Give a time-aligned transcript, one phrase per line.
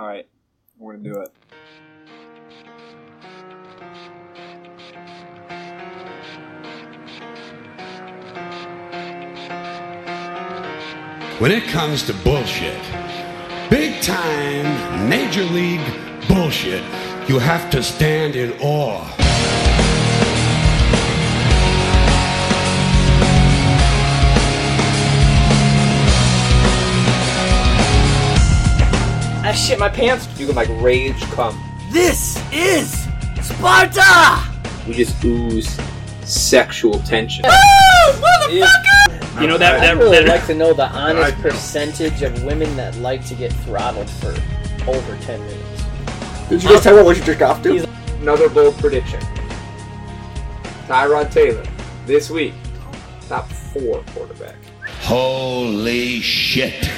[0.00, 0.26] All right,
[0.78, 1.28] we're gonna do it.
[11.38, 12.80] When it comes to bullshit,
[13.68, 15.86] big time, major league
[16.28, 16.82] bullshit,
[17.28, 19.19] you have to stand in awe.
[29.50, 30.28] I shit my pants.
[30.38, 31.60] You can like rage come.
[31.90, 32.88] This is
[33.42, 34.48] Sparta!
[34.86, 35.76] We just ooze
[36.24, 37.44] sexual tension.
[37.44, 37.50] You
[39.48, 42.94] know that I'd really that like to know the honest I- percentage of women that
[42.98, 44.28] like to get throttled for
[44.88, 45.84] over 10 minutes.
[46.48, 47.72] Did you guys talk about what you jerked off to?
[47.72, 47.86] He's-
[48.20, 49.18] Another bold prediction.
[50.86, 51.66] Tyrod Taylor
[52.06, 52.54] this week,
[53.28, 54.54] top four quarterback.
[55.00, 56.88] Holy shit.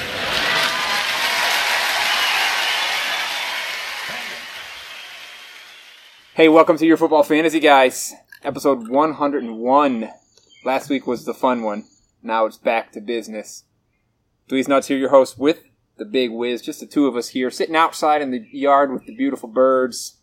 [6.34, 8.14] Hey, welcome to your football fantasy guys.
[8.42, 10.10] Episode 101.
[10.64, 11.84] Last week was the fun one.
[12.22, 13.64] Now it's back to business.
[14.48, 15.62] Dweez Nuts here, your host with
[15.98, 16.62] the big whiz.
[16.62, 20.20] Just the two of us here, sitting outside in the yard with the beautiful birds.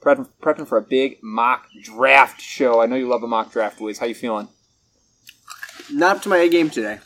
[0.00, 2.80] Prepping, prepping for a big mock draft show.
[2.80, 3.98] I know you love a mock draft, Wiz.
[3.98, 4.46] How you feeling?
[5.92, 7.00] Not up to my A game today.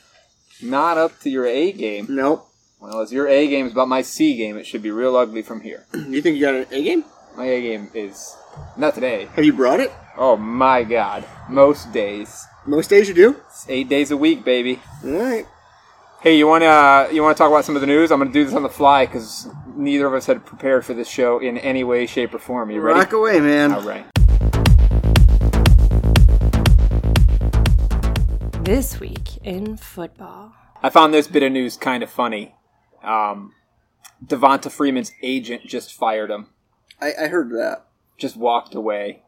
[0.60, 2.04] Not up to your A game.
[2.10, 2.46] Nope.
[2.80, 5.40] Well, as your A game is about my C game, it should be real ugly
[5.40, 5.86] from here.
[5.94, 7.04] You think you got an A game?
[7.36, 8.36] My A game is
[8.76, 9.26] not today.
[9.36, 9.92] Have you brought it?
[10.16, 11.24] Oh my god.
[11.48, 12.44] Most days.
[12.66, 13.36] Most days you do.
[13.48, 14.80] It's eight days a week, baby.
[15.04, 15.46] All right.
[16.20, 18.10] Hey, you want to uh, you want to talk about some of the news?
[18.10, 20.92] I'm going to do this on the fly because neither of us had prepared for
[20.92, 22.70] this show in any way, shape, or form.
[22.70, 22.98] You ready?
[22.98, 23.72] Rock away, man.
[23.72, 24.04] All right.
[28.64, 30.52] This week in football.
[30.82, 32.54] I found this bit of news kind of funny.
[33.02, 33.54] Um,
[34.24, 36.48] Devonta Freeman's agent just fired him.
[37.00, 37.86] I, I heard that.
[38.18, 39.22] Just walked away.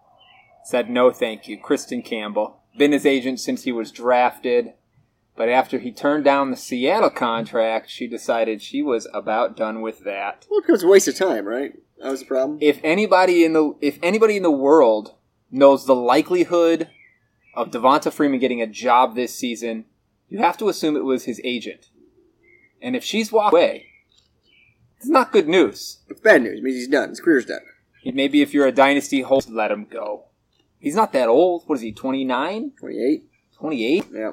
[0.64, 1.58] Said no, thank you.
[1.58, 4.72] Kristen Campbell been his agent since he was drafted,
[5.36, 10.04] but after he turned down the Seattle contract, she decided she was about done with
[10.04, 10.46] that.
[10.50, 11.74] Well, it becomes a waste of time, right?
[11.98, 12.58] That was the problem.
[12.60, 15.14] if anybody in the if anybody in the world
[15.50, 16.88] knows the likelihood
[17.54, 19.84] of Devonta Freeman getting a job this season,
[20.28, 21.90] you have to assume it was his agent.
[22.80, 23.86] And if she's walked away,
[25.02, 25.98] it's not good news.
[26.08, 26.58] It's bad news.
[26.58, 27.08] It means he's done.
[27.08, 27.62] His career's done.
[28.04, 30.26] Maybe if you're a dynasty host, let him go.
[30.78, 31.64] He's not that old.
[31.66, 31.90] What is he?
[31.90, 32.72] 29?
[32.78, 33.24] 28.
[33.58, 34.04] 28?
[34.12, 34.32] Yeah.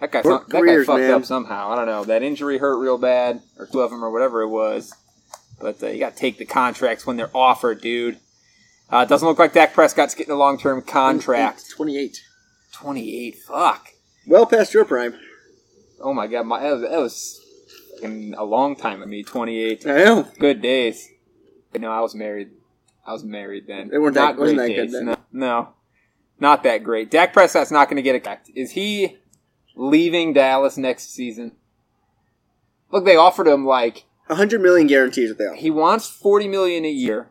[0.00, 1.14] That guy, that guy fucked man.
[1.14, 1.70] up somehow.
[1.70, 2.04] I don't know.
[2.04, 4.92] That injury hurt real bad, or two of them, or whatever it was.
[5.60, 8.18] But uh, you got to take the contracts when they're offered, dude.
[8.92, 11.70] Uh, it doesn't look like Dak Prescott's getting a long term contract.
[11.70, 12.20] 28.
[12.72, 13.36] 28.
[13.36, 13.88] Fuck.
[14.26, 15.14] Well past your prime.
[16.00, 17.41] Oh my god, my, that was, that was
[18.02, 19.22] fucking a long time of me.
[19.22, 19.86] 28.
[19.86, 20.28] I know.
[20.38, 21.08] Good days.
[21.78, 22.50] No, I was married.
[23.06, 23.88] I was married then.
[23.88, 24.92] They weren't that- not wasn't great that good days.
[24.92, 25.04] then.
[25.06, 25.68] No, no,
[26.38, 27.10] not that great.
[27.10, 28.38] Dak Prescott's not going to get it.
[28.54, 29.18] Is he
[29.74, 31.52] leaving Dallas next season?
[32.90, 37.30] Look, they offered him like 100 million guarantees they he wants forty million a year.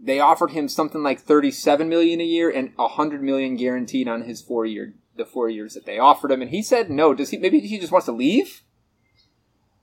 [0.00, 4.40] They offered him something like thirty-seven million a year and hundred million guaranteed on his
[4.40, 7.12] four year the four years that they offered him, and he said no.
[7.12, 7.38] Does he?
[7.38, 8.62] Maybe he just wants to leave,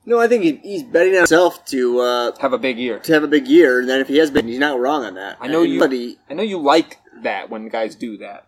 [0.05, 2.99] No, I think he, he's betting on himself to uh, have a big year.
[2.99, 5.15] to have a big year, and then if he has been, he's not wrong on
[5.15, 5.37] that.
[5.41, 8.47] I know you- But he, I know you like that when guys do that.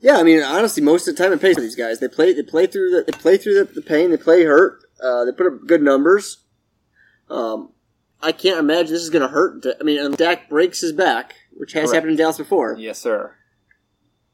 [0.00, 1.98] yeah, I mean, honestly, most of the time it pays for these guys.
[2.00, 4.10] They play, they play through the, they play through the, the pain.
[4.10, 4.80] They play hurt.
[5.02, 6.44] Uh, they put up good numbers.
[7.30, 7.70] Um,
[8.22, 9.64] I can't imagine this is going to hurt.
[9.80, 11.94] I mean, and Dak breaks his back, which has Correct.
[11.94, 12.76] happened in Dallas before.
[12.78, 13.34] Yes, sir.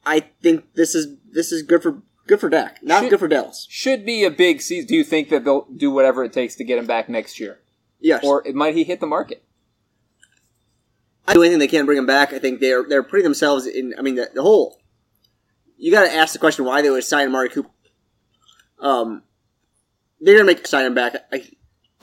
[0.04, 3.26] I think this is this is good for good for Dak, not Should- good for
[3.28, 3.66] Dallas.
[3.68, 4.86] Should be a big season.
[4.86, 7.58] Do you think that they'll do whatever it takes to get him back next year,
[7.98, 9.42] Yes, or might he hit the market?
[11.26, 12.32] I do anything they can bring him back.
[12.32, 13.94] I think they're they're putting themselves in.
[13.98, 14.80] I mean, the, the whole.
[15.76, 17.70] You got to ask the question why they would sign Amari Cooper.
[18.78, 19.22] Um,
[20.20, 21.16] they're gonna make sign him back.
[21.32, 21.44] I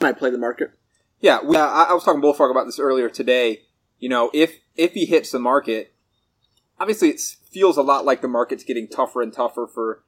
[0.00, 0.72] might play the market.
[1.20, 3.62] Yeah, we, uh, I I was talking Bullfrog about this earlier today.
[3.98, 5.94] You know, if if he hits the market,
[6.78, 7.20] obviously it
[7.50, 10.04] feels a lot like the market's getting tougher and tougher for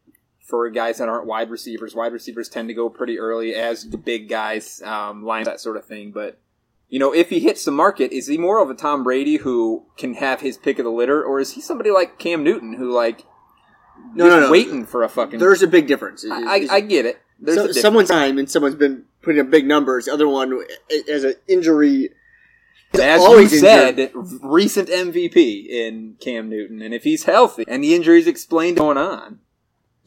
[0.50, 1.94] for guys that aren't wide receivers.
[1.94, 5.76] Wide receivers tend to go pretty early, as the big guys, um, line that sort
[5.76, 6.10] of thing.
[6.10, 6.38] But
[6.88, 9.84] you know, if he hits the market, is he more of a Tom Brady who
[9.96, 12.90] can have his pick of the litter, or is he somebody like Cam Newton who
[12.92, 13.24] like
[14.14, 14.50] No, no, no.
[14.50, 15.38] waiting for a fucking?
[15.38, 16.26] There's a big difference.
[16.28, 17.20] I, I, I get it.
[17.38, 20.06] There's So- a someone's time and someone's been putting up big numbers.
[20.06, 20.62] The other one
[21.08, 22.10] has an injury.
[22.92, 24.40] As you always said, injured.
[24.42, 29.38] recent MVP in Cam Newton, and if he's healthy and the injuries explained going on,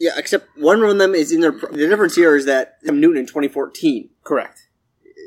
[0.03, 1.51] Yeah, except one of them is in their.
[1.51, 4.09] The difference here is that Cam Newton in 2014.
[4.23, 4.67] correct.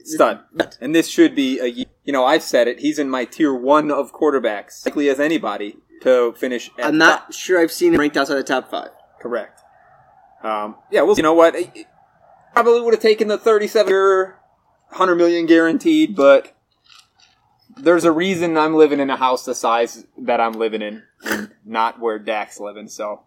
[0.05, 0.40] stud.
[0.81, 2.81] And this should be a ye- you know I've said it.
[2.81, 6.70] He's in my tier one of quarterbacks, likely as anybody to finish.
[6.78, 7.32] At I'm not top.
[7.32, 8.90] sure I've seen him ranked outside the top five.
[9.20, 9.62] correct.
[10.43, 11.55] Um, yeah, well, you know what?
[11.56, 11.87] It- it
[12.55, 14.38] probably would have taken the 37 year,
[14.90, 16.52] 100 million guaranteed, but
[17.78, 21.50] there's a reason I'm living in a house the size that I'm living in, and
[21.64, 22.88] not where Dak's living.
[22.88, 23.23] So,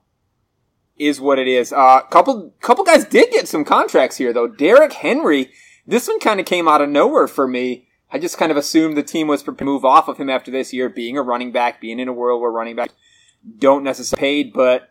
[1.00, 1.74] is what it is.
[1.74, 4.48] Uh, couple couple guys did get some contracts here though.
[4.48, 5.52] Derrick Henry,
[5.88, 7.88] this one kind of came out of nowhere for me.
[8.12, 10.52] I just kind of assumed the team was prepared to move off of him after
[10.52, 12.94] this year, being a running back, being in a world where running backs
[13.58, 14.90] don't necessarily paid, but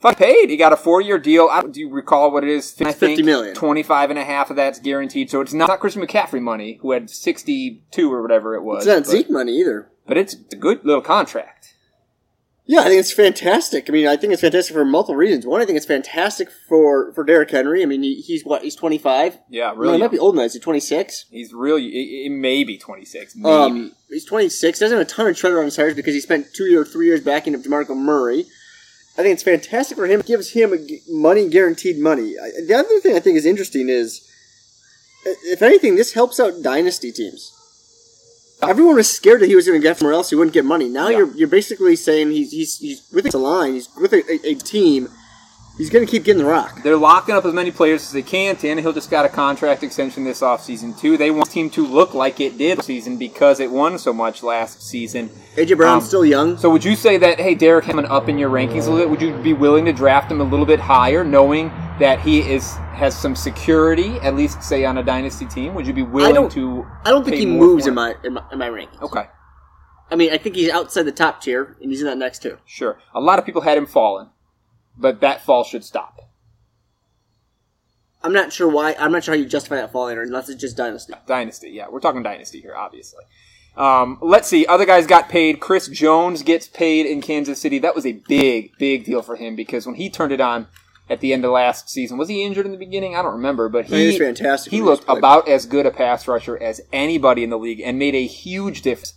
[0.00, 0.50] fuck paid.
[0.50, 1.48] He got a four year deal.
[1.50, 2.74] I, do you recall what it is?
[2.80, 3.54] I think 50 million.
[3.54, 5.30] 25 and a half of that's guaranteed.
[5.30, 8.86] So it's not, not Christian McCaffrey money, who had 62 or whatever it was.
[8.86, 9.90] It's not but, Zeke money either.
[10.06, 11.74] but it's a good little contract.
[12.70, 13.88] Yeah, I think it's fantastic.
[13.88, 15.46] I mean, I think it's fantastic for multiple reasons.
[15.46, 17.82] One, I think it's fantastic for for Derrick Henry.
[17.82, 18.62] I mean, he, he's what?
[18.62, 19.38] He's 25.
[19.48, 19.94] Yeah, No, really.
[19.94, 20.42] he might be old now.
[20.42, 21.24] Is he 26?
[21.30, 23.36] He's really, it, it may be 26.
[23.36, 23.48] Maybe.
[23.48, 24.78] Um, he's 26.
[24.80, 27.06] Doesn't have a ton of treasure on his tires because he spent two or three
[27.06, 28.44] years backing up DeMarco Murray.
[29.16, 30.20] I think it's fantastic for him.
[30.20, 30.74] It gives him
[31.08, 32.34] money, guaranteed money.
[32.40, 34.30] I, the other thing I think is interesting is,
[35.24, 37.50] if anything, this helps out dynasty teams.
[38.62, 40.30] Everyone was scared that he was going to get somewhere else.
[40.30, 40.88] He wouldn't get money.
[40.88, 41.18] Now Yeah.
[41.18, 43.74] you're you're basically saying he's he's he's with a line.
[43.74, 45.08] He's with a, a, a team.
[45.76, 46.82] He's going to keep getting the rock.
[46.82, 48.56] They're locking up as many players as they can.
[48.56, 51.16] Tannehill just got a contract extension this offseason, too.
[51.16, 54.42] They want the team to look like it did season because it won so much
[54.42, 55.30] last season.
[55.54, 56.56] AJ Brown's Um, still young.
[56.58, 59.10] So would you say that, hey, Derek Hammond up in your rankings a little bit?
[59.10, 62.72] Would you be willing to draft him a little bit higher, knowing that he is
[62.94, 65.74] has some security, at least say on a dynasty team?
[65.74, 66.86] Would you be willing don't- to?
[67.04, 69.00] I don't think he moves in my, in my in my rankings.
[69.02, 69.26] Okay,
[70.10, 72.58] I mean, I think he's outside the top tier, and he's in that next tier.
[72.66, 72.98] sure.
[73.14, 74.28] A lot of people had him falling,
[74.96, 76.20] but that fall should stop.
[78.22, 78.96] I'm not sure why.
[78.98, 81.14] I'm not sure how you justify that falling, unless it's just dynasty.
[81.26, 83.22] Dynasty, yeah, we're talking dynasty here, obviously.
[83.76, 84.66] Um, let's see.
[84.66, 85.60] Other guys got paid.
[85.60, 87.78] Chris Jones gets paid in Kansas City.
[87.78, 90.66] That was a big, big deal for him because when he turned it on
[91.10, 93.16] at the end of last season, was he injured in the beginning?
[93.16, 95.66] I don't remember, but he he was fantastic He when he was looked about as
[95.66, 99.14] good a pass rusher as anybody in the league and made a huge difference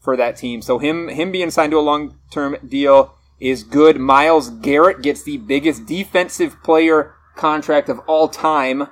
[0.00, 0.62] for that team.
[0.62, 3.98] So him, him being signed to a long term deal is good.
[3.98, 8.86] Myles Garrett gets the biggest defensive player contract of all time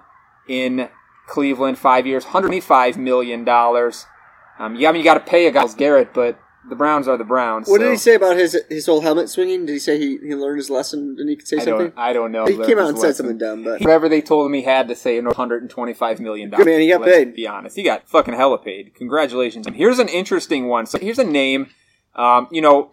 [0.49, 0.89] in
[1.27, 3.47] Cleveland, five years, $125 million.
[3.49, 6.39] Um, yeah, I mean, you got to pay a guy, Myles Garrett, but
[6.69, 7.69] the Browns are the Browns.
[7.69, 9.67] What so did he say about his his whole helmet swinging?
[9.67, 11.87] Did he say he, he learned his lesson and he could say I something?
[11.89, 12.47] don't, I don't know.
[12.47, 14.95] he came out and said something dumb, but Whatever they told him he had to
[14.95, 16.51] say, another $125 million.
[16.51, 17.35] Man, he got paid.
[17.35, 17.77] be honest.
[17.77, 18.95] He got fucking hella paid.
[18.95, 19.67] Congratulations.
[19.67, 20.87] And here's an interesting one.
[20.87, 21.71] So here's a name.
[22.15, 22.91] Um, you know,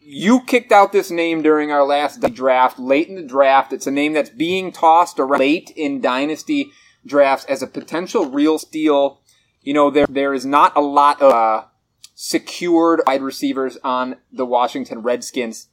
[0.00, 3.72] you kicked out this name during our last draft, late in the draft.
[3.72, 6.72] It's a name that's being tossed around late in dynasty
[7.06, 9.20] drafts as a potential real steal.
[9.62, 11.64] You know, there there is not a lot of uh,
[12.14, 15.68] secured wide receivers on the Washington Redskins.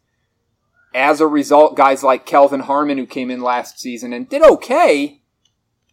[0.94, 5.22] As a result, guys like Kelvin Harmon, who came in last season and did okay,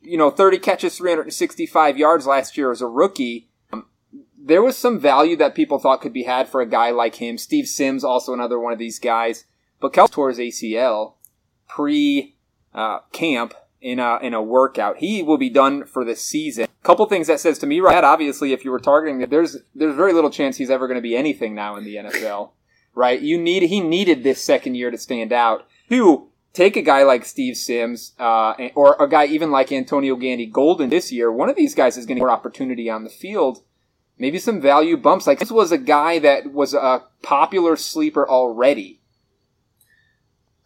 [0.02, 3.48] you know, 30 catches, 365 yards last year as a rookie.
[3.72, 3.86] Um,
[4.36, 7.38] there was some value that people thought could be had for a guy like him.
[7.38, 9.44] Steve Sims, also another one of these guys.
[9.80, 11.14] But Kelvin tore his ACL
[11.68, 12.36] pre
[12.74, 14.98] uh, camp in a, in a workout.
[14.98, 16.66] He will be done for the season.
[16.82, 18.02] Couple things that says to me, right?
[18.02, 21.16] Obviously, if you were targeting, there's there's very little chance he's ever going to be
[21.16, 22.52] anything now in the NFL,
[22.94, 23.20] right?
[23.20, 25.66] You need he needed this second year to stand out.
[25.90, 30.46] Two, take a guy like Steve Sims, uh, or a guy even like Antonio Gandy
[30.46, 31.30] Golden this year.
[31.30, 33.62] One of these guys is going to get more opportunity on the field.
[34.18, 35.26] Maybe some value bumps.
[35.26, 39.00] Like this was a guy that was a popular sleeper already.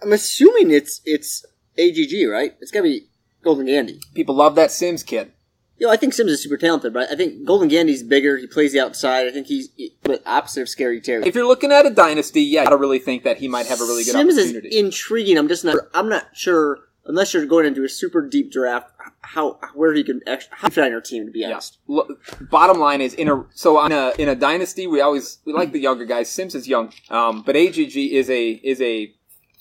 [0.01, 1.45] I'm assuming it's it's
[1.79, 2.55] AGG, right?
[2.61, 3.07] It's gotta be
[3.43, 4.01] Golden Gandy.
[4.15, 5.33] People love that Sims kid.
[5.79, 8.37] You know, I think Sims is super talented, but I think Golden Gandy's bigger.
[8.37, 9.27] He plays the outside.
[9.27, 9.69] I think he's
[10.03, 11.25] the opposite of Scary Terry.
[11.27, 13.81] If you're looking at a dynasty, yeah, I gotta really think that he might have
[13.81, 14.69] a really good Sims opportunity.
[14.69, 15.39] is intriguing.
[15.39, 15.79] I'm just not.
[15.95, 18.91] I'm not sure unless you're going into a super deep draft.
[19.25, 21.27] How where he can actually how fit on your team?
[21.27, 21.53] To be Yeah.
[21.53, 22.07] honest, Lo-
[22.43, 25.73] Bottom line is in a so on a in a dynasty we always we like
[25.73, 26.29] the younger guys.
[26.29, 29.13] Sims is young, um, but AGG is a is a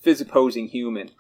[0.05, 1.11] physicposing human.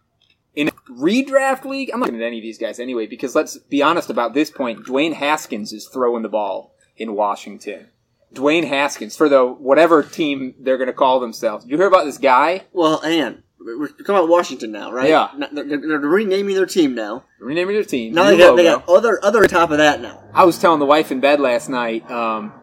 [0.91, 4.09] Redraft league, I'm not looking at any of these guys anyway because let's be honest
[4.09, 4.85] about this point.
[4.85, 7.87] Dwayne Haskins is throwing the ball in Washington.
[8.33, 11.65] Dwayne Haskins for the whatever team they're going to call themselves.
[11.65, 12.65] You hear about this guy?
[12.71, 15.09] well, and we're talking about Washington now, right?
[15.09, 15.29] Yeah.
[15.51, 17.25] They're, they're renaming their team now.
[17.39, 18.13] Renaming their team.
[18.13, 20.23] Now they got, they got other other on top of that now.
[20.33, 22.09] I was telling the wife in bed last night.
[22.09, 22.53] Um,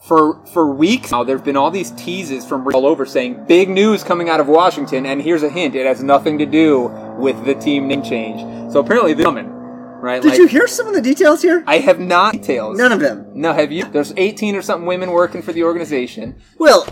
[0.00, 4.04] for for weeks now, there've been all these teases from all over saying big news
[4.04, 6.86] coming out of Washington, and here's a hint: it has nothing to do
[7.18, 8.40] with the team name change.
[8.72, 10.22] So apparently, they're coming, right?
[10.22, 11.64] Did like, you hear some of the details here?
[11.66, 12.78] I have not details.
[12.78, 13.26] None of them.
[13.34, 13.84] No, have you?
[13.84, 16.40] There's 18 or something women working for the organization.
[16.58, 16.86] Well,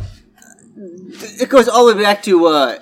[0.76, 2.80] it goes all the way back to uh,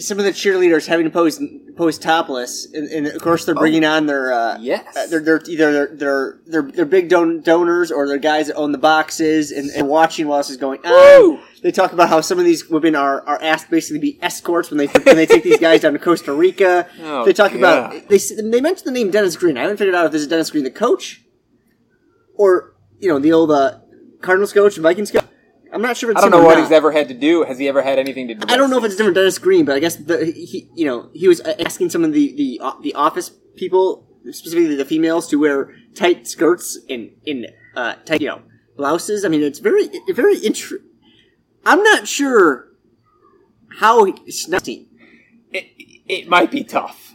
[0.00, 1.40] some of the cheerleaders having to pose
[1.76, 4.60] pose topless, and, and of course they're bringing on their uh, Oh.
[4.60, 4.96] Yes.
[4.96, 8.72] uh, they're, they're either they're they're they're, big don- donors or they're guys that own
[8.72, 10.92] the boxes and, and watching while this is going on.
[11.62, 14.70] They talk about how some of these women are, are asked basically to be escorts
[14.70, 16.86] when they when they take these guys down to Costa Rica.
[17.00, 19.56] Oh, they talk about they they mentioned the name Dennis Green.
[19.58, 21.22] I haven't figured out if this is Dennis Green the coach
[22.34, 23.78] or you know the old uh,
[24.20, 25.24] Cardinals coach and Vikings coach.
[25.72, 26.10] I'm not sure.
[26.10, 27.44] If it's I don't know what he's ever had to do.
[27.44, 28.46] Has he ever had anything to do?
[28.48, 31.10] I don't know if it's different Dennis Green, but I guess the, he, you know,
[31.12, 35.36] he was asking some of the the uh, the office people, specifically the females, to
[35.36, 37.46] wear tight skirts and in
[37.76, 38.42] uh, tight, you know,
[38.76, 39.24] blouses.
[39.24, 40.88] I mean, it's very very interesting.
[41.66, 42.68] I'm not sure
[43.78, 44.88] how snutty.
[45.52, 45.66] It,
[46.06, 47.14] it might be tough.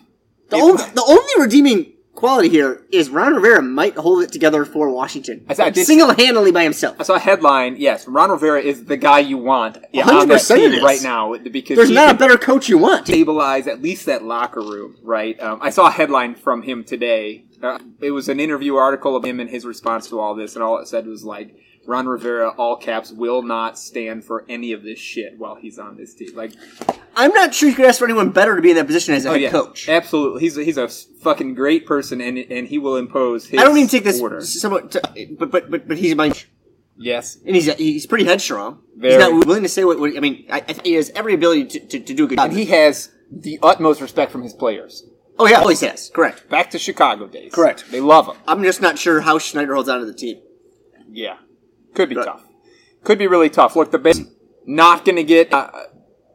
[0.49, 1.92] The only the only redeeming
[2.23, 6.13] quality here is Ron Rivera might hold it together for Washington, I I did- single
[6.13, 6.95] handedly by himself.
[6.97, 7.75] I saw a headline.
[7.77, 11.03] Yes, Ron Rivera is the guy you want yeah, on that 100% it team right
[11.03, 13.07] now because There's not a better coach you want.
[13.07, 15.37] To stabilize at least that locker room, right?
[15.41, 17.43] Um, I saw a headline from him today.
[17.61, 20.63] Uh, it was an interview article of him and his response to all this, and
[20.63, 21.53] all it said was like,
[21.85, 25.97] "Ron Rivera, all caps, will not stand for any of this shit while he's on
[25.97, 26.53] this team." Like,
[27.15, 29.25] I'm not sure you could ask for anyone better to be in that position as
[29.25, 29.89] a oh head yeah, coach.
[29.89, 30.41] absolutely.
[30.41, 33.59] He's a, he's a fuking great person, and and he will impose his.
[33.59, 34.41] I don't even take this order.
[34.41, 35.01] somewhat, to,
[35.37, 36.33] but but but but he's my
[36.95, 38.81] Yes, and he's he's pretty headstrong.
[38.95, 39.13] Very.
[39.13, 40.45] He's not willing to say what, what I mean.
[40.49, 42.49] I, I he has every ability to, to, to do a good job.
[42.49, 45.03] and he has the utmost respect from his players.
[45.39, 46.11] oh yeah, always has.
[46.13, 46.47] Correct.
[46.49, 47.51] Back to Chicago days.
[47.51, 47.85] Correct.
[47.89, 48.35] They love him.
[48.47, 50.39] I'm just not sure how Snyder holds on to the team.
[51.09, 51.37] Yeah,
[51.93, 52.25] could be Right.
[52.25, 52.43] tough.
[53.03, 53.75] Could be really tough.
[53.75, 54.21] Look, the Bears
[54.65, 55.69] not going to get uh,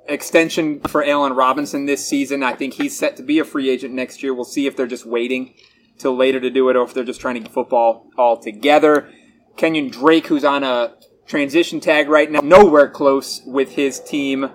[0.07, 2.43] extension for Allen Robinson this season.
[2.43, 4.35] I think he's set to be a free agent next year.
[4.35, 5.55] We'll see if they're just waiting
[5.99, 9.11] till later to do it, or if they're just trying to get football all together.
[9.57, 10.95] Kenyan Drake, who's on a
[11.27, 14.51] transition tag right now, nowhere close with his team.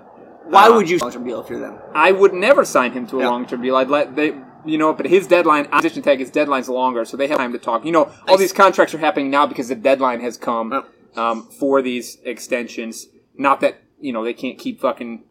[0.46, 1.80] Why Uh, would you long-term deal if you're them?
[1.94, 3.30] I would never sign him to a Yeah.
[3.30, 3.76] long term deal.
[3.76, 4.34] I'd let they,
[4.66, 7.60] you know, but his deadline, position tag, his deadline's longer, so they have time to
[7.60, 7.86] talk.
[7.86, 11.82] You know, all these contracts are happening now because the deadline has come um, for
[11.82, 13.08] these extensions.
[13.36, 15.24] Not that you know they can't keep fucking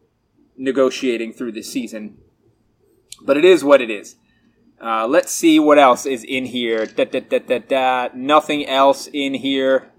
[0.57, 2.19] negotiating through the season,
[3.23, 4.17] but it is what it is.
[4.83, 6.87] Uh, let's see what else is in here.
[6.87, 8.09] Da, da, da, da, da.
[8.15, 9.93] Nothing else in here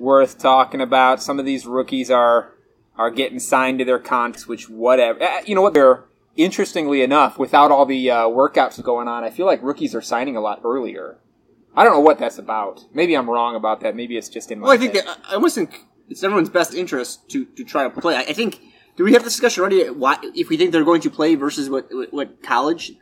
[0.00, 1.22] worth talking about.
[1.22, 2.54] Some of these rookies are
[2.96, 5.22] are getting signed to their contracts, which whatever.
[5.22, 5.74] Uh, you know what?
[5.74, 6.04] They're
[6.36, 10.36] interestingly enough, without all the uh, workouts going on, I feel like rookies are signing
[10.36, 11.18] a lot earlier.
[11.76, 12.84] I don't know what that's about.
[12.92, 13.94] Maybe I'm wrong about that.
[13.94, 14.64] Maybe it's just in my.
[14.64, 15.06] Well, I think head.
[15.06, 18.16] that I almost think it's everyone's best interest to, to try to play.
[18.16, 18.60] I, I think.
[18.96, 19.88] Do we have this discussion already?
[19.88, 22.92] Why, if we think they're going to play versus what what, what college?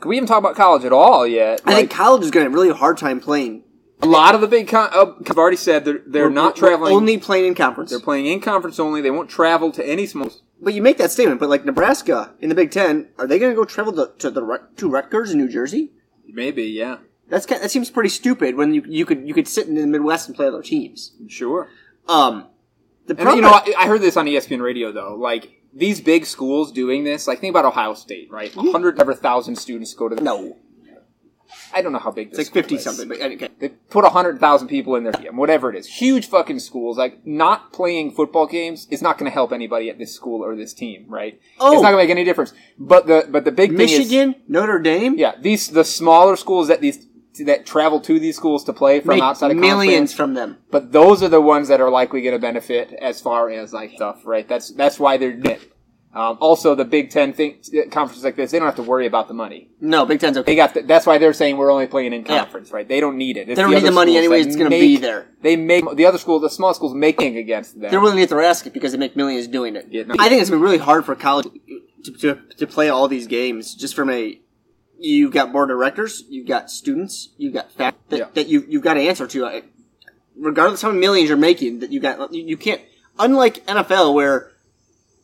[0.00, 1.62] Can we even talk about college at all yet?
[1.64, 3.62] I think college is going to have a really hard time playing.
[4.02, 4.68] a lot of the big.
[4.68, 6.92] Con- uh, I've already said they're they're We're- not we're traveling.
[6.92, 7.90] only playing in conference.
[7.90, 9.00] they're playing in conference only.
[9.00, 10.30] They won't travel to any small.
[10.60, 11.40] But you make that statement.
[11.40, 14.30] But like Nebraska in the Big Ten, are they going to go travel to, to
[14.30, 15.92] the to Rutgers in New Jersey?
[16.28, 16.98] Maybe, yeah,
[17.28, 18.56] That's kind that seems pretty stupid.
[18.56, 21.12] When you you could you could sit in the Midwest and play other teams.
[21.28, 21.68] sure.
[22.08, 22.46] Um,
[23.06, 25.14] the And problem, you know, I, I heard this on ESPN Radio though.
[25.14, 28.54] Like these big schools doing this, like think about Ohio State, right?
[28.56, 30.14] A hundred ever thousand students go to.
[30.16, 30.56] The, no,
[31.72, 32.30] I don't know how big.
[32.30, 32.84] This it's like fifty is.
[32.84, 33.08] something.
[33.08, 33.48] But okay.
[33.58, 35.86] They put a hundred thousand people in their whatever it is.
[35.86, 36.98] Huge fucking schools.
[36.98, 40.56] Like not playing football games is not going to help anybody at this school or
[40.56, 41.40] this team, right?
[41.58, 41.72] Oh.
[41.72, 41.96] it's not oh.
[41.96, 42.52] going to make any difference.
[42.78, 46.68] But the but the big thing is, Michigan, Notre Dame, yeah, these the smaller schools
[46.68, 47.06] that these
[47.44, 50.58] that travel to these schools to play from make outside of millions from them.
[50.70, 53.92] But those are the ones that are likely going to benefit as far as like
[53.92, 54.46] stuff, right?
[54.48, 55.72] That's that's why they're doing it.
[56.16, 57.58] Um, also, the Big Ten thing,
[57.90, 59.68] conferences like this, they don't have to worry about the money.
[59.82, 60.52] No, Big Ten's okay.
[60.52, 62.38] They got the, that's why they're saying we're only playing in Yeah.
[62.38, 62.88] conference, right?
[62.88, 63.50] They don't need it.
[63.50, 65.26] It's They don't need the money anyway, it's gonna be there.
[65.42, 67.90] They make the other schools, the small schools, making against them.
[67.90, 69.88] They're willing to get their ass kicked because they make millions doing it.
[69.90, 70.14] Yeah, no.
[70.18, 71.48] I think it's been really hard for college
[72.04, 74.40] to, to, to play all these games just from a.
[74.98, 78.26] You've got board of directors, you've got students, you've got fact that, Yeah.
[78.32, 79.62] that you you've got to answer to.
[80.34, 82.80] Regardless how many millions you're making, that you got you, you can't.
[83.18, 84.52] Unlike NFL, where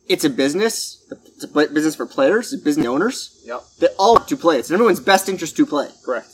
[0.07, 3.41] it's a business, it's a business for players, business owners.
[3.45, 3.63] Yep.
[3.79, 4.59] They all want to play.
[4.59, 5.89] It's in everyone's best interest to play.
[6.03, 6.27] Correct.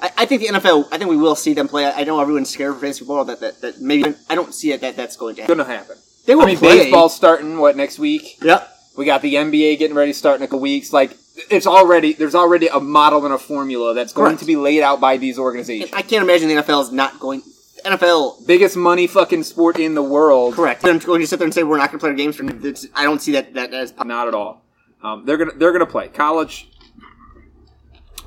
[0.00, 0.88] I, I think the NFL.
[0.92, 1.84] I think we will see them play.
[1.84, 3.24] I, I know everyone's scared for fantasy football.
[3.24, 5.58] That, that that maybe I don't see it that that's going to happen.
[5.58, 5.96] Gonna happen.
[6.26, 6.78] They will I mean, play.
[6.78, 8.42] baseball's starting what next week?
[8.42, 8.72] Yep.
[8.96, 10.92] We got the NBA getting ready to start in a couple weeks.
[10.92, 11.16] Like
[11.50, 14.40] it's already there's already a model and a formula that's going Correct.
[14.40, 15.92] to be laid out by these organizations.
[15.92, 17.42] I can't imagine the NFL is not going.
[17.86, 18.46] NFL.
[18.46, 20.54] Biggest money fucking sport in the world.
[20.54, 20.82] Correct.
[20.82, 22.36] They're going to sit there and say we're not going to play our games.
[22.36, 22.44] For,
[22.98, 23.94] I don't see that that as.
[23.96, 24.62] Not at all.
[25.02, 26.68] Um, they're gonna they're gonna play college.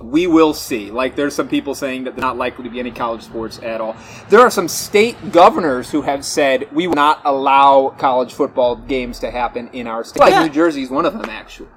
[0.01, 0.91] We will see.
[0.91, 3.81] Like, there's some people saying that there's not likely to be any college sports at
[3.81, 3.97] all.
[4.29, 9.19] There are some state governors who have said we will not allow college football games
[9.19, 10.21] to happen in our state.
[10.21, 10.43] Like, Yeah.
[10.45, 11.67] New Jersey is one of them, actually.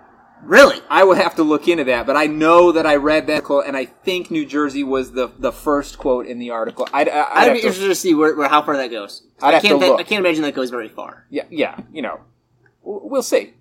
[0.45, 0.81] Really?
[0.91, 3.65] I would have to look into that, but I know that I read that quote,
[3.67, 6.89] and I think New Jersey was the, the first quote in the article.
[6.93, 9.23] I'd, I- I'd, I'd be to- interested to see where, where how far that goes.
[9.41, 9.81] I'd I can't.
[9.81, 10.01] thi- look.
[10.01, 11.27] I can't imagine that goes very far.
[11.31, 12.21] yeah, yeah, you know,
[12.83, 13.55] we'll see.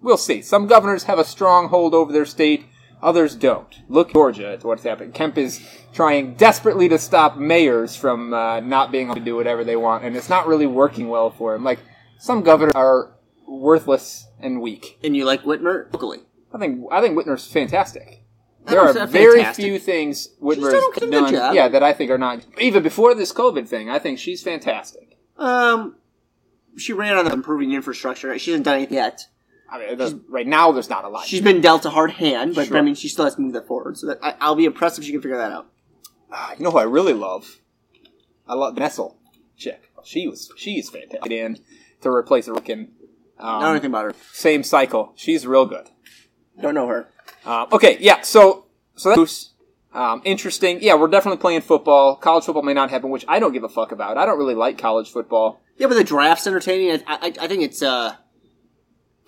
[0.00, 0.42] We'll see.
[0.42, 2.66] Some governors have a strong hold over their state,
[3.02, 3.80] others don't.
[3.88, 5.10] Look, Georgia, at what's happening.
[5.12, 5.60] Kemp is
[5.92, 10.04] trying desperately to stop mayors from uh, not being able to do whatever they want,
[10.04, 11.64] and it's not really working well for him.
[11.64, 11.80] Like
[12.18, 13.10] some governors are
[13.48, 14.98] worthless and weak.
[15.02, 16.20] And you like Whitmer locally?
[16.52, 18.22] I think I think Whitmer's fantastic.
[18.66, 19.64] I There are very fantastic.
[19.64, 22.44] few things She's Whitmer done done, yeah, that I think are not.
[22.60, 25.18] Even before this COVID thing, I think she's fantastic.
[25.38, 25.96] Um,
[26.76, 28.38] she ran on improving infrastructure.
[28.38, 29.26] She hasn't done anything yet.
[29.70, 31.26] I mean, there's- right now there's not a lot.
[31.26, 32.76] She's been dealt a hard hand, but Sure.
[32.78, 33.96] I mean, she still has to move that forward.
[33.98, 35.70] So that, I, I'll be impressed if she can figure that out.
[36.32, 37.60] Ah, you know who I really love?
[38.46, 39.16] I love Nessel
[39.56, 39.90] chick.
[40.04, 41.30] She was she's fantastic.
[41.32, 41.60] And
[42.02, 42.88] to replace Ricken,
[43.38, 44.14] I don't know um, anything about her.
[44.32, 45.12] same cycle.
[45.16, 45.88] She's real good.
[46.60, 47.08] Don't know her.
[47.44, 48.22] Um, okay, yeah.
[48.22, 48.66] So
[48.96, 49.54] so that's
[49.92, 50.78] um, interesting.
[50.82, 52.16] Yeah, we're definitely playing football.
[52.16, 54.18] College football may not happen, which I don't give a fuck about.
[54.18, 55.60] I don't really like college football.
[55.76, 57.02] Yeah, but the draft's entertaining.
[57.06, 58.16] I, I, I think it's uh,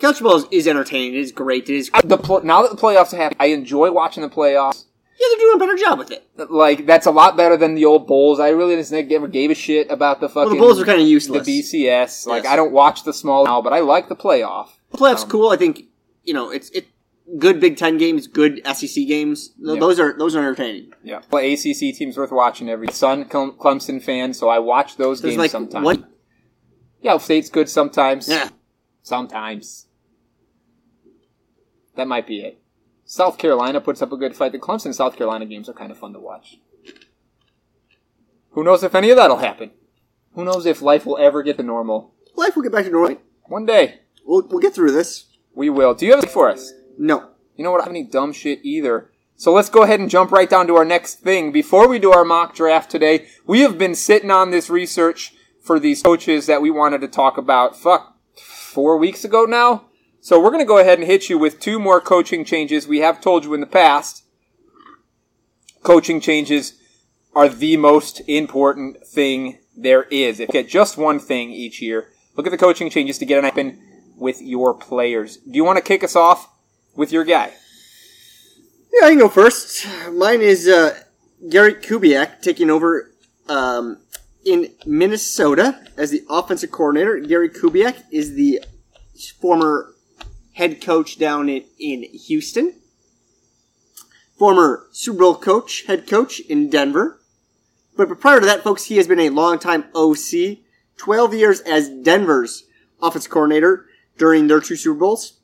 [0.01, 1.15] college football is, is entertaining.
[1.15, 1.69] It is great.
[1.69, 1.91] It is.
[2.05, 4.85] The pl- now that the playoffs have, I enjoy watching the playoffs.
[5.21, 6.27] Yeah, they're doing a better job with it.
[6.51, 8.41] Like that's a lot better than the old Bulls.
[8.41, 10.45] I really just never gave a shit about the fucking.
[10.45, 11.45] Well, the Bulls are kind of useless.
[11.47, 11.61] the.
[11.61, 12.27] BCS.
[12.27, 12.53] Like Yes.
[12.53, 14.71] I don't watch the small now, but I like the playoff.
[14.93, 15.51] The playoffs um, cool.
[15.51, 15.85] I think
[16.25, 16.87] you know it's it
[17.39, 19.49] good Big Ten games, good SEC games.
[19.49, 19.81] Th- Yeah.
[19.81, 20.93] Those are those are entertaining.
[21.03, 22.71] Yeah, well, ACC teams worth watching.
[22.71, 25.85] Every son Cle- Clemson fan, so I watch those There's games like sometimes.
[25.85, 26.05] what?
[27.03, 28.27] Yeah, State's good sometimes.
[28.27, 28.49] Yeah,
[29.03, 29.87] sometimes.
[31.97, 32.60] That might be it.
[33.11, 34.53] South Carolina puts up a good fight.
[34.53, 36.59] The Clemson South Carolina games are kind of fun to watch.
[38.51, 39.73] Who knows if any of that'll happen?
[40.35, 42.15] Who knows if life will ever get to normal?
[42.37, 43.17] life will get back to normal.
[43.47, 45.27] One day We'll we'll get through this.
[45.57, 45.93] we will.
[45.93, 46.73] Do you have anything for us?
[46.97, 47.81] No, You know what?
[47.83, 49.11] I don't have any dumb shit either.
[49.35, 51.51] So let's go ahead and jump right down to our next thing.
[51.51, 55.81] Before we do our mock draft today, we have been sitting on this research for
[55.81, 57.77] these coaches that we wanted to talk about.
[57.77, 59.87] Fuck, four weeks ago now.
[60.23, 62.87] So we're going to go ahead and hit you with two more coaching changes.
[62.87, 64.25] We have told you in the past,
[65.83, 66.75] coaching changes
[67.35, 70.39] are the most important thing there is.
[70.39, 73.39] If you get just one thing each year, look at the coaching changes to get
[73.39, 73.81] an open
[74.17, 75.39] with your players.
[75.39, 76.53] Do you want to kick us off
[76.95, 77.55] with your guy?
[78.93, 79.87] Yeah, I can go first.
[80.13, 81.01] Mine is uh,
[81.49, 83.11] Gary Kubiak taking over
[83.49, 84.03] um,
[84.45, 87.19] in Minnesota as the offensive coordinator.
[87.21, 88.63] Gary Kubiak is the
[89.41, 89.95] former
[90.61, 92.75] head coach down in, in Houston,
[94.37, 97.19] former Super Bowl coach, head coach in Denver.
[97.97, 100.59] But prior to that, folks, he has been a longtime OC,
[100.99, 102.65] 12 years as Denver's
[103.01, 103.87] offensive coordinator
[104.19, 105.39] during their two Super Bowls,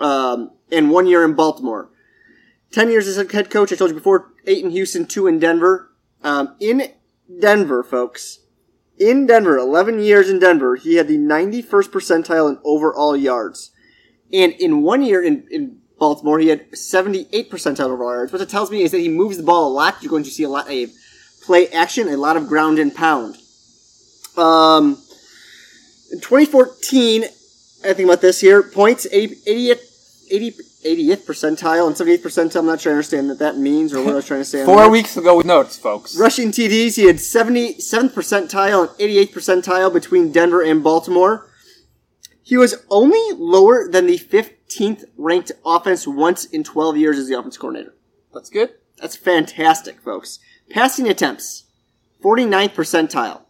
[0.00, 1.90] um, and one year in Baltimore.
[2.70, 3.72] 10 years as head coach.
[3.72, 5.92] I told you before, 8 in Houston, 2 in Denver.
[6.24, 6.90] Um, in
[7.40, 8.38] Denver, folks,
[8.98, 13.71] in Denver, 11 years in Denver, he had the 91st percentile in overall yards.
[14.32, 18.32] And in one year in, in Baltimore, he had 78 percentile overall yards.
[18.32, 20.02] What that tells me is that he moves the ball a lot.
[20.02, 20.90] You're going to see a lot of
[21.42, 23.36] play action, a lot of ground and pound.
[24.36, 24.98] Um,
[26.10, 30.50] in 2014, I think about this here, points, 80, 80th, 80,
[30.84, 32.56] 80th percentile and 78th percentile.
[32.56, 34.64] I'm not sure I understand what that means or what I was trying to say.
[34.64, 36.16] Four weeks ago with notes, folks.
[36.16, 41.46] Rushing TDs, he had 77th percentile and 88th percentile between Denver and Baltimore.
[42.42, 47.38] He was only lower than the 15th ranked offense once in 12 years as the
[47.38, 47.94] offense coordinator.
[48.34, 48.70] That's good.
[48.98, 50.38] That's fantastic, folks.
[50.70, 51.64] Passing attempts,
[52.22, 53.42] 49th percentile.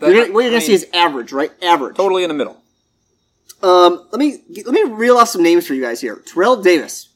[0.00, 1.52] That- You're gonna, what you're going to see is average, right?
[1.62, 1.96] Average.
[1.96, 2.56] totally in the middle.
[3.62, 6.22] Um, let me let me reel off some names for you guys here.
[6.24, 7.08] Terrell Davis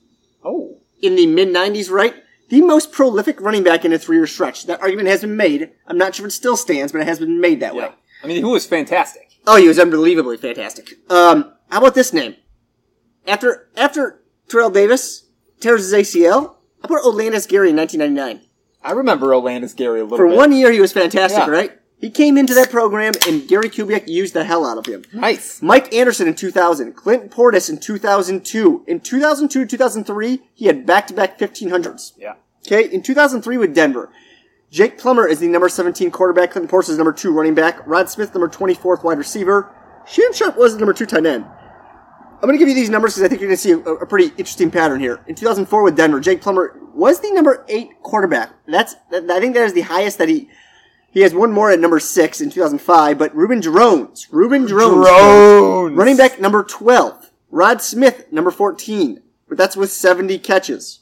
[0.44, 2.14] Oh, in the mid 90s, right?
[2.48, 4.66] The most prolific running back in a three year stretch.
[4.66, 5.70] That argument has been made.
[5.86, 7.90] I'm not sure if it still stands, but it has been made that way.
[8.24, 9.31] I mean, he was fantastic.
[9.46, 10.94] Oh, he was unbelievably fantastic.
[11.10, 12.36] Um, how about this name?
[13.26, 15.26] After after Terrell Davis
[15.60, 18.46] tears his ACL, how about Olandis Gary in 1999?
[18.84, 20.36] I remember Olandis Gary a little For bit.
[20.36, 21.50] one year, he was fantastic, Yeah.
[21.50, 21.72] right?
[21.98, 25.04] He came into that program, and Gary Kubiak used the hell out of him.
[25.12, 25.62] nice.
[25.62, 28.82] Mike Anderson in 2000, Clinton Portis in 2002.
[28.88, 32.12] In 2002 2003, he had back-to-back 1500s.
[32.18, 32.34] Yeah.
[32.66, 34.10] Okay, in 2003 with Denver,
[34.72, 36.52] Jake Plummer is the number 17 quarterback.
[36.52, 37.86] Clinton Portis is number two running back.
[37.86, 39.70] Rod Smith, number 24th wide receiver.
[40.06, 41.44] Shannon Sharpe was the number two tight end.
[41.44, 43.78] I'm going to give you these numbers because I think you're going to see a,
[43.78, 45.20] a pretty interesting pattern here.
[45.26, 48.50] In 2004 with Denver, Jake Plummer was the number eight quarterback.
[48.66, 50.48] That's that, I think that is the highest that he
[51.10, 53.18] he has one more at number six in 2005.
[53.18, 55.98] But Reuben Droughns, Reuben Droughns, Droughns.
[55.98, 57.30] running back number 12.
[57.50, 59.22] Rod Smith, number 14.
[59.50, 61.00] But that's with 70 catches.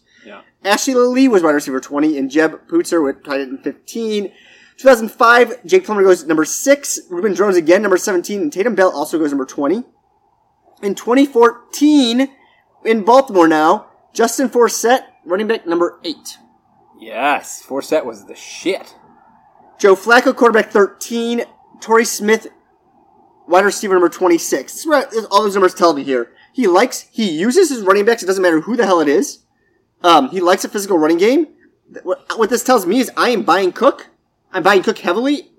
[0.65, 4.33] Ashley Lelie was wide receiver 20, and Jeb Putzier with tight end 15.
[4.77, 7.01] 2005, Jake Plummer goes number 6.
[7.11, 8.41] Reuben Droughns again, number 17.
[8.41, 9.85] And Tatum Bell also goes number 20.
[10.83, 12.29] In 2014,
[12.85, 16.17] in Baltimore now, Justin Forsett, running back number 8.
[16.99, 18.95] Yes, Forsett was the shit.
[19.79, 21.43] Joe Flacco, quarterback 13.
[21.81, 22.49] Torrey Smith,
[23.49, 24.73] wide receiver number 26.
[24.73, 26.33] This is what all those numbers tell me here.
[26.53, 28.23] He likes, he uses his running backs.
[28.23, 29.45] It doesn't matter who the hell it is.
[30.03, 31.49] Um, he likes a physical running game.
[32.03, 34.09] What, what this tells me is I am buying Cook.
[34.53, 35.51] I'm buying Cook heavily.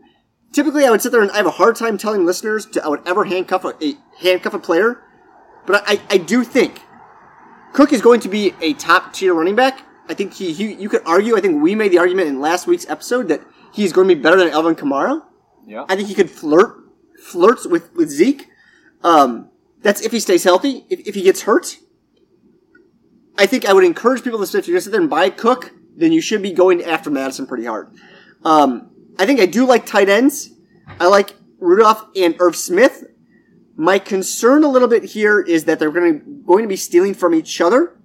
[0.51, 2.87] Typically, I would sit there and I have a hard time telling listeners to I
[2.89, 5.01] would ever handcuff a, a handcuff a player,
[5.65, 6.81] but I, I do think
[7.73, 9.85] Cook is going to be a top tier running back.
[10.09, 11.37] I think he, he you could argue.
[11.37, 14.21] I think we made the argument in last week's episode that he's going to be
[14.21, 15.23] better than Alvin Kamara.
[15.65, 15.85] Yeah.
[15.87, 16.75] I think he could flirt
[17.23, 18.49] flirts with with Zeke.
[19.03, 19.49] Um,
[19.81, 20.85] that's if he stays healthy.
[20.89, 21.77] If, if he gets hurt,
[23.41, 25.09] I think I would encourage people to say if you're going to sit there and
[25.09, 27.89] buy Cook, then you should be going after Mattison pretty hard.
[28.45, 30.51] Um, I think I do like tight ends.
[30.99, 33.03] I like Rudolph and Irv Smith.
[33.75, 37.15] My concern a little bit here is that they're going to going to be stealing
[37.15, 37.97] from each other.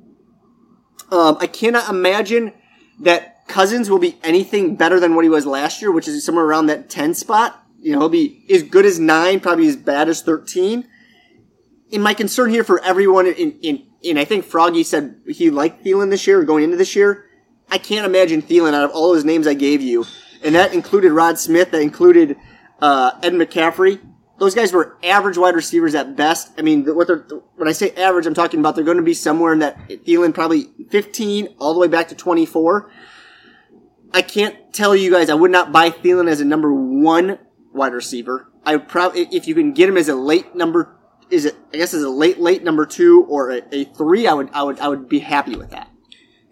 [1.10, 2.54] Um, I cannot imagine
[3.00, 6.46] that Cousins will be anything better than what he was last year, which is somewhere
[6.46, 7.62] around that 10 spot.
[7.78, 10.88] You know, he'll be as good as 9, probably as bad as 13.
[11.92, 15.84] And my concern here for everyone, in, in, in I think Froggy said he liked
[15.84, 17.26] Thielen this year, going into this year.
[17.70, 20.04] I can't imagine Thielen out of all those names I gave you.
[20.42, 22.36] And that included Rod Smith, that included
[22.80, 24.00] uh, Ed McCaffrey.
[24.38, 26.52] Those guys were average wide receivers at best.
[26.58, 29.14] I mean, what they're, when I say average, I'm talking about they're going to be
[29.14, 32.90] somewhere in that Thielen probably 15 all the way back to 24.
[34.12, 37.38] I can't tell you guys I would not buy Thielen as a number one
[37.72, 38.50] wide receiver.
[38.64, 40.95] I probably if you can get him as a late number
[41.30, 44.34] is it I guess is a late late number two or a, a three I
[44.34, 45.90] would I would I would be happy with that.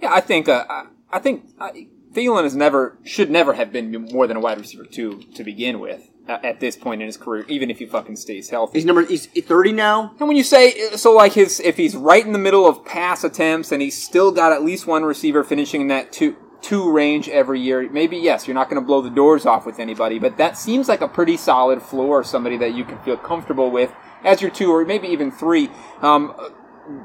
[0.01, 1.71] Yeah, I think uh, I- I think uh,
[2.13, 5.79] Thielen is never should never have been more than a wide receiver two to begin
[5.79, 8.79] with at, at this point in his career, even if he fucking stays healthy.
[8.79, 10.15] He's number he's 30 now.
[10.19, 13.23] And when you say so, like his if he's right in the middle of pass
[13.23, 17.29] attempts and he's still got at least one receiver finishing in that two two range
[17.29, 20.37] every year, maybe yes, you're not going to blow the doors off with anybody, but
[20.39, 23.93] that seems like a pretty solid floor, somebody that you can feel comfortable with
[24.25, 25.71] as your two or maybe even three.
[26.03, 26.35] Um,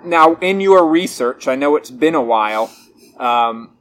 [0.03, 2.73] now, in your research, I know it's been a while.
[3.17, 3.77] Um,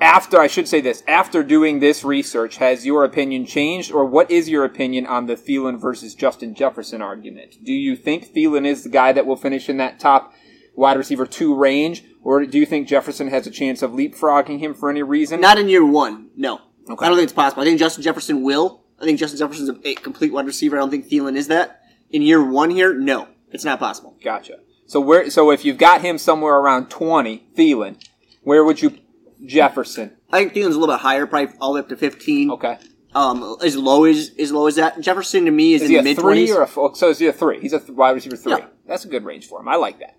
[0.00, 4.30] after I should say this, after doing this research, has your opinion changed, or what
[4.30, 7.56] is your opinion on the Thielen versus Justin Jefferson argument?
[7.62, 10.32] Do you think Thielen is the guy that will finish in that top
[10.74, 14.72] wide receiver two range, or do you think Jefferson has a chance of leapfrogging him
[14.72, 15.40] for any reason?
[15.40, 16.30] Not in year one.
[16.34, 16.60] No.
[16.88, 17.04] Okay.
[17.04, 17.62] I don't think it's possible.
[17.62, 18.84] I think Justin Jefferson will.
[18.98, 20.76] I think Justin Jefferson's a, a complete wide receiver.
[20.76, 21.79] I don't think Thielen is that.
[22.10, 23.28] In year one here, no.
[23.52, 24.16] It's not possible.
[24.22, 24.58] Gotcha.
[24.86, 25.30] So where?
[25.30, 28.02] So if you've got him somewhere around twenty, Thielen,
[28.42, 28.98] where would you
[29.44, 30.16] Jefferson?
[30.32, 32.50] I think Thielen's a little bit higher, probably all the way up to 15.
[32.52, 32.78] Okay.
[33.12, 35.00] Um, as low as, as low as that.
[35.00, 36.94] Jefferson to me is, Is in he the a mid three or a four?
[36.94, 37.60] So is he a three?
[37.60, 38.52] He's a th- wide receiver three.
[38.52, 38.66] Yeah.
[38.86, 39.66] That's a good range for him.
[39.68, 40.16] I like that.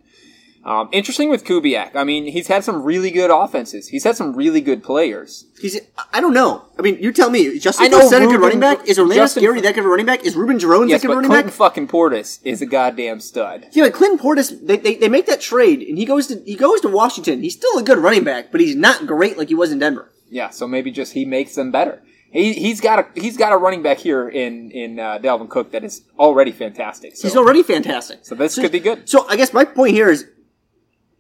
[0.63, 1.95] Um, interesting with Kubiak.
[1.95, 3.88] I mean, he's had some really good offenses.
[3.88, 5.47] He's had some really good players.
[5.60, 5.80] He's,
[6.13, 6.65] I don't know.
[6.78, 7.58] I mean, you tell me.
[7.58, 8.88] Justin I know a good running back?
[8.88, 10.24] Is Orlando Justin- Scary that good of a running back?
[10.24, 11.58] Is Ruben Jones Yes, that good of a but running Clinton back?
[11.58, 13.67] fucking Portis is a goddamn stud.
[13.71, 16.56] Yeah, but Clinton Portis, they, they, they make that trade, and he goes to he
[16.56, 17.41] goes to Washington.
[17.41, 20.12] He's still a good running back, but he's not great like he was in Denver.
[20.30, 22.04] Yeah, so maybe just he makes them better.
[22.32, 25.71] He he's got a he's got a running back here in in uh, Dalvin Cook
[25.71, 27.15] that is already fantastic.
[27.17, 28.19] So He's already fantastic.
[28.21, 29.10] So this could be good.
[29.10, 30.26] So I guess my point here is,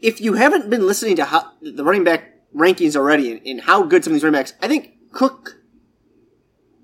[0.01, 2.23] if you haven't been listening to how, the running back
[2.55, 5.57] rankings already and, and how good some of these running backs, I think Cook,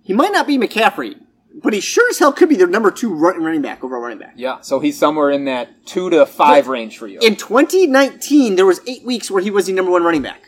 [0.04, 1.20] he might not be McCaffrey,
[1.64, 4.20] but he sure as hell could be the number two run, running back overall running
[4.20, 4.34] back.
[4.36, 7.20] yeah, so he's somewhere in that two to five range for you.
[7.20, 10.44] In 2019, there was eight weeks where he was the number one running back.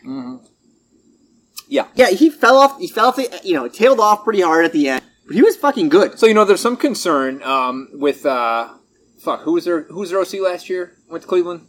[1.67, 1.87] yeah.
[1.95, 2.79] Yeah, he fell off.
[2.79, 3.15] He fell off.
[3.15, 6.19] The, you know, tailed off pretty hard at the end, but he was fucking good.
[6.19, 8.69] So you know, there's some concern um, with uh,
[9.19, 10.97] fuck who was their who was their OC last year?
[11.09, 11.65] Went to Cleveland.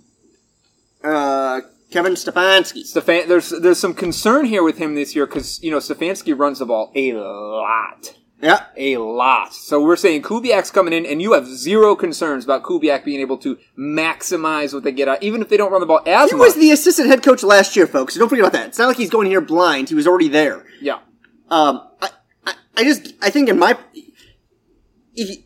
[1.02, 1.60] Uh,
[1.90, 2.84] Kevin Stefanski.
[2.84, 6.58] Stefan, there's there's some concern here with him this year because you know Stefanski runs
[6.60, 9.52] the ball a lot, Yeah, a lot.
[9.54, 13.38] So we're saying Kubiak's coming in, and you have zero concerns about Kubiak being able
[13.38, 16.36] to maximize what they get out, even if they don't run the ball as he
[16.36, 16.46] much.
[16.46, 18.14] was the assistant head coach last year, folks.
[18.14, 18.68] So don't forget about that.
[18.68, 19.88] It's not like he's going here blind.
[19.88, 20.64] He was already there.
[20.80, 20.98] yeah,
[21.48, 22.10] Um, I,
[22.46, 23.76] I, I just, I think in my,
[25.14, 25.36] if you,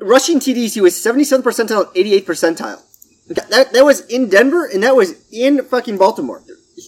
[0.00, 2.82] rushing TDs, he was 77th percentile, 88th percentile.
[3.28, 6.42] That that was in Denver, and that was in fucking Baltimore.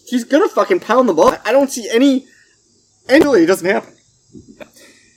[0.07, 1.35] He's gonna fucking pound the ball.
[1.45, 2.27] I don't see any.
[3.09, 3.95] Any it doesn't happen.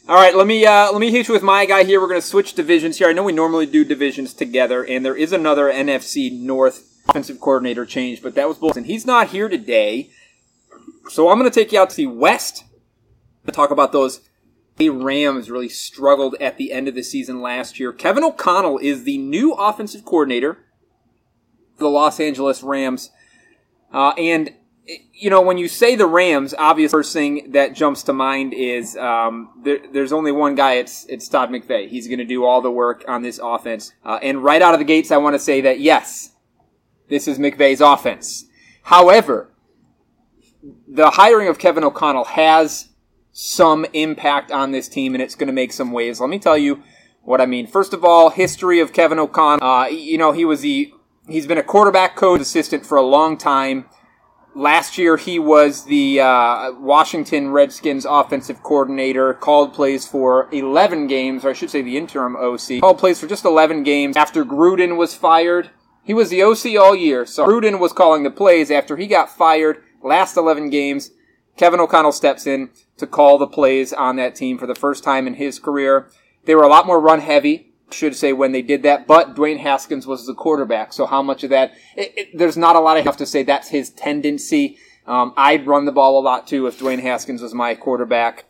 [0.08, 2.02] All right, let me uh, let me hit you with my guy here.
[2.02, 3.08] We're to switch divisions here.
[3.08, 7.86] I know we normally do divisions together, and there is another NFC North offensive coordinator
[7.86, 10.10] change, but that was Bulls, and he's not here today.
[11.10, 12.64] So I'm to take you out to the West
[13.46, 14.22] to talk about those.
[14.78, 17.94] The Rams really struggled at the end of the season last year.
[17.94, 20.58] Kevin O'Connell is the new offensive coordinator
[21.82, 23.12] the Los Angeles Rams,
[23.94, 24.54] uh, and
[25.14, 28.98] you know, when you say the Rams, obvious first thing that jumps to mind is
[28.98, 30.74] um, there, there's only one guy.
[30.74, 31.88] It's it's Todd McVay.
[31.88, 33.94] He's going to do all the work on this offense.
[34.04, 36.32] Uh, and right out of the gates, I want to say that yes,
[37.10, 38.46] this is McVay's offense.
[38.84, 39.52] However,
[40.88, 42.90] the hiring of Kevin O'Connell has
[43.32, 46.20] some impact on this team, and it's going to make some waves.
[46.20, 46.84] Let me tell you
[47.22, 47.68] what I mean.
[47.68, 49.66] First of all, history of Kevin O'Connell.
[49.66, 50.94] Uh, you know, he was the
[51.32, 53.86] he's been a quarterback coach assistant for a long time.
[54.54, 61.46] Last year, he was the uh, Washington Redskins offensive coordinator, called plays for 11 games,
[61.46, 62.82] or I should say the interim OC.
[62.82, 65.70] Called plays for just 11 games after Gruden was fired.
[66.04, 69.30] He was the OC all year, so Gruden was calling the plays after he got
[69.30, 69.82] fired.
[70.04, 71.12] Last 11 games,
[71.56, 75.28] Kevin O'Connell steps in to call the plays on that team for the first time
[75.28, 76.10] in his career.
[76.44, 79.60] They were a lot more run heavy should say when they did that, but Dwayne
[79.60, 80.94] Haskins was the quarterback.
[80.94, 81.74] So how much of that?
[81.96, 84.78] It, it, there's not a lot I have to say that's his tendency.
[85.06, 88.46] Um, I'd run the ball a lot too if Dwayne Haskins was my quarterback.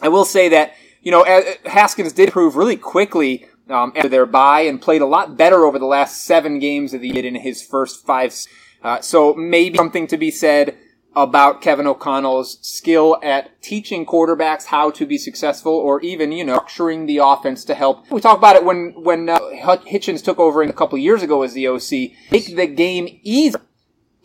[0.00, 1.24] I will say that you know
[1.64, 5.78] Haskins did prove really quickly um, after their bye and played a lot better over
[5.78, 8.34] the last seven games that he did in his first five.
[8.82, 10.76] Uh, so maybe something to be said
[11.16, 16.58] about Kevin O'Connell's skill at teaching quarterbacks how to be successful or even, you know,
[16.60, 18.08] structuring the offense to help.
[18.10, 21.54] We talked about it when, when uh, Hitchens took over a couple years ago as
[21.54, 22.12] the OC.
[22.30, 23.62] Make the game easier.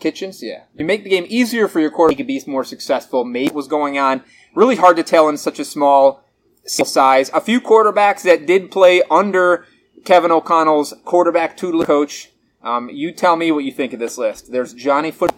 [0.01, 0.63] Kitchens, yeah.
[0.75, 3.23] You make the game easier for your quarterback to be more successful.
[3.23, 4.23] Maybe was going on.
[4.54, 6.23] Really hard to tell in such a small
[6.65, 7.30] size.
[7.34, 9.65] A few quarterbacks that did play under
[10.04, 12.32] Kevin O'Connell's quarterback tutelage coach.
[12.63, 14.52] Um, you tell me what you think of this list.
[14.52, 15.34] There's Johnny Foot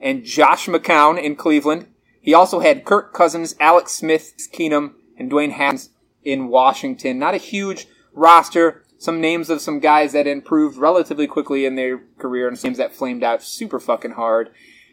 [0.00, 1.86] and Josh McCown in Cleveland.
[2.20, 5.90] He also had Kirk Cousins, Alex Smith, Keenum, and Dwayne Haskins
[6.24, 7.18] in Washington.
[7.18, 8.84] Not a huge roster.
[8.98, 12.78] Some names of some guys that improved relatively quickly in their career and some names
[12.78, 14.50] that flamed out super fucking hard.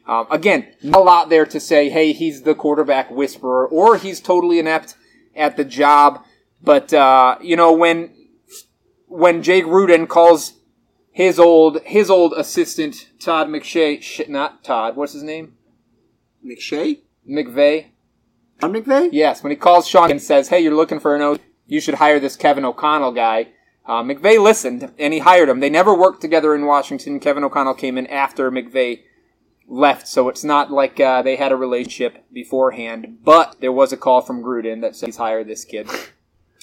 [0.08, 4.20] Um, again, not a lot there to say, hey, he's the quarterback whisperer or he's
[4.20, 4.96] totally inept
[5.36, 6.24] at the job.
[6.62, 8.15] But, uh, you know, when,
[9.06, 10.54] when Jay Gruden calls
[11.19, 14.95] his old his old assistant Todd McShay, sh- not Todd.
[14.95, 15.58] What's his name?
[16.45, 17.01] McShay?
[17.29, 17.88] McVay.
[18.62, 19.10] Tom McVay?
[19.12, 21.95] Yes, when he calls Sean and says, "Hey, you're looking for an O, you should
[21.95, 23.49] hire this Kevin O'Connell guy."
[23.86, 25.60] Uh, McVay listened and he hired him.
[25.60, 27.19] They never worked together in Washington.
[27.19, 29.01] Kevin O'Connell came in after McVay
[29.67, 33.17] left, so it's not like uh, they had a relationship beforehand.
[33.25, 35.89] But there was a call from Gruden that says he's hired this kid.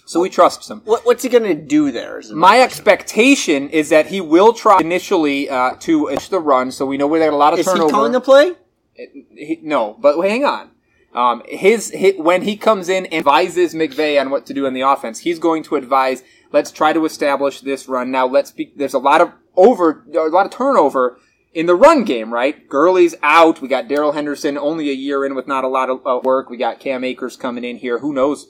[0.07, 0.83] So we trust him.
[0.85, 2.21] What, what's he going to do there?
[2.21, 6.87] is My expectation is that he will try initially uh, to itch the run, so
[6.87, 7.91] we know we had a lot of Is he turnover.
[7.91, 8.53] calling the play?
[8.95, 10.71] He- no, but hang on.
[11.13, 14.75] Um, his, his when he comes in and advises McVay on what to do in
[14.75, 16.23] the offense, he's going to advise.
[16.53, 18.27] Let's try to establish this run now.
[18.27, 18.73] Let's be.
[18.77, 21.19] There's a lot of over, a lot of turnover
[21.53, 22.69] in the run game, right?
[22.69, 23.61] Gurley's out.
[23.63, 26.49] We got Darrell Henderson only a year in with not a lot of uh, work.
[26.51, 27.99] We got Cam Akers coming in here.
[28.01, 28.47] Who knows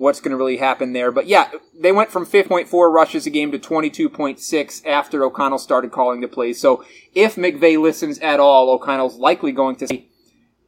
[0.00, 1.12] what's going to really happen there?
[1.12, 6.22] But yeah, they went from 5.4 rushes a game to 22.6 after O'Connell started calling
[6.22, 6.58] the plays.
[6.58, 6.84] So
[7.14, 10.08] if McVay listens at all, O'Connell's likely going to say,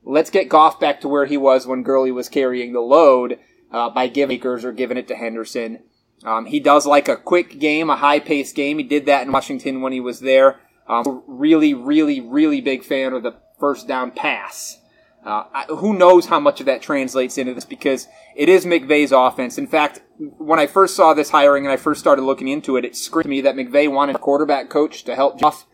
[0.05, 3.39] let's get Goff back to where he was when Gurley was carrying the load
[3.73, 5.83] uh, by giving Akers or giving it to Henderson.
[6.25, 8.77] Um, he does like a quick game, a high paced game.
[8.77, 10.61] He did that in Washington when he was there.
[10.87, 14.79] Um, really, really, really big fan of the first down pass.
[15.25, 19.13] Uh, I, who knows how much of that translates into this because it is McVay's
[19.13, 19.57] offense.
[19.57, 22.85] In fact, when I first saw this hiring and I first started looking into it,
[22.85, 25.67] it screamed to me that McVay wanted a quarterback coach to help Jeff.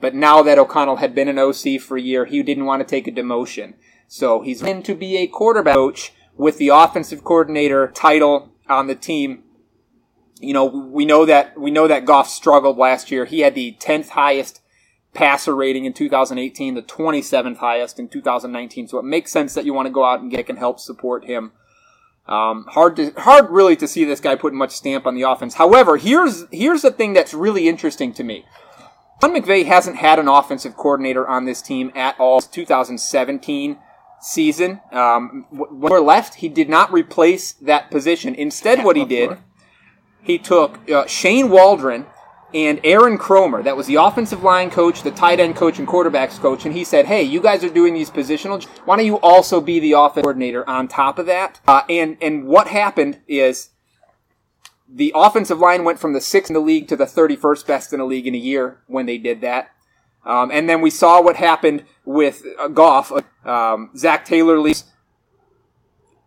[0.00, 2.86] But now that O'Connell had been an OC for a year, he didn't want to
[2.86, 3.74] take a demotion.
[4.08, 8.94] So he's in to be a quarterback coach with the offensive coordinator title on the
[8.94, 9.44] team.
[10.40, 13.24] You know, we know that we know that Goff struggled last year.
[13.24, 14.60] He had the 10th highest
[15.14, 18.88] passer rating in 2018, the 27th highest in 2019.
[18.88, 21.24] So it makes sense that you want to go out and get and help support
[21.24, 21.52] him.
[22.26, 25.54] Um, hard to hard really to see this guy putting much stamp on the offense.
[25.54, 28.46] However, here's here's the thing that's really interesting to me.
[29.20, 33.78] Sean McVay hasn't had an offensive coordinator on this team at all since 2017
[34.20, 34.80] season.
[34.90, 38.34] Um, when we're left, he did not replace that position.
[38.34, 39.36] Instead, what he did,
[40.22, 42.06] he took uh, Shane Waldron
[42.54, 46.38] and Aaron Kromer, that was the offensive line coach, the tight end coach, and quarterbacks
[46.38, 48.64] coach, and he said, "Hey, you guys are doing these positional.
[48.84, 52.46] Why don't you also be the offense coordinator on top of that?" Uh, and and
[52.46, 53.70] what happened is
[54.88, 57.98] the offensive line went from the sixth in the league to the thirty-first best in
[57.98, 59.70] the league in a year when they did that.
[60.24, 63.12] Um, and then we saw what happened with uh, Goff.
[63.44, 64.84] Um, Zac Taylor leaves.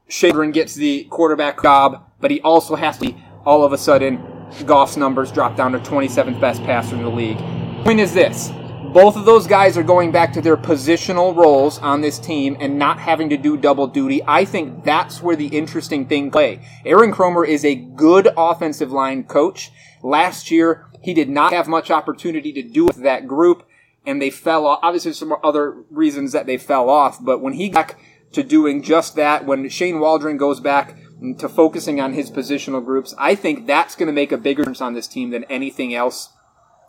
[0.10, 4.37] Shadron gets the quarterback job, but he also has to be all of a sudden
[4.66, 7.38] Goff's numbers drop down to 27th best passer in the league.
[7.84, 8.52] Point is this.
[8.94, 12.80] Both of those guys are going back to their positional roles on this team and
[12.80, 14.22] not having to do double duty.
[14.26, 16.66] I think that's where the interesting thing play.
[16.86, 19.72] Aaron Kromer is a good offensive line coach.
[20.02, 23.68] Last year, he did not have much opportunity to do with that group,
[24.06, 24.80] and they fell off.
[24.82, 27.94] Obviously, some other reasons that they fell off, but when he got
[28.32, 30.96] to doing just that, when Shane Waldron goes back
[31.40, 34.82] to focusing on his positional groups, I think that's going to make a bigger difference
[34.82, 36.30] on this team than anything else.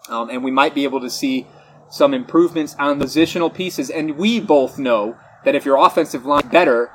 [0.08, 1.46] Um, and we might be able to see
[1.90, 3.90] some improvements on positional pieces.
[3.90, 6.90] And we both know that if your offensive line better,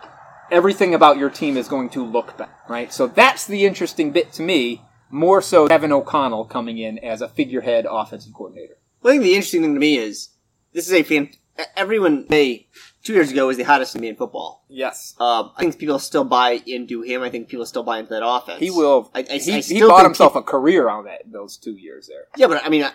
[0.52, 2.94] everything about your team is going to look better, right?
[2.94, 7.30] So that's the interesting bit to me, more so Kevin O'Connell coming in as a
[7.30, 8.78] figurehead offensive coordinator.
[9.04, 10.30] I think the interesting thing to me is
[10.74, 11.30] this is a fan.
[11.76, 12.68] Everyone, they
[13.04, 14.66] two years ago was the hottest man in football.
[14.70, 15.14] Yes.
[15.20, 17.22] Um, I think people still buy into him.
[17.22, 18.60] I think people still buy into that offense.
[18.60, 19.12] He will.
[19.14, 22.26] I, I, he, I he bought himself a career on that those two years there.
[22.38, 22.94] Yeah, but I mean, I-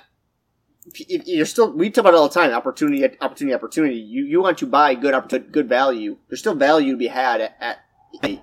[0.96, 2.50] you're still we talk about it all the time.
[2.52, 3.96] Opportunity, opportunity, opportunity.
[3.96, 6.16] You you want to buy good opportunity, good value.
[6.28, 7.56] There's still value to be had at.
[7.60, 8.40] at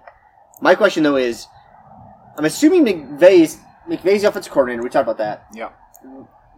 [0.62, 1.47] my question though is,
[2.38, 3.58] I'm assuming McVay's
[3.89, 4.84] McVay's the offensive coordinator.
[4.84, 5.47] We talked about that.
[5.56, 5.69] Yeah.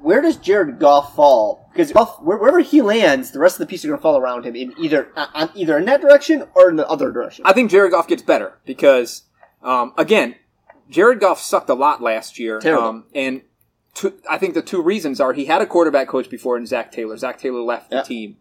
[0.02, 1.70] Where does Jared Goff fall?
[1.74, 4.46] Because Goff, wherever he lands, the rest of the pieces are going to fall around
[4.46, 7.46] him in either uh, on either in that direction or in the other direction.
[7.46, 9.24] I think Jared Goff gets better because,
[9.64, 10.36] um, again,
[10.90, 12.60] Jared Goff sucked a lot last year.
[12.60, 12.88] Terrible.
[12.88, 13.42] Um, and
[13.94, 16.92] two, I think the two reasons are he had a quarterback coach before in Zac
[16.92, 17.18] Taylor.
[17.18, 18.02] Zac Taylor left Yeah.
[18.02, 18.38] the team.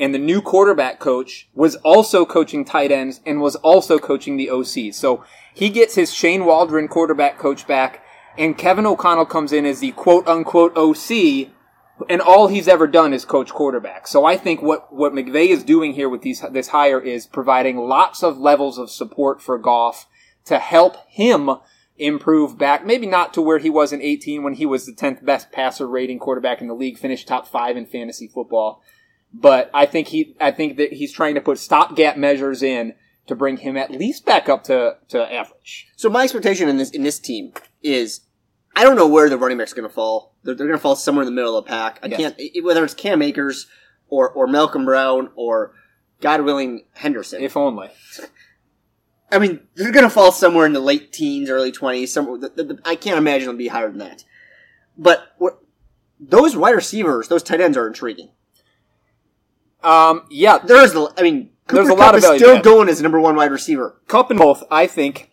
[0.00, 4.50] And the new quarterback coach was also coaching tight ends and was also coaching the
[4.50, 4.90] OC.
[4.92, 5.22] So
[5.54, 8.02] he gets his Shane Waldron quarterback coach back,
[8.38, 11.50] and Kevin O'Connell comes in as the quote unquote OC,
[12.08, 14.06] and all he's ever done is coach quarterback.
[14.06, 17.76] So I think what, what McVay is doing here with these, this hire is providing
[17.76, 20.06] lots of levels of support for Goff
[20.46, 21.50] to help him
[21.96, 22.84] improve back.
[22.84, 25.86] Maybe not to where he was in 18 when he was the 10th best passer
[25.86, 28.82] rating quarterback in the league, finished top five in fantasy football.
[29.32, 32.94] But I think he, I think that he's trying to put stopgap measures in
[33.26, 35.88] to bring him at least back up to, to average.
[35.96, 38.20] So my expectation in this in this team is,
[38.74, 40.34] I don't know where the running back's going to fall.
[40.42, 42.00] They're, they're going to fall somewhere in the middle of the pack.
[42.02, 42.18] I Yes.
[42.20, 43.66] can't it- whether it's Cam Akers
[44.08, 45.74] or or Malcolm Brown or
[46.20, 47.42] God willing Henderson.
[47.42, 47.90] If only.
[49.30, 52.16] I mean, they're going to fall somewhere in the late teens, early twenties.
[52.84, 54.24] I can't imagine they'll be higher than that.
[54.98, 55.34] But
[56.20, 58.30] those wide receivers, those tight ends are intriguing.
[59.82, 62.62] Um, yeah, There's, the- I mean, There's Cooper a lot of is value still that.
[62.64, 64.00] going as number one wide receiver.
[64.08, 65.30] Kupp and both, I think,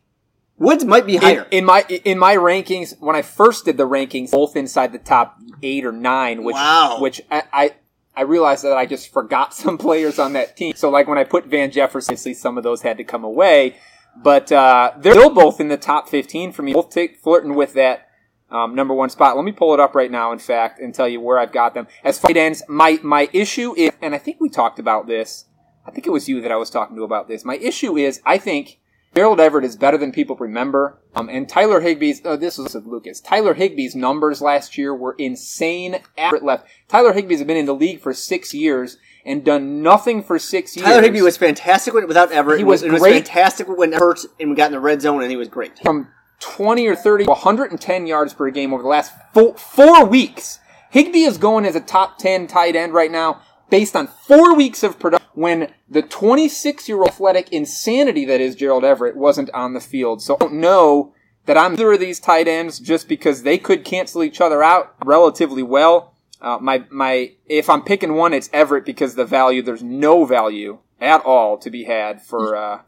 [0.57, 1.47] Woods might be in, higher.
[1.51, 5.37] in my in my rankings when I first did the rankings, both inside the top
[5.63, 6.97] eight or nine, which Wow.
[6.99, 7.71] which I, I
[8.15, 10.73] I realized that I just forgot some players on that team.
[10.75, 13.77] So like when I put Van Jefferson, obviously some of those had to come away,
[14.21, 16.73] but uh, they're still both in the top fifteen for me.
[16.73, 18.09] Both take flirting with that
[18.51, 19.37] um, number one spot.
[19.37, 21.73] Let me pull it up right now, in fact, and tell you where I've got
[21.73, 21.87] them.
[22.03, 25.45] As far as ends, my my issue is, and I think we talked about this.
[25.89, 27.43] I think it was you that I was talking to about this.
[27.43, 28.77] My issue is, I think
[29.15, 30.99] Gerald Everett is better than people remember.
[31.15, 33.19] Um, and Tyler Higbee's, oh, this was with Lucas.
[33.19, 35.99] Tyler Higbee's numbers last year were insane.
[36.15, 36.67] Everett left.
[36.87, 40.87] Tyler Higbee's been in the league for six years and done nothing for six years.
[40.87, 42.59] Tyler Higbee was fantastic without Everett.
[42.59, 43.25] He was and great.
[43.25, 45.79] fantastic when Everett and we got in the red zone, and he was great.
[45.79, 46.07] from
[46.39, 50.59] 20 or 30 to 110 yards per game over the last four, four weeks.
[50.91, 54.83] Higby is going as a top 10 tight end right now based on four weeks
[54.83, 59.73] of production when the 26 year old athletic insanity that is Gerald Everett wasn't on
[59.73, 60.21] the field.
[60.21, 61.13] So I don't know
[61.45, 64.93] that I'm either of these tight ends just because they could cancel each other out
[65.03, 66.13] relatively well.
[66.41, 70.79] Uh, my, my, if I'm picking one, it's Everett because the value, there's no value
[71.01, 72.81] at all to be had for, uh,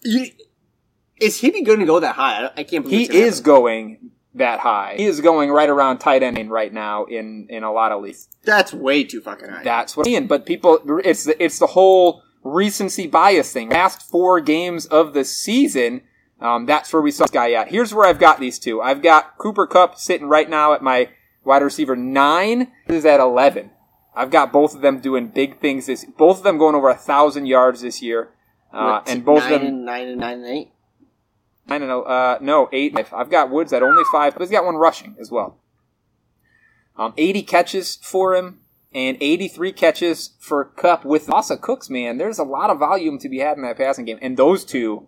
[1.22, 2.50] is Higbee going to go that high?
[2.56, 4.96] I, can't believe he is going that high.
[4.98, 8.30] He is going right around tight ending right now in in a lot of leagues.
[8.44, 9.64] That's way too fucking high.
[9.64, 10.28] That's what I'm.
[10.28, 13.70] But people, it's the, it's the whole recency bias thing.
[13.70, 16.02] Last four games of the season,
[16.40, 17.70] um, that's where we saw this guy at.
[17.70, 18.82] Here's where I've got these two.
[18.82, 21.10] I've got Cooper Kupp sitting right now at my
[21.44, 22.72] wide receiver nine.
[22.88, 23.72] This is at eleven.
[24.16, 25.86] I've got both of them doing big things.
[25.86, 28.30] This both of them going over a thousand yards this year,
[28.74, 30.72] uh, and both nine of them nine and nine and eight.
[31.68, 32.97] Nine and uh, no eight.
[33.14, 35.57] I've got Woods at only five, but he's got one rushing as well.
[36.97, 38.59] Um, 80 catches for him
[38.93, 41.89] and 83 catches for Kupp with Asa Cooks.
[41.89, 44.66] Man, there's a lot of volume to be had in that passing game, and those
[44.66, 45.07] two,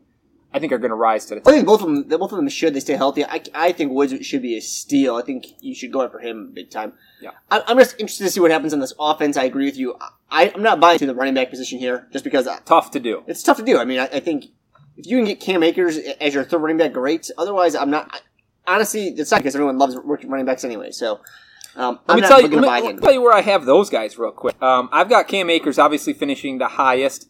[0.53, 1.49] I think, are going to rise to the Top.
[1.49, 3.25] I think both of them, both of them should they stay healthy.
[3.25, 5.15] I, I think Woods should be a steal.
[5.15, 6.93] I think you should go after him big time.
[7.21, 7.31] Yeah.
[7.51, 9.35] I, I'm just interested to see what happens on this offense.
[9.35, 9.95] I agree with you.
[10.31, 12.99] I, I'm not buying to the running back position here, just because I, Tough to
[13.01, 13.23] do.
[13.27, 13.77] it's tough to do.
[13.77, 14.45] I mean, I, I think
[14.97, 17.29] if you can get Cam Akers as your third running back, great.
[17.37, 18.21] Otherwise, I'm not.
[18.65, 20.91] Honestly, it's not because everyone loves working running backs anyway.
[20.91, 21.19] So,
[21.75, 22.49] um, I'm not tell you.
[22.49, 24.61] to Let buy me, let me tell you where I have those guys real quick.
[24.61, 27.29] Um, I've got Cam Akers obviously finishing the highest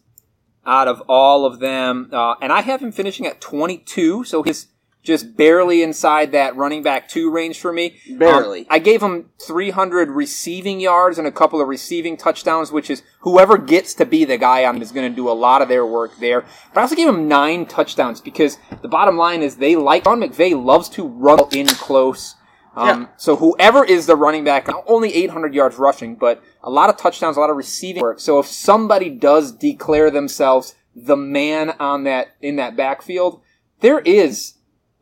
[0.66, 4.24] out of all of them, uh, and I have him finishing at 22.
[4.24, 4.68] So he's
[5.04, 8.00] just barely inside that running back two range for me.
[8.18, 8.60] Barely.
[8.60, 13.02] Um, I gave him 300 receiving yards and a couple of receiving touchdowns, which is
[13.20, 15.86] whoever gets to be the guy on is going to do a lot of their
[15.86, 16.40] work there.
[16.72, 20.20] But I also gave him nine touchdowns because the bottom line is they like Sean
[20.20, 22.34] McVay loves to run in close.
[22.74, 23.06] Um, Yeah.
[23.18, 26.96] So whoever is the running back, not only 800 yards rushing, but a lot of
[26.96, 28.20] touchdowns, a lot of receiving work.
[28.20, 33.42] So if somebody does declare themselves the man on that in that backfield,
[33.80, 34.54] there is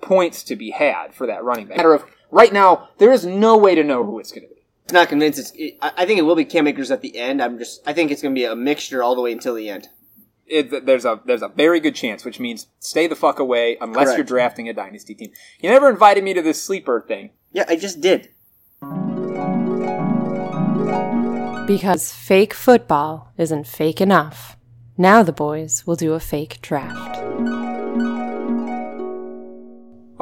[0.02, 1.78] points to be had for that running back.
[1.78, 4.60] Matter of right now, there is no way to know who it's going to be.
[4.92, 5.38] not convinced.
[5.38, 7.40] It's, it, I I think it will be Cam Akers at the end.
[7.42, 7.80] I'm just.
[7.86, 9.88] I think it's going to be a mixture all the way until the end.
[10.46, 14.06] It, there's a there's a very good chance, which means stay the fuck away unless
[14.08, 14.18] Correct.
[14.18, 15.30] you're drafting a dynasty team.
[15.60, 17.30] You never invited me to this sleeper thing.
[17.52, 18.28] Yeah, I just did.
[21.66, 24.56] Because fake football isn't fake enough.
[24.98, 27.18] Now the boys will do a fake draft.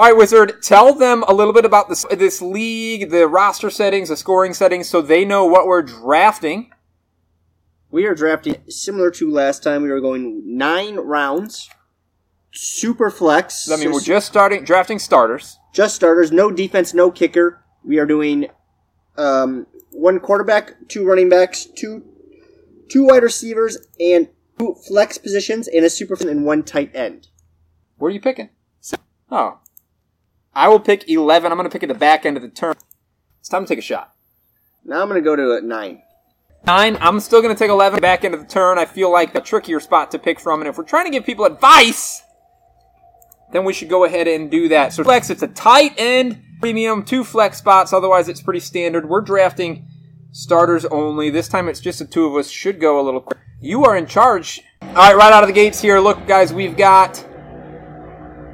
[0.01, 4.09] All right, Wizard, tell them a little bit about this this league, the roster settings,
[4.09, 6.70] the scoring settings, so they know what we're drafting.
[7.90, 9.82] We are drafting similar to last time.
[9.82, 11.68] We were going nine rounds,
[12.51, 13.70] super flex.
[13.70, 15.59] I mean, so we're just starting drafting starters.
[15.74, 17.62] just starters, no defense, no kicker.
[17.84, 18.48] We are doing
[19.18, 22.03] um, one quarterback, two running backs, two
[22.88, 27.28] two wide receivers, and two flex positions, and a super and one tight end.
[27.98, 28.48] Where are you picking?
[29.30, 29.61] Oh,
[30.55, 31.53] I will pick eleven.
[31.53, 32.74] I'm going to pick at the back end of the turn.
[33.38, 34.12] It's time to take a shot.
[34.84, 36.03] Now I'm going to go to a nine.
[36.66, 36.98] Nine.
[37.01, 38.78] I'm still going to take 11 back into the turn.
[38.78, 40.61] I feel like a trickier spot to pick from.
[40.61, 42.22] And if we're trying to give people advice,
[43.53, 44.92] then we should go ahead and do that.
[44.92, 47.92] So flex, it's a tight end premium, two flex spots.
[47.92, 49.09] Otherwise, it's pretty standard.
[49.09, 49.86] We're drafting
[50.32, 51.30] starters only.
[51.30, 52.51] This time, it's just the two of us.
[52.51, 53.38] Should go a little quick.
[53.61, 54.61] You are in charge.
[54.82, 55.98] All right, right out of the gates here.
[55.98, 57.26] Look, guys, we've got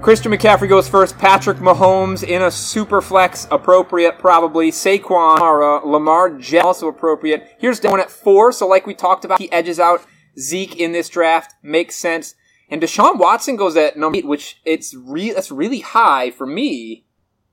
[0.06, 1.18] Christian McCaffrey goes first.
[1.18, 4.70] Patrick Mahomes in a super flex, appropriate probably.
[4.70, 7.56] Saquon, Mara, Lamar Jackson also appropriate.
[7.58, 8.52] Here's down at four.
[8.52, 10.06] So like we talked about, he edges out
[10.38, 11.56] Zeke in this draft.
[11.60, 12.36] Makes sense.
[12.70, 17.04] And Deshaun Watson goes at number eight, which it's re- that's really high for me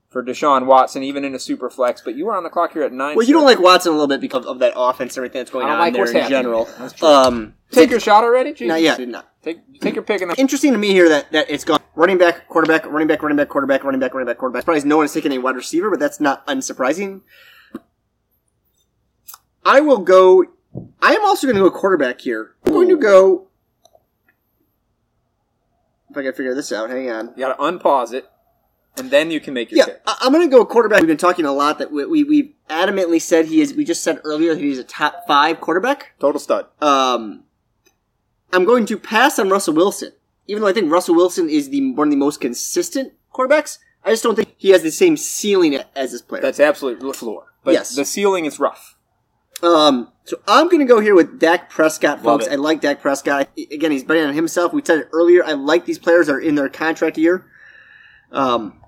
[0.08, 2.02] for Deshaun Watson, even in a super flex.
[2.02, 3.16] But you were on the clock here at nine.
[3.16, 5.50] Well, you don't like Watson a little bit because of that offense and everything that's
[5.50, 6.30] going on like there in happening.
[6.30, 6.68] general.
[7.02, 8.52] Um, take your shot already?
[8.52, 8.68] Jesus.
[8.68, 9.00] not yet.
[9.08, 9.28] Not.
[9.42, 12.18] Take take your pick and then Interesting to me here that, that it's gone running
[12.18, 14.62] back, quarterback, running back, running back, quarterback, running back, running back, quarterback.
[14.62, 17.20] Surprised no one has taken a wide receiver, but that's not unsurprising.
[19.64, 20.44] I will go.
[21.00, 22.54] I am also going to go quarterback here.
[22.66, 23.48] I'm going to go.
[26.10, 27.28] If I can figure this out, hang on.
[27.36, 28.26] you got to unpause it,
[28.96, 30.00] and then you can make your Yeah, pick.
[30.06, 31.00] I- I'm going to go quarterback.
[31.00, 33.74] We've been talking a lot that we, we we adamantly said he is.
[33.74, 36.12] We just said earlier that he's a top five quarterback.
[36.20, 36.66] Total stud.
[36.80, 37.44] Um,
[38.52, 40.12] I'm going to pass on Russell Wilson,
[40.46, 43.78] even though I think Russell Wilson is the one of the most consistent quarterbacks.
[44.04, 46.42] I just don't think he has the same ceiling as this player.
[46.42, 47.54] That's absolute floor.
[47.64, 47.94] But Yes.
[47.96, 48.96] the ceiling is rough.
[49.62, 52.46] Um, so I'm going to go here with Dak Prescott, folks.
[52.46, 53.48] I like Dak Prescott.
[53.72, 54.74] Again, he's betting on himself.
[54.74, 55.42] We said it earlier.
[55.42, 57.46] I like these players that are in their contract year.
[58.30, 58.80] Um,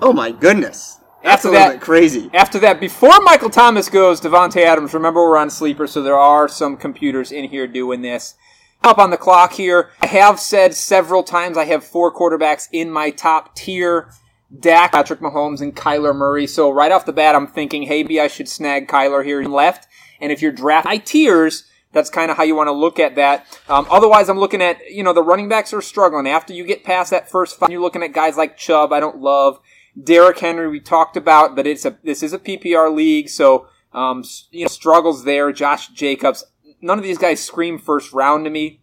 [0.00, 2.30] oh my goodness, that's After that- crazy.
[2.34, 4.94] After that, before Michael Thomas goes, Davante Adams.
[4.94, 8.34] Remember, we're on sleeper, so there are some computers in here doing this.
[8.82, 9.90] Up on the clock here.
[10.00, 14.10] I have said several times I have four quarterbacks in my top tier.
[14.56, 16.46] Dak, Patrick Mahomes, and Kyler Murray.
[16.46, 19.52] So right off the bat, I'm thinking, hey, maybe I should snag Kyler here and
[19.52, 19.86] left.
[20.20, 23.16] And if you're drafting my tiers, that's kind of how you want to look at
[23.16, 23.46] that.
[23.68, 26.26] Um, otherwise, I'm looking at, you know, the running backs are struggling.
[26.26, 29.18] After you get past that first five, you're looking at guys like Chubb, I don't
[29.18, 29.60] love.
[30.02, 34.22] Derrick Henry, we talked about, but it's a, this is a PPR league, so, um,
[34.50, 35.50] you know, struggles there.
[35.50, 36.44] Josh Jacobs,
[36.80, 38.80] none of these guys scream first round to me.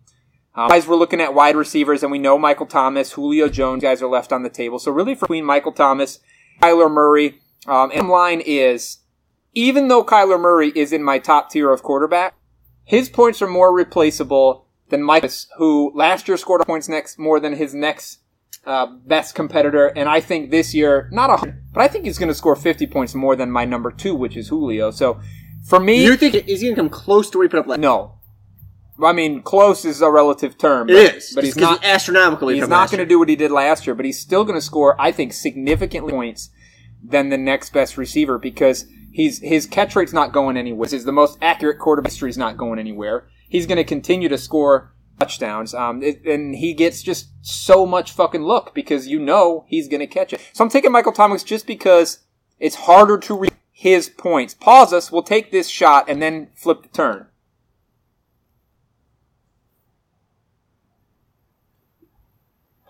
[0.55, 4.01] Um, guys, we're looking at wide receivers, and we know Michael Thomas, Julio Jones, guys
[4.01, 4.79] are left on the table.
[4.79, 6.19] So really, for between Michael Thomas,
[6.61, 8.99] Kyler Murray, um, and line is,
[9.53, 12.35] even though Kyler Murray is in my top tier of quarterback,
[12.85, 17.53] his points are more replaceable than Mike's, who last year scored points next more than
[17.53, 18.19] his next
[18.65, 22.29] uh, best competitor, and I think this year not a, but I think he's going
[22.29, 24.91] to score 50 points more than my number two, which is Julio.
[24.91, 25.19] So
[25.65, 27.67] for me, You think is he going to come close to what he put up
[27.67, 27.79] last?
[27.79, 28.11] no.
[29.03, 30.89] I mean, close is a relative term.
[30.89, 31.83] It but, is, but he's not.
[31.83, 32.47] astronomical.
[32.47, 34.61] He's not going to do what he did last year, but he's still going to
[34.61, 36.49] score, I think, significantly points
[37.03, 40.87] than the next best receiver because he's his catch rate's not going anywhere.
[40.89, 43.27] He's the most accurate quarterback history is not going anywhere.
[43.49, 48.11] He's going to continue to score touchdowns, um, it, and he gets just so much
[48.11, 50.41] fucking look because you know he's going to catch it.
[50.53, 52.19] So I'm taking Michael Thomas just because
[52.59, 54.53] it's harder to read his points.
[54.53, 55.11] Pause us.
[55.11, 57.27] We'll take this shot and then flip the turn.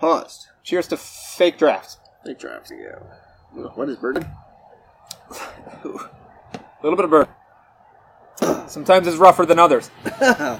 [0.05, 0.47] paused.
[0.63, 1.97] Cheers to fake drafts.
[2.23, 2.71] Fake drafts.
[2.71, 2.99] Yeah.
[3.73, 4.25] What is Burden?
[5.31, 5.87] A
[6.83, 7.27] little bit of burn.
[8.67, 9.89] Sometimes it's rougher than others.
[10.21, 10.59] All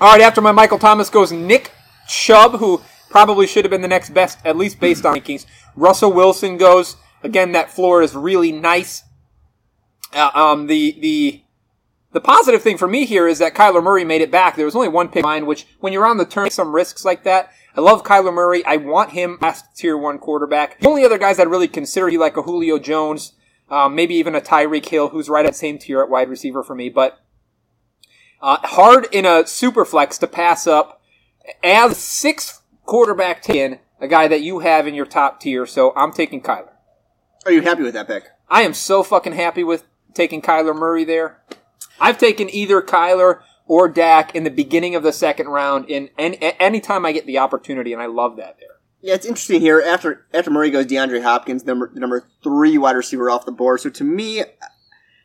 [0.00, 1.72] right, after my Michael Thomas goes Nick
[2.06, 2.80] Chubb, who
[3.10, 5.46] probably should have been the next best, at least based on rankings.
[5.74, 6.96] Russell Wilson goes.
[7.24, 9.02] Again, that floor is really nice.
[10.12, 11.42] Uh, um, the the
[12.12, 14.56] the positive thing for me here is that Kyler Murray made it back.
[14.56, 17.24] There was only one pick mine, which when you're on the turn, some risks like
[17.24, 17.50] that.
[17.74, 18.64] I love Kyler Murray.
[18.66, 20.78] I want him as tier one quarterback.
[20.80, 23.32] The only other guys I'd really consider you like a Julio Jones,
[23.70, 26.62] um, maybe even a Tyreek Hill, who's right at the same tier at wide receiver
[26.62, 26.90] for me.
[26.90, 27.18] But
[28.42, 31.00] uh, hard in a super flex to pass up
[31.64, 35.64] as sixth quarterback taken a guy that you have in your top tier.
[35.64, 36.72] So I'm taking Kyler.
[37.46, 38.24] Are you happy with that pick?
[38.50, 39.84] I am so fucking happy with
[40.14, 41.38] taking Kyler Murray there.
[42.00, 46.38] I've taken either Kyler or Dak in the beginning of the second round in any
[46.60, 48.68] anytime I get the opportunity, and I love that there.
[49.00, 49.80] Yeah, it's interesting here.
[49.80, 53.80] After after Murray goes, DeAndre Hopkins, number the number three wide receiver off the board.
[53.80, 54.44] So to me,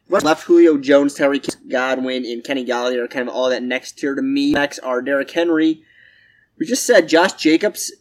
[0.10, 4.16] left Julio Jones, Terry Godwin, and Kenny Golladay are kind of all that next tier
[4.16, 4.54] to me.
[4.54, 5.84] Next are Derrick Henry.
[6.58, 7.92] We just said Josh Jacobs,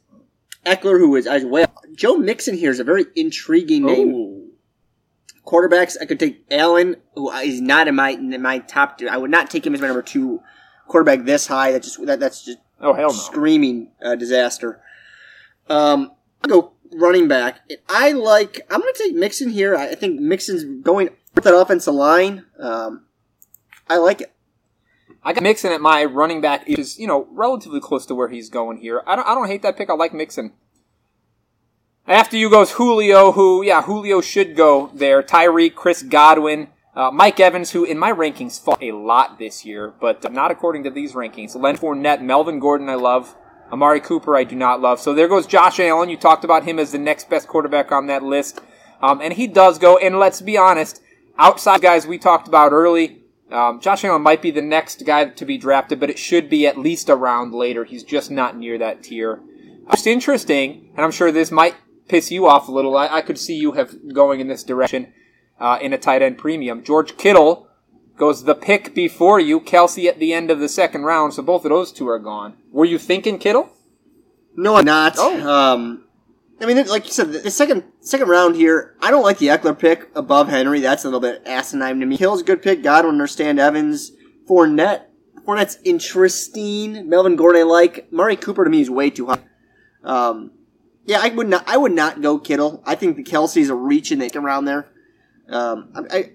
[0.65, 1.71] Ekeler, who is as well.
[1.95, 4.15] Joe Mixon here is a very intriguing name.
[4.15, 4.46] Oh.
[5.47, 9.01] Quarterbacks, I could take Allen, who is not in my in my top.
[9.09, 10.41] I would not take him as my number two
[10.89, 11.73] quarterback this high.
[11.73, 13.15] That just that, that's just Oh hell no!
[13.15, 14.81] screaming uh, disaster.
[15.69, 17.61] Um, I'll go running back.
[17.89, 18.61] I like.
[18.71, 19.77] I'm going to take Mixon here.
[19.77, 22.45] I think Mixon's going with that offensive line.
[22.59, 23.07] Um,
[23.89, 24.33] I like it.
[25.23, 28.29] I got Mixon at my running back, which is you know relatively close to where
[28.29, 29.03] he's going here.
[29.07, 29.91] I don't I don't hate that pick.
[29.91, 30.53] I like Mixon.
[32.09, 35.25] After you goes Julio, who yeah Julio should go there.
[35.25, 39.93] Tyreek, Chris Godwin, uh, Mike Evans, who in my rankings fought a lot this year,
[40.01, 41.61] but not according to these rankings.
[41.61, 43.35] Len Fournette, Melvin Gordon, I love.
[43.73, 45.01] Amari Cooper, I do not love.
[45.01, 46.09] So there goes Josh Allen.
[46.09, 48.61] You talked about him as the next best quarterback on that list,
[49.03, 49.99] um, and he does go.
[49.99, 51.03] And let's be honest,
[51.37, 55.45] outside guys we talked about early, um, Josh Allen might be the next guy to
[55.45, 57.83] be drafted, but it should be at least a round later.
[57.83, 59.41] He's just not near that tier.
[59.91, 61.75] Just interesting, and I'm sure this might
[62.09, 62.97] piss you off a little.
[62.97, 65.13] I, I could see you have going in this direction
[65.61, 66.83] uh, in a tight end premium.
[66.83, 67.69] George Kittle
[68.17, 69.61] goes the pick before you.
[69.61, 72.57] Kelce at the end of the second round, so both of those two are gone.
[72.71, 73.71] Were you thinking Kittle?
[74.57, 75.15] No, I'm not.
[75.19, 75.49] Oh.
[75.49, 76.05] Um,
[76.61, 79.79] I mean, like you said, the second second round here, I don't like the Ekeler
[79.79, 80.81] pick above Henry.
[80.81, 82.17] That's a little bit asinine to me.
[82.17, 82.83] Hill's a good pick.
[82.83, 84.13] Godwin, understand Evans,
[84.49, 85.03] Fournette.
[85.47, 87.09] Fournette's interesting.
[87.09, 88.11] Melvin Gordon, I like.
[88.11, 89.45] Murray Cooper to me is way too high.
[90.03, 90.53] Um,
[91.07, 91.65] yeah, I would not.
[91.69, 92.83] I would not go Kittle.
[92.85, 94.89] I think the Kelce's a reach in the second round there.
[95.49, 96.31] Um, I, I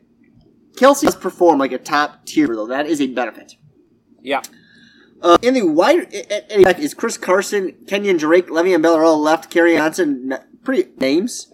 [0.76, 2.68] Kelce does perform like a top tier though.
[2.68, 3.56] That is a benefit.
[4.22, 4.42] Yeah.
[5.22, 9.52] Uh, in the wide is Chris Carson, Kenyan Drake, Le'Veon Bell are all left.
[9.52, 11.52] Kerry Johnson, pretty names.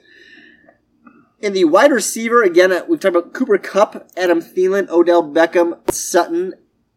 [1.39, 5.79] In the wide receiver, again, uh, we've talked about Cooper Cup, Adam Thielen, Odell Beckham,
[5.91, 6.53] Sutton,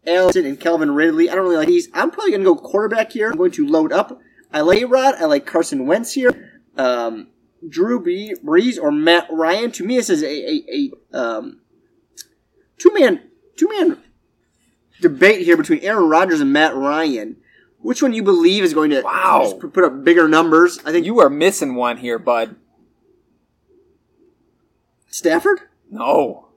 [0.07, 1.29] Allison, and Calvin Ridley.
[1.29, 1.89] I don't really like these.
[1.93, 3.29] I'm probably going to go quarterback here.
[3.29, 4.19] I'm going to load up.
[4.53, 5.15] I like Rod.
[5.15, 6.61] I like Carson Wentz here.
[6.77, 7.27] Um,
[7.67, 9.71] Drew B- Brees or Matt Ryan.
[9.73, 11.61] To me, this is a, a, a um,
[12.77, 13.21] two man
[13.55, 13.97] two man
[14.99, 17.37] debate here between Aaron Rodgers and Matt Ryan.
[17.79, 19.57] Which one you believe is going to Wow.
[19.59, 20.79] put up bigger numbers?
[20.85, 22.55] I think You are missing one here, bud.
[25.09, 26.47] Stafford, No.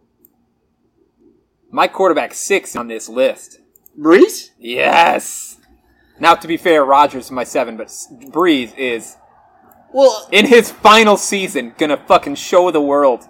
[1.70, 3.59] My quarterback six on this list.
[3.99, 4.51] Brees.
[4.59, 5.53] Yes.
[6.18, 9.16] Now, to be fair, Rodgers is my seven, but Brees is
[9.92, 13.28] Well, in his final season gonna fucking show the world.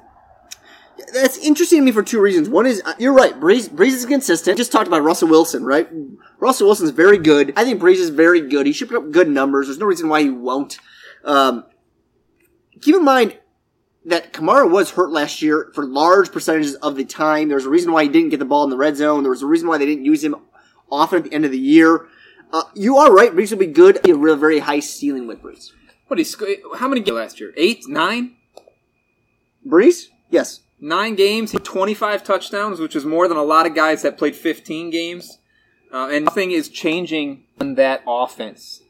[1.13, 2.49] that's interesting to me for two reasons.
[2.49, 3.39] One is uh, you're right.
[3.39, 4.57] Brees Brees is consistent.
[4.59, 5.89] Just talked about Russell Wilson, right?
[6.39, 7.53] Russell Wilson's very good.
[7.57, 8.67] I think Brees is very good.
[8.67, 9.67] He should put up good numbers.
[9.67, 10.79] There's no reason why he won't.
[11.25, 11.65] Um,
[12.81, 13.39] keep in mind
[14.05, 17.49] that Kamara was hurt last year for large percentages of the time.
[17.49, 19.23] There's a reason why he didn't get the ball in the red zone.
[19.23, 20.37] There was a reason why they didn't use him
[20.91, 22.07] often at the end of the year.
[22.55, 23.33] Uh, you are right.
[23.33, 24.01] Brees will be good.
[24.05, 25.73] Be a real very high ceiling with Brees.
[26.07, 26.45] What he sc-
[26.77, 27.53] how many games last year?
[27.57, 28.37] Eight, nine,
[29.67, 30.05] Brees?
[30.31, 30.61] Yes.
[30.81, 31.51] nine games.
[31.51, 35.39] He 25 touchdowns, which is more than a lot of guys that played 15 games.
[35.93, 38.83] Uh, and nothing is changing in that offense.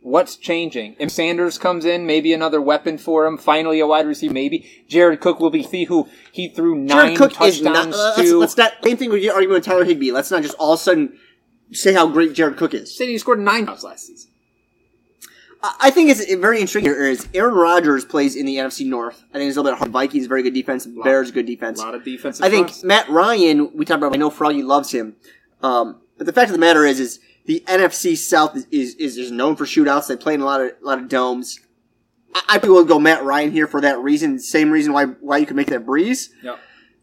[0.00, 0.96] What's changing?
[0.98, 3.36] If Sanders comes in, maybe another weapon for him.
[3.36, 4.32] Finally, a wide receiver.
[4.32, 7.94] Maybe Jared Cook will be the who he threw nine Jared Cook is touchdowns not.
[7.94, 8.38] Uh, let's, to.
[8.38, 8.72] let's not.
[8.84, 10.12] Same thing with your argument with Tyler Higbee.
[10.12, 11.18] Let's not just all of a sudden
[11.72, 12.96] say how great Jared Cook is.
[12.96, 14.30] Saying he scored nine touchdowns last season.
[15.80, 19.24] I think it's very intriguing here is Aaron Rodgers plays in the NFC North.
[19.30, 19.90] I think it's a little bit hard.
[19.90, 20.86] Vikings very good defense.
[20.86, 21.80] Bears good defense.
[21.80, 22.44] A lot of defensive.
[22.44, 22.84] I think fronts.
[22.84, 23.76] Matt Ryan.
[23.76, 24.14] We talked about.
[24.14, 25.16] I know Froggy loves him,
[25.62, 29.16] um, but the fact of the matter is, is the NFC South is is, is,
[29.16, 30.08] is known for shootouts.
[30.08, 31.60] They play in a lot of a lot of domes.
[32.34, 34.38] I, I probably would go Matt Ryan here for that reason.
[34.38, 36.28] Same reason why why you could make that Brees.
[36.42, 36.60] Yep.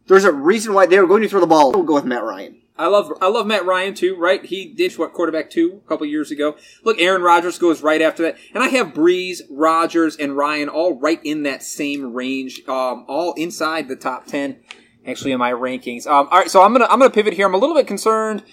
[0.07, 1.71] There's a reason why they were going to throw the ball.
[1.71, 2.59] We'll go with Matt Ryan.
[2.75, 4.43] I love I love Matt Ryan too, right?
[4.43, 6.55] He did what quarterback two a couple years ago.
[6.83, 10.99] Look, Aaron Rodgers goes right after that, and I have Brees, Rodgers, and Ryan all
[10.99, 14.57] right in that same range, um, all inside the top ten.
[15.05, 16.07] Actually, in my rankings.
[16.07, 17.45] Um, all right, so I'm gonna I'm gonna pivot here.
[17.45, 18.43] I'm a little bit concerned.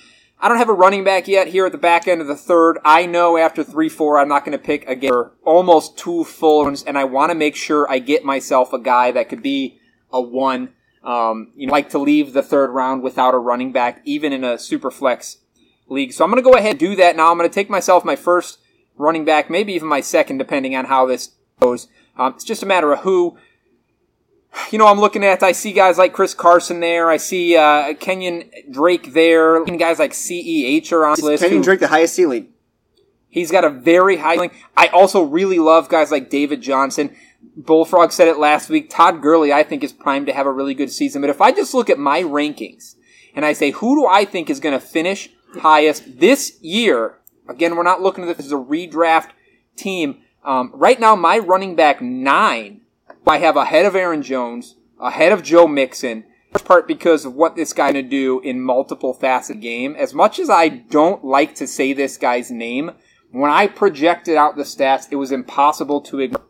[0.42, 2.78] I don't have a running back yet here at the back end of the third.
[2.84, 5.12] I know after three four, I'm not to pick again
[5.44, 9.12] almost two full ones, and I want to make sure I get myself a guy
[9.12, 9.78] that could be
[10.12, 10.74] a one.
[11.02, 14.44] Um, you know, like to leave the third round without a running back, even in
[14.44, 15.38] a super flex
[15.88, 16.12] league.
[16.12, 17.30] So I'm going to go ahead and do that now.
[17.30, 18.58] I'm going to take myself my first
[18.96, 21.88] running back, maybe even my second, depending on how this goes.
[22.18, 23.38] Um, it's just a matter of who.
[24.70, 25.42] You know, I'm looking at.
[25.42, 27.08] I see guys like Chris Carson there.
[27.08, 29.62] I see uh, Kenyan Drake there.
[29.62, 31.44] And guys like Ceh are on this list.
[31.44, 32.48] Kenyan who- Drake the highest ceiling.
[33.28, 34.50] He's got a very high ceiling.
[34.76, 37.14] I also really love guys like David Johnson.
[37.56, 38.90] Bullfrog said it last week.
[38.90, 41.20] Todd Gurley, I think, is primed to have a really good season.
[41.20, 42.96] But if I just look at my rankings
[43.34, 47.18] and I say, who do I think is going to finish highest this year?
[47.48, 49.30] Again, we're not looking at this as a redraft
[49.76, 50.22] team.
[50.44, 52.82] Um, right now, my running back nine,
[53.26, 56.24] I have ahead of Aaron Jones, ahead of Joe Mixon.
[56.64, 59.94] Part because of what this guy's going to do in multiple facet game.
[59.96, 62.90] As much as I don't like to say this guy's name,
[63.30, 66.42] when I projected out the stats, it was impossible to ignore.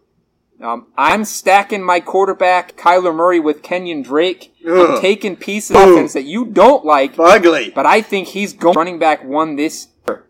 [0.63, 4.55] Um, I'm stacking my quarterback Kyler Murray with Kenyan Drake.
[4.69, 7.73] I'm taking pieces of offense that you don't like, Ugly.
[7.75, 10.27] but I think he's going running back one this year.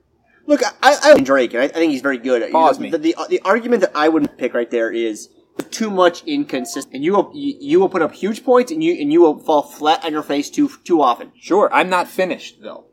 [0.47, 2.43] Look, I, I like Drake, and I, I think he's very good.
[2.43, 2.91] You Pause know, me.
[2.91, 5.29] The, the, the argument that I would pick right there is
[5.71, 8.95] too much inconsistent, and you will you, you will put up huge points, and you
[8.95, 11.33] and you will fall flat on your face too too often.
[11.41, 12.87] Sure, I'm not finished though.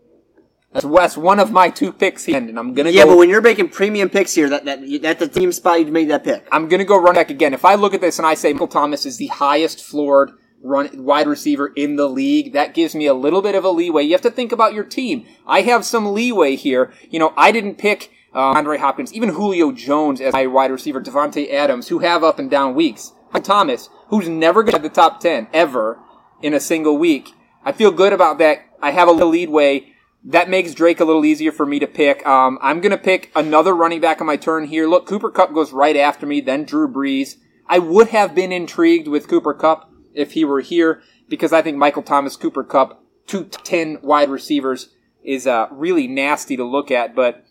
[0.73, 3.11] That's, that's one of my two picks here, and I'm gonna Yeah, go.
[3.11, 6.09] but when you're making premium picks here, that that that's the team spot you made
[6.09, 6.47] that pick.
[6.51, 7.53] I'm going to go run back again.
[7.53, 10.89] If I look at this and I say Michael Thomas is the highest floored run
[11.05, 14.03] wide receiver in the league, that gives me a little bit of a leeway.
[14.03, 15.25] You have to think about your team.
[15.45, 16.91] I have some leeway here.
[17.09, 21.01] You know, I didn't pick uh, Andre Hopkins, even Julio Jones as my wide receiver,
[21.01, 23.13] Davante Adams, who have up and down weeks.
[23.33, 25.99] Michael Thomas, who's never going to the top 10 ever
[26.41, 27.29] in a single week.
[27.63, 28.65] I feel good about that.
[28.81, 29.93] I have a little leadway.
[30.23, 32.25] That makes Drake a little easier for me to pick.
[32.27, 34.87] Um, I'm going to pick another running back on my turn here.
[34.87, 37.35] Look, Cooper Kupp goes right after me, then Drew Brees.
[37.67, 41.77] I would have been intrigued with Cooper Kupp if he were here because I think
[41.77, 44.89] Michael Thomas, Cooper Kupp, two ten wide receivers
[45.23, 47.43] is uh, really nasty to look at, but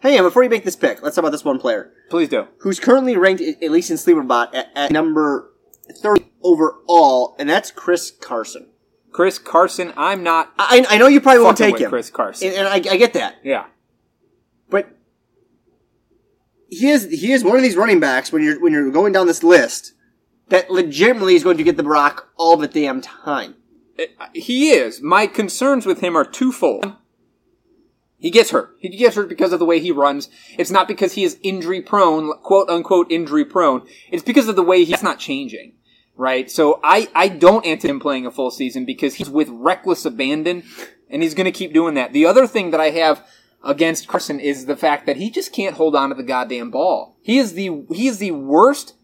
[0.00, 2.46] Hey, and before you make this pick, let's talk about this one player please do.
[2.58, 5.52] who's currently ranked, at least in Sleeperbot, at, at number
[6.00, 8.68] thirty overall, and that's Chris Carson.
[9.14, 12.48] Chris Carson, I'm not I, I know you probably won't take him, Chris Carson.
[12.48, 13.66] and, and I, I get that, yeah.
[14.68, 14.88] but
[16.68, 19.28] he is he is one of these running backs when you're when you're going down
[19.28, 19.92] this list
[20.48, 23.54] that legitimately is going to get the rock all the damn time.
[23.96, 25.00] Uh, he is.
[25.00, 26.96] My concerns with him are twofold.
[28.18, 28.74] He gets hurt.
[28.80, 30.28] He gets hurt because of the way he runs.
[30.58, 33.86] It's not because he is injury prone, quote unquote injury prone.
[34.10, 35.74] It's because of the way he's not changing.
[36.16, 36.50] Right?
[36.50, 40.62] So I, I don't anticipate him playing a full season because he's with reckless abandon
[41.10, 42.12] and he's gonna keep doing that.
[42.12, 43.26] The other thing that I have
[43.64, 47.16] against Carson is the fact that he just can't hold on to the goddamn ball.
[47.22, 48.94] He is the, he is the worst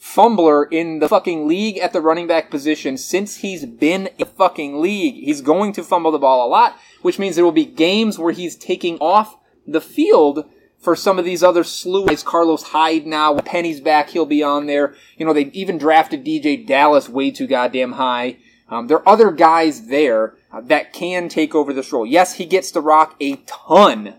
[0.00, 4.24] fumbler in the fucking league at the running back position since he's been in the
[4.24, 5.14] fucking league.
[5.14, 8.32] He's going to fumble the ball a lot, which means there will be games where
[8.32, 10.48] he's taking off the field
[10.80, 12.22] for some of these other slew guys.
[12.22, 14.94] Carlos Hyde now, when Penny's back, he'll be on there.
[15.16, 18.38] You know, they even drafted DeeJay Dallas way too goddamn high.
[18.68, 22.06] Um, there are other guys there uh, that can take over this role.
[22.06, 24.14] Yes, he gets to rock a ton,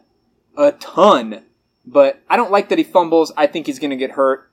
[0.57, 1.43] a ton,
[1.85, 3.31] but I don't like that he fumbles.
[3.35, 4.51] I think he's going to get hurt.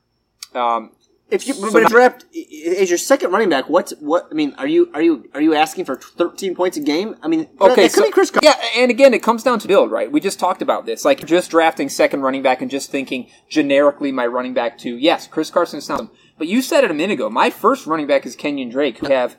[0.54, 0.92] Um,
[1.30, 4.28] If you but if draft is your second running back, what's what?
[4.30, 7.16] I mean, are you are you are you asking for thirteen points a game?
[7.22, 8.30] I mean, Okay, could so, be Chris.
[8.30, 10.10] Car- yeah, and again, it comes down to build, right?
[10.10, 14.10] We just talked about this, like just drafting second running back and just thinking generically
[14.10, 14.96] my running back two.
[14.96, 16.08] Yes, Chris Carson is sounds,
[16.38, 17.28] but you said it a minute ago.
[17.28, 19.36] My first running back is Kenyan Drake, who have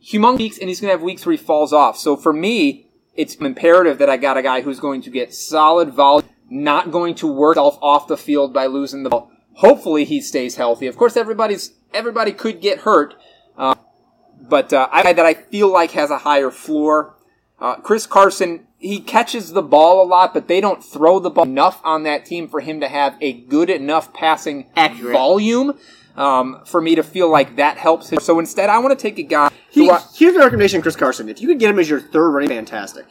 [0.00, 1.98] humongous weeks, and he's going to have weeks where he falls off.
[1.98, 5.90] So for me, it's imperative that I got a guy who's going to get solid
[5.90, 9.32] volume, not going to work off the field by losing the ball.
[9.56, 10.86] Hopefully, he stays healthy.
[10.86, 13.14] Of course, everybody's everybody could get hurt,
[13.56, 13.74] uh,
[14.40, 17.16] but uh, I that I feel like has a higher floor.
[17.58, 21.44] Uh, Chris Carson, he catches the ball a lot, but they don't throw the ball
[21.44, 25.14] enough on that team for him to have a good enough passing Accurate.
[25.14, 25.78] volume
[26.16, 28.20] um, for me to feel like that helps him.
[28.20, 31.28] So instead, I want to take a guy He, I, here's my recommendation, Chris Carson.
[31.28, 33.06] If you could get him as your third running, fantastic.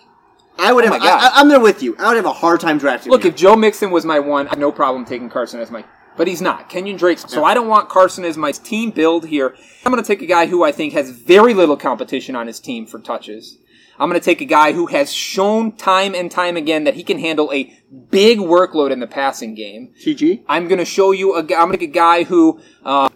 [0.58, 0.94] I would have.
[0.94, 1.32] Oh God.
[1.34, 1.96] I, am there with you.
[1.98, 3.12] I would have a hard time drafting.
[3.12, 3.32] Look, him.
[3.32, 5.84] if Joe Mixon was my one, I have no problem taking Carson as my.
[6.18, 6.70] But he's not.
[6.70, 7.30] Kenyan Drake's.
[7.30, 9.56] So I don't want Carson as my team build here.
[9.86, 12.60] I'm going to take a guy who I think has very little competition on his
[12.60, 13.58] team for touches.
[13.98, 17.04] I'm going to take a guy who has shown time and time again that he
[17.04, 17.74] can handle a
[18.10, 19.94] big workload in the passing game.
[20.04, 20.44] TG.
[20.48, 21.44] I'm going to show you a.
[21.44, 23.10] gu- I'm going to take a guy who, uh,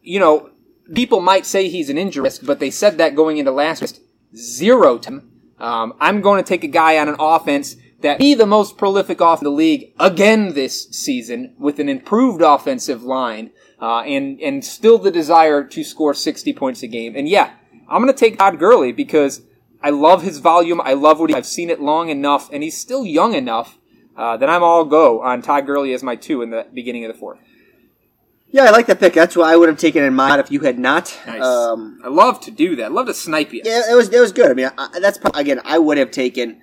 [0.00, 0.50] you know,
[0.94, 4.00] people might say he's an injury risk, but they said that going into last.
[4.34, 5.30] Zero to him.
[5.58, 9.20] Um, I'm going to take a guy on an offense that be the most prolific
[9.20, 13.50] off in the league again this season with an improved offensive line
[13.80, 17.14] uh, and and still the desire to score 60 points a game.
[17.16, 17.54] And yeah,
[17.88, 19.42] I'm going to take Todd Gurley because
[19.82, 20.80] I love his volume.
[20.80, 23.78] I love what he, I've seen it long enough, and he's still young enough
[24.16, 27.12] uh, that I'm all go on Todd Gurley as my two in the beginning of
[27.12, 27.38] the fourth.
[28.50, 29.14] Yeah, I like that pick.
[29.14, 31.18] That's what I would have taken in mind if you had not.
[31.26, 31.42] Nice.
[31.42, 32.84] Um, I love to do that.
[32.84, 33.62] I love to snipe you.
[33.64, 34.48] yeah, it was it was good.
[34.48, 36.60] I mean, I, that's again, I would have taken.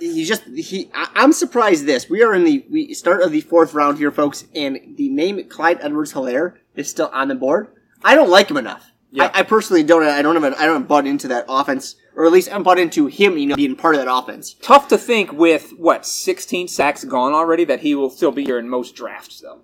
[0.00, 0.90] He's just he.
[0.94, 1.86] I, I'm surprised.
[1.86, 5.10] This we are in the we start of the fourth round here, folks, and the
[5.10, 7.68] name Clyde Edwards-Hilaire is still on the board.
[8.02, 8.90] I don't like him enough.
[9.12, 9.30] Yeah.
[9.34, 10.02] I, I personally don't.
[10.02, 10.54] I don't have.
[10.54, 13.36] I don't bought into that offense, or at least I'm bought into him.
[13.36, 14.54] You know, being part of that offense.
[14.62, 18.58] Tough to think with what 16 sacks gone already that he will still be here
[18.58, 19.60] in most drafts though.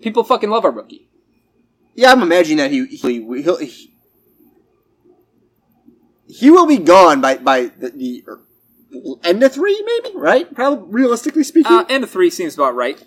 [0.00, 1.08] People fucking love our rookie.
[1.94, 3.94] Yeah, I'm imagining that he he he'll, he,
[6.28, 8.24] he will be gone by by the, the
[9.24, 10.52] end of three, maybe right?
[10.54, 11.72] Probably realistically speaking.
[11.72, 13.02] Uh, and a three seems about right.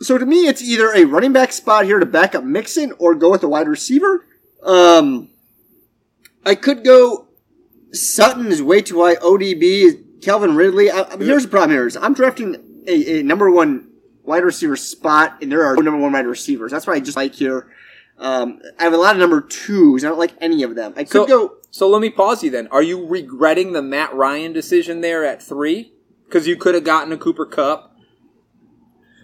[0.00, 3.14] so to me, it's either a running back spot here to back up Mixon or
[3.14, 4.26] go with a wide receiver.
[4.62, 5.30] Um,
[6.44, 7.26] I could go.
[7.92, 9.16] Sutton is way too high.
[9.16, 10.90] ODB, Calvin Ridley.
[10.90, 13.88] I, I mean, here's the problem: here is I'm drafting a, a number one
[14.24, 16.70] wide receiver spot, and there are no number one wide receivers.
[16.70, 17.66] That's what I just like here.
[18.18, 20.04] Um, I have a lot of number twos.
[20.04, 20.92] I don't like any of them.
[20.96, 21.54] I could So, go.
[21.70, 22.68] So let me pause you then.
[22.68, 25.92] Are you regretting the Matt Ryan decision there at three?
[26.24, 27.88] Because you could have gotten a Cooper Kupp.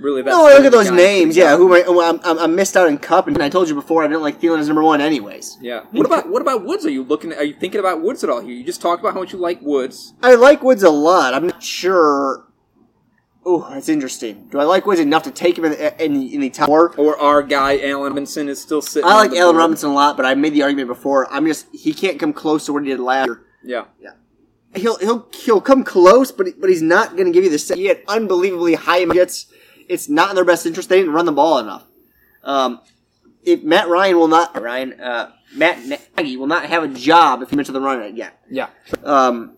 [0.00, 0.30] Really, bad.
[0.30, 1.36] No, look at those names.
[1.36, 3.74] Yeah, who am I, oh, I'm, I'm, missed out in Cup, and I told you
[3.74, 5.56] before I didn't like Thielen as number one, anyways.
[5.60, 5.84] Yeah.
[5.92, 6.84] What about what about Woods?
[6.84, 7.32] Are you looking?
[7.32, 8.52] Are you thinking about Woods at all here?
[8.52, 10.14] You just talked about how much you like Woods.
[10.22, 11.32] I like Woods a lot.
[11.32, 12.44] I'm not sure.
[13.46, 14.48] Oh, that's interesting.
[14.50, 16.66] Do I like Woods enough to take him in the, in the, in the top
[16.66, 16.94] four?
[16.96, 19.08] Or our guy Allen Robinson is still sitting.
[19.08, 19.62] I like Allen board.
[19.62, 21.30] Robinson a lot, but I made the argument before.
[21.30, 23.42] I'm just he can't come close to what he did last year.
[23.62, 23.84] Yeah.
[24.00, 24.12] Yeah.
[24.76, 27.76] He'll he'll he'll come close, but but he's not going to give you the same.
[27.76, 29.46] He had unbelievably high hits.
[29.88, 30.88] It's not in their best interest.
[30.88, 31.84] They didn't run the ball enough.
[32.42, 32.80] Um,
[33.42, 37.50] if Matt Ryan will not Ryan uh, Matt Nagy will not have a job if
[37.50, 38.32] he went to the run again.
[38.50, 38.68] Yeah.
[39.04, 39.56] Um,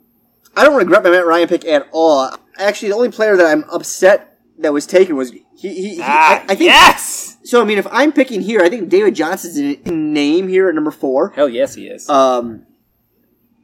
[0.57, 2.37] I don't regret my Matt Ryan pick at all.
[2.59, 5.45] Actually, the only player that I'm upset that was taken was he.
[5.57, 7.37] he, he I, I think yes.
[7.45, 7.61] so.
[7.61, 10.91] I mean, if I'm picking here, I think David Johnson's in name here at number
[10.91, 11.31] four.
[11.31, 12.09] Hell yes, he is.
[12.09, 12.67] Um,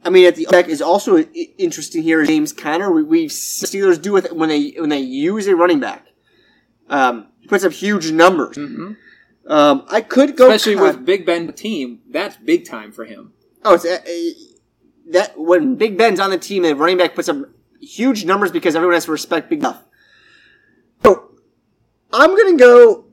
[0.05, 2.25] I mean, at the back is also interesting here.
[2.25, 5.55] James Conner, we, we've seen Steelers do with it when they when they use a
[5.55, 6.07] running back.
[6.89, 8.57] Um, he puts up huge numbers.
[8.57, 13.33] Um, I could go Especially Con- with Big Ben team, that's big time for him.
[13.65, 17.27] Oh, it's, uh, uh, that when Big Ben's on the team, the running back puts
[17.27, 17.37] up
[17.85, 19.83] huge numbers because everyone has to respect Big Enough.
[21.03, 21.31] So
[22.11, 23.05] I'm gonna go.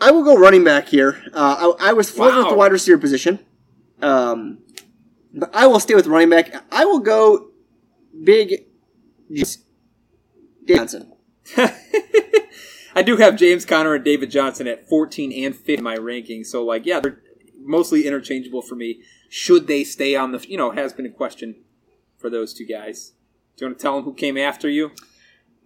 [0.00, 1.22] I will go running back here.
[1.32, 2.58] Uh, I, I was floating with the Wow.
[2.58, 3.38] wide receiver position,
[4.02, 4.58] um,
[5.34, 6.52] but I will stay with running back.
[6.70, 7.48] I will go
[8.24, 8.66] Big
[10.66, 11.12] Johnson.
[11.56, 16.46] I do have James Conner and David Johnson at 14 and 15 in my rankings,
[16.46, 17.20] so like, yeah, they're
[17.58, 19.02] mostly interchangeable for me.
[19.28, 21.56] Should they stay on the, you know, has been a question
[22.16, 23.12] for those two guys.
[23.56, 24.92] Do you want to tell them who came after you?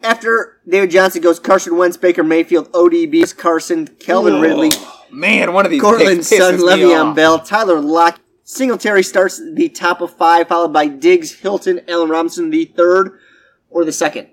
[0.03, 4.71] After David Johnson goes Carson Wentz, Baker Mayfield, ODB, Carson, Calvin Ridley,
[5.11, 7.15] Man, one of these Courtland Sun, Le'Veon.
[7.15, 8.21] Bell, Tyler Lock.
[8.45, 13.19] Singletary starts the top of five, followed by Diggs, Hilton, Allen Robinson, the third
[13.69, 14.29] or the second.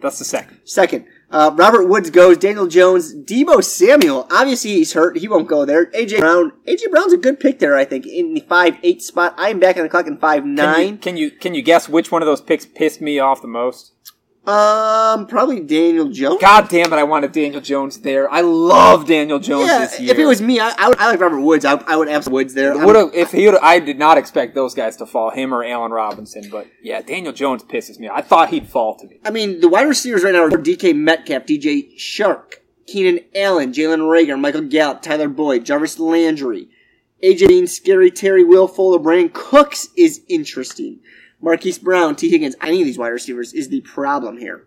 [0.00, 0.60] That's the second.
[0.64, 1.06] Second.
[1.30, 2.38] Uh, Robert Woods goes.
[2.38, 3.14] Daniel Jones.
[3.14, 4.26] Deebo Samuel.
[4.30, 5.18] Obviously, he's hurt.
[5.18, 5.86] He won't go there.
[5.92, 6.52] AJ Brown.
[6.66, 9.34] AJ Brown's a good pick there, I think, in the five eight spot.
[9.36, 10.98] I am back on the clock in five Can you, nine.
[10.98, 13.92] can you can you guess which one of those picks pissed me off the most?
[14.46, 16.40] Um, probably Daniel Jones.
[16.40, 16.96] God damn it!
[16.96, 18.30] I wanted Daniel Jones there.
[18.32, 20.12] I love Daniel Jones yeah, this year.
[20.12, 21.66] if it was me, I, I, would, I like Robert Woods.
[21.66, 22.78] I, I would have Woods there.
[22.78, 23.56] Would have if he would.
[23.56, 26.48] I did not expect those guys to fall, him or Allen Robinson.
[26.50, 28.08] But yeah, Daniel Jones pisses me.
[28.08, 28.18] off.
[28.18, 29.20] I thought he'd fall to me.
[29.22, 32.54] I mean, the wide receivers right now are DK Metcalf, DJ Chark,
[32.86, 36.68] Keenan Allen, Jalen Reagor, Michael Gallup, Tyler Boyd, Jarvis Landry,
[37.22, 41.00] AJ Dean, Scary Terry, Will Fuller, Brandin Cooks is interesting.
[41.40, 44.66] Marquise Brown, Tee Higgins, any of these wide receivers is the problem here.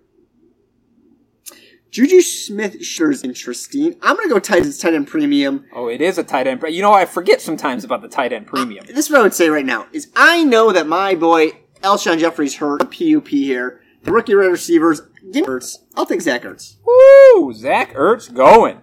[1.91, 3.95] Juju Smith-Schuster is interesting.
[4.01, 5.65] I'm going to go tight, tight end premium.
[5.73, 6.63] Oh, it is a tight end.
[6.69, 8.85] You know, I forget sometimes about the tight end premium.
[8.85, 11.51] This is what I would say right now is I know that my boy
[11.81, 13.81] Alshon Jeffery's hurt, PUP here.
[14.03, 15.01] The rookie wide receivers,
[15.31, 15.79] give me Ertz.
[15.95, 16.77] I'll take Zach Ertz.
[16.85, 17.53] Woo!
[17.53, 18.81] Zach Ertz going.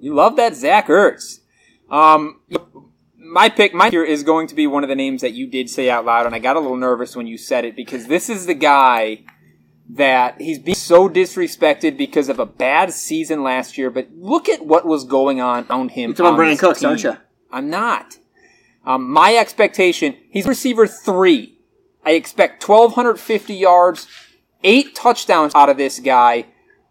[0.00, 1.38] You love that Zach Ertz.
[1.88, 2.40] Um,
[3.24, 5.70] my pick, my here is going to be one of the names that you did
[5.70, 8.28] say out loud, and I got a little nervous when you said it because this
[8.28, 9.24] is the guy
[9.90, 13.90] that he's being so disrespected because of a bad season last year.
[13.90, 16.10] But look at what was going on around him.
[16.10, 16.88] You're talking about on Brandin Cooks, team.
[16.90, 17.16] aren't you?
[17.50, 18.18] I'm not.
[18.84, 21.58] Um, my expectation, he's receiver three.
[22.04, 24.06] I expect 1,250 yards,
[24.62, 26.46] eight touchdowns out of this guy.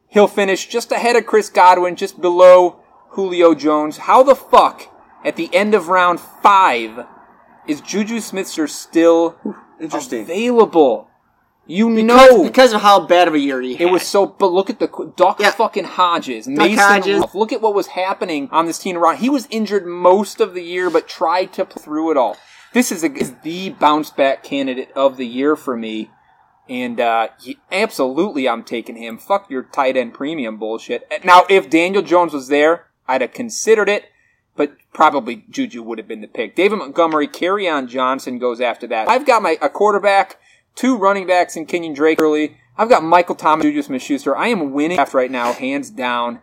[0.07, 3.97] He'll finish just ahead of Chris Godwin, just below Julio Jones.
[3.97, 4.92] How the fuck,
[5.23, 7.05] at the end of round five,
[7.67, 9.35] is Juju Smith-Schuster still
[9.79, 10.21] Interesting.
[10.21, 11.09] available?
[11.65, 13.87] You Because, know because of how bad of a year he had.
[13.87, 15.51] it was so, but look at the Doc Yeah.
[15.51, 17.13] fucking Hodges, Mason Hodges.
[17.15, 17.35] Rudolph.
[17.35, 19.17] Look at what was happening on this team around.
[19.19, 22.35] He was injured most of the year, but tried to pull through it all.
[22.73, 26.09] This is, a, is the bounce back candidate of the year for me,
[26.67, 29.17] and uh, he- absolutely, I'm taking him.
[29.17, 31.07] Fuck your tight end premium bullshit.
[31.23, 34.03] Now, if Daniel Jones was there, I'd have considered it.
[34.55, 36.55] But probably Juju would have been the pick.
[36.55, 39.09] David Montgomery, Kerryon Johnson goes after that.
[39.09, 40.39] I've got my a quarterback,
[40.75, 42.57] two running backs in Kenyan Drake early.
[42.77, 44.35] I've got Michael Thomas, Juju Smith Schuster.
[44.35, 46.39] I am winning draft right now, hands down.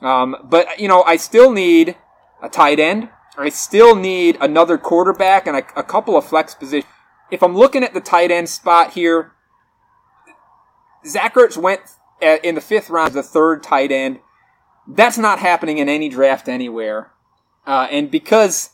[0.00, 1.96] Um, but you know, I still need
[2.42, 3.08] a tight end.
[3.38, 6.90] I still need another quarterback and a, a couple of flex positions.
[7.30, 9.32] If I'm looking at the tight end spot here,
[11.06, 11.80] Zach Ertz went
[12.22, 14.20] uh, in the fifth round the third tight end.
[14.88, 17.12] That's not happening in any draft anywhere.
[17.66, 18.70] Uh, and because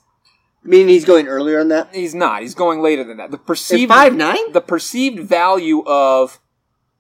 [0.65, 1.93] Meaning he's going earlier on that.
[1.93, 3.33] he's not, he's going later than that.
[3.33, 4.53] The perceived five nine?
[4.53, 6.39] the perceived value of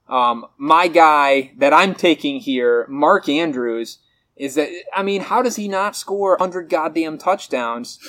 [0.08, 3.98] um, my guy that I'm taking here, Mark Andrews,
[4.36, 8.00] is that I mean, how does he not score 100 goddamn touchdowns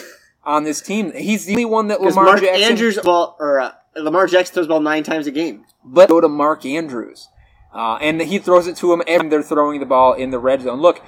[0.43, 1.11] on this team?
[1.13, 2.63] He's the only one that Because Lamar Mark Jackson.
[2.63, 5.65] Andrews ball or uh, Lamar Jackson throws the ball nine times a game.
[5.85, 7.27] but go to Mark Andrews.
[7.71, 10.61] Uh, and he throws it to him and they're throwing the ball in the red
[10.61, 10.79] zone.
[10.79, 11.03] Look,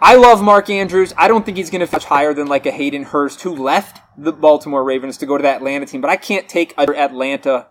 [0.00, 1.14] I love Mark Andrews.
[1.16, 4.00] I don't think he's going to fetch higher than like a Hayden Hurst who left
[4.18, 6.02] the Baltimore Ravens to go to that Atlanta team.
[6.02, 7.68] But I can't take other Atlanta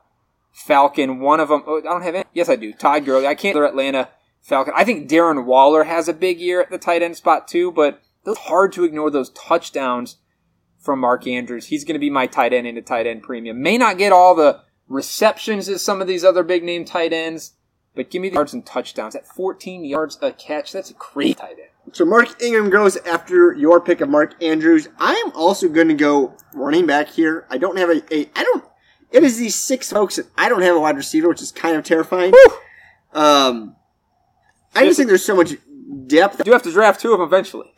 [0.51, 1.19] Falcon.
[1.19, 2.25] One of them, oh, I don't have any.
[2.33, 2.73] Yes, I do.
[2.73, 3.27] Todd Gurley.
[3.27, 4.09] I can't other Atlanta
[4.41, 4.73] Falcon.
[4.75, 8.01] I think Darren Waller has a big year at the tight end spot too, but
[8.25, 10.17] it's hard to ignore those touchdowns
[10.79, 11.67] from Mark Andrews.
[11.67, 13.61] He's going to be my tight end into tight end premium.
[13.61, 17.53] May not get all the receptions as some of these other big name tight ends,
[17.93, 19.15] but give me the yards and touchdowns.
[19.15, 21.69] At 14 yards a catch, that's a great tight end.
[21.93, 24.89] So Mark Ingram goes after your pick of Mark Andrews.
[24.97, 27.45] I am also going to go running back here.
[27.49, 28.65] I don't have a, a I don't.
[29.11, 31.77] It is these six folks that I don't have a wide receiver, which is kind
[31.77, 32.33] of terrifying.
[33.13, 33.75] Um,
[34.73, 35.53] I just think there's so much
[36.07, 36.41] depth.
[36.41, 37.71] I do have to draft two of them eventually.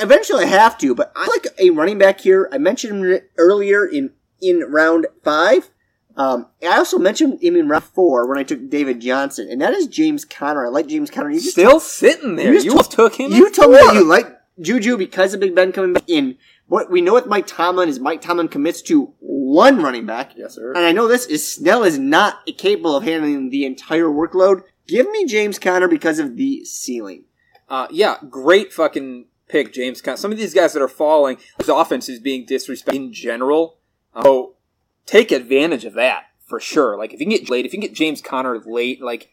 [0.00, 2.48] Eventually, I have to, but I like a running back here.
[2.52, 4.10] I mentioned him earlier in
[4.40, 5.70] in round five.
[6.16, 9.74] Um, I also mentioned him in round four when I took David Johnson, and that
[9.74, 10.66] is James Conner.
[10.66, 11.30] I like James Conner.
[11.30, 12.48] You Still sitting there.
[12.48, 13.32] You just You almost took him.
[13.32, 14.26] You told me you like
[14.60, 16.36] Juju because of Big Ben coming back in.
[16.66, 20.32] What we know with Mike Tomlin is Mike Tomlin commits to one running back.
[20.36, 20.72] Yes, sir.
[20.72, 24.62] And I know this is Snell is not capable of handling the entire workload.
[24.86, 27.24] Give me James Conner because of the ceiling.
[27.68, 30.00] Uh, yeah, great fucking pick, James.
[30.00, 30.16] Conner.
[30.16, 33.78] Some of these guys that are falling, his offense is being disrespected in general.
[34.22, 34.54] So
[35.06, 36.96] take advantage of that for sure.
[36.96, 39.30] Like if you can get late, if you can get James Conner late, like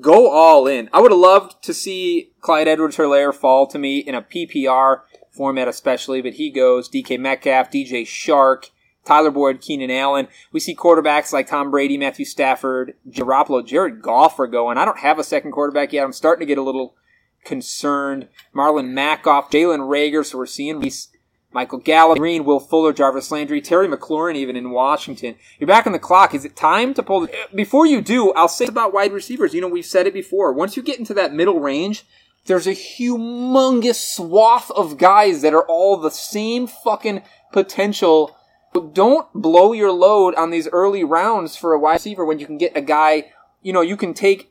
[0.00, 0.88] go all in.
[0.92, 5.00] I would have loved to see Clyde Edwards Hilaire fall to me in a PPR
[5.30, 8.70] format, especially, but he goes DK Metcalf, DJ Chark,
[9.04, 10.28] Tyler Boyd, Keenan Allen.
[10.52, 14.78] We see quarterbacks like Tom Brady, Matthew Stafford, Garoppolo, Jared Goff are going.
[14.78, 16.04] I don't have a second quarterback yet.
[16.04, 16.94] I'm starting to get a little
[17.44, 18.28] concerned.
[18.54, 21.08] Marlon Mack off, Jalen Reagor, so we're seeing these
[21.52, 25.34] Michael Gallup, Green, Will Fuller, Jarvis Landry, Terry McLaurin, even in Washington.
[25.58, 26.34] You're back on the clock.
[26.34, 27.22] Is it time to pull?
[27.22, 29.52] The, before you do, I'll say about wide receivers.
[29.52, 30.52] You know, we've said it before.
[30.52, 32.04] Once you get into that middle range,
[32.46, 37.22] there's a humongous swath of guys that are all the same fucking
[37.52, 38.36] potential.
[38.92, 42.58] Don't blow your load on these early rounds for a wide receiver when you can
[42.58, 43.32] get a guy.
[43.60, 44.49] You know, you can take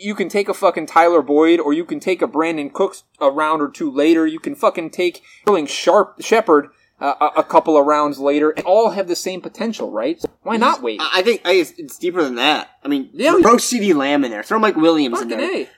[0.00, 3.30] you can take a fucking Tyler Boyd or you can take a Brandin Cooks a
[3.30, 4.26] round or two later.
[4.26, 6.68] You can fucking take Sterling Sharp Shepard
[7.00, 10.20] uh, a, a couple of rounds later, and all have the same potential, right?
[10.20, 11.00] So why not wait?
[11.02, 12.70] I think I, it's, it's deeper than that.
[12.84, 13.32] I mean, Yeah.
[13.40, 14.42] throw CeeDee Lamb in there.
[14.44, 15.40] Throw Mike Williams in there.
[15.40, 15.68] A.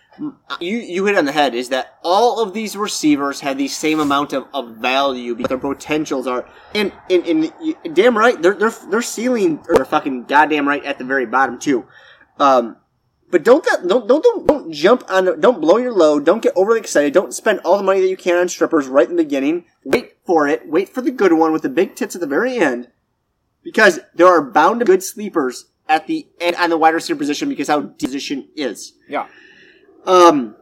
[0.60, 1.56] You you hit on the head.
[1.56, 5.58] Is that all of these receivers have the same amount of, of value, but their
[5.58, 10.24] potentials are and and, and you- damn right, they're they're they're ceiling or they're fucking
[10.26, 11.84] goddamn right at the very bottom too.
[12.38, 12.76] Um,
[13.30, 15.40] but don't get, don't don't don't don't jump on.
[15.40, 16.24] Don't blow your load.
[16.24, 17.12] Don't get overly excited.
[17.12, 19.64] Don't spend all the money that you can on strippers right in the beginning.
[19.84, 20.68] Wait for it.
[20.68, 22.88] Wait for the good one with the big tits at the very end,
[23.62, 27.18] because there are bound to be good sleepers at the end on the wide receiver
[27.18, 28.92] position because how position is.
[29.08, 29.26] Yeah.
[30.06, 30.56] Um,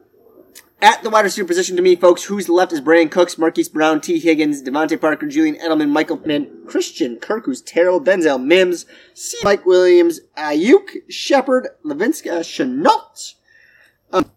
[0.82, 4.00] at the wide receiver position to me, folks, who's left is Brandin Cooks, Marquise Brown,
[4.00, 9.38] Tee Higgins, DeVante Parker, Julian Edelman, Michael Pittman, Christian Kirk, who's Terrell, Denzel Mims, C.
[9.44, 13.34] Mike Williams, Aiyuk, Shepard, Laviska, Shenault.
[14.12, 14.30] Um,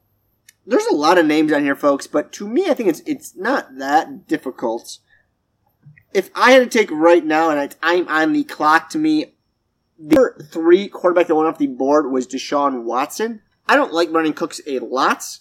[0.67, 3.35] there's a lot of names on here, folks, but to me, I think it's it's
[3.35, 4.99] not that difficult.
[6.13, 9.33] If I had to take right now, and I'm on the clock, to me,
[9.97, 13.41] the three quarterback that went off the board was Deshaun Watson.
[13.67, 15.39] I don't like Brandin Cooks a lot,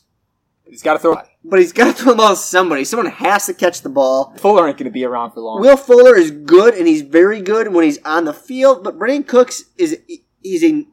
[0.66, 1.16] He's got to throw.
[1.44, 2.84] but he's got to throw the ball to somebody.
[2.84, 4.34] Someone has to catch the ball.
[4.38, 5.60] Fuller ain't going to be around for long.
[5.60, 8.82] Will Fuller is good, and he's very good when he's on the field.
[8.82, 9.98] But Brandin Cooks is
[10.42, 10.86] he's a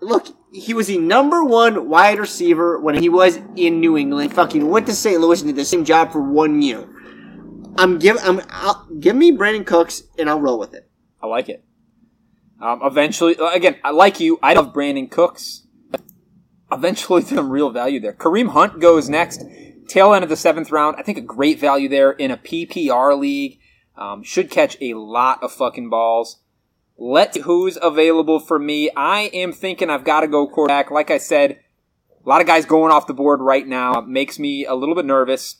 [0.00, 0.28] look.
[0.52, 4.32] He was the number one wide receiver when he was in New England.
[4.32, 5.20] Fucking went to St.
[5.20, 6.88] Louis and did the same job for one year.
[7.78, 10.88] I'm give I'm I'll, give me Brandin Cooks, and I'll roll with it.
[11.22, 11.62] I like it.
[12.60, 14.38] Um, eventually, again, I like you.
[14.42, 15.65] I love Brandin Cooks.
[16.70, 18.12] Eventually, some real value there.
[18.12, 19.44] Kareem Hunt goes next,
[19.88, 20.96] tail end of the seventh round.
[20.98, 23.60] I think a great value there in a PPR league.
[23.96, 26.40] Um, should catch a lot of fucking balls.
[26.98, 28.90] Let's who's available for me.
[28.96, 30.90] I am thinking I've got to go quarterback.
[30.90, 31.60] Like I said,
[32.24, 35.04] a lot of guys going off the board right now makes me a little bit
[35.04, 35.56] nervous.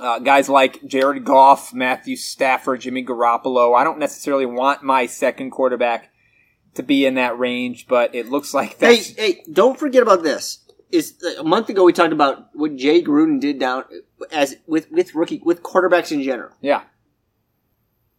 [0.00, 3.76] Uh, guys like Jared Goff, Matthew Stafford, Jimmy Garoppolo.
[3.76, 6.11] I don't necessarily want my second quarterback
[6.74, 10.58] to be in that range, but it looks like Hey, hey, don't forget about this.
[10.90, 13.84] Is a month ago we talked about what Jay Gruden did down
[14.30, 16.50] as with with rookie with quarterbacks in general.
[16.60, 16.82] yeah.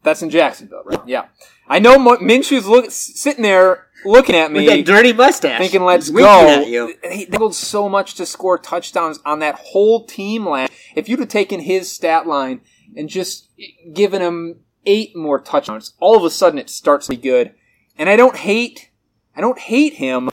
[0.01, 0.99] That's in Jacksonville, right?
[1.07, 1.27] Yeah.
[1.65, 4.65] I know Mo- Minshew's look, sitting there looking at me.
[4.65, 6.49] With that dirty mustache, thinking let's He's go.
[6.61, 6.93] At you.
[7.09, 10.73] He struggled so much to score touchdowns on that whole team last.
[10.93, 12.59] If you'd have taken his stat line
[12.97, 13.49] and just
[13.93, 17.53] given him eight more touchdowns, all of a sudden it starts to be good.
[17.97, 18.89] And I don't hate,
[19.35, 20.29] I don't hate him,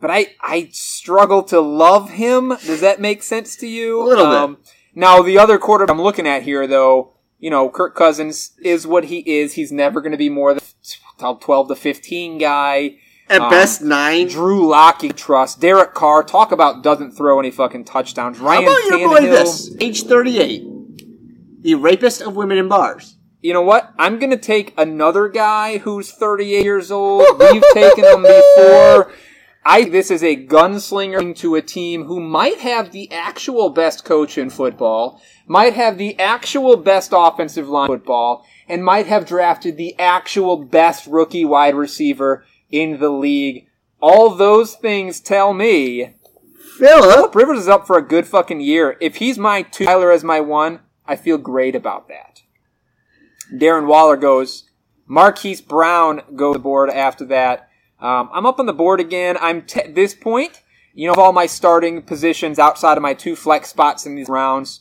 [0.00, 2.48] but I I struggle to love him.
[2.64, 4.00] Does that make sense to you?
[4.00, 4.58] Um, A little bit.
[4.94, 9.04] Now the other quarter I'm looking at here, though, you know, Kirk Cousins is what
[9.04, 9.54] he is.
[9.54, 10.62] He's never going to be more than
[11.18, 12.96] 12 to 15 guy.
[13.28, 14.28] At Um, best nine.
[14.28, 15.60] Drew Lock, trust.
[15.60, 18.38] Derek Carr, talk about doesn't throw any fucking touchdowns.
[18.38, 19.30] How Ryan about your boy Tannehill.
[19.30, 19.76] this?
[19.80, 21.62] Age 38.
[21.62, 23.16] The rapist of women in bars.
[23.42, 23.92] You know what?
[23.98, 27.26] I'm gonna take another guy who's 38 years old.
[27.40, 29.12] We've taken him before.
[29.64, 34.38] I this is a gunslinger to a team who might have the actual best coach
[34.38, 39.76] in football, might have the actual best offensive line in football, and might have drafted
[39.76, 43.66] the actual best rookie wide receiver in the league.
[44.00, 46.14] All those things tell me
[46.78, 47.34] Philip.
[47.34, 48.96] Rivers is up for a good fucking year.
[49.00, 52.42] If he's my two, Kyler as my one, I feel great about that.
[53.52, 54.64] Darren Waller goes.
[55.06, 57.68] Marquise Brown goes the board after that.
[58.00, 59.36] Um, I'm up on the board again.
[59.40, 60.62] I'm t- this point,
[60.94, 64.28] you know, of all my starting positions outside of my two flex spots in these
[64.28, 64.80] rounds.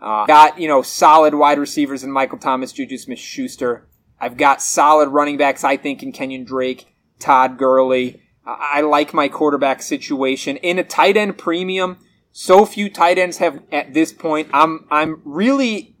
[0.00, 3.86] Uh, got, you know, solid wide receivers in Michael Thomas, Juju Smith Schuster.
[4.18, 8.22] I've got solid running backs, I think, in Kenyan Drake, Todd Gurley.
[8.44, 10.56] I like my quarterback situation.
[10.58, 11.98] In a tight end premium,
[12.32, 14.48] so few tight ends have at this point.
[14.52, 15.96] I'm I'm really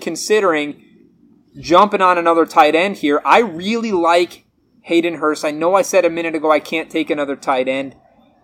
[0.00, 0.82] considering
[1.58, 3.20] jumping on another tight end here.
[3.24, 4.44] I really like
[4.82, 5.44] Hayden Hurst.
[5.44, 7.94] I know I said a minute ago I can't take another tight end,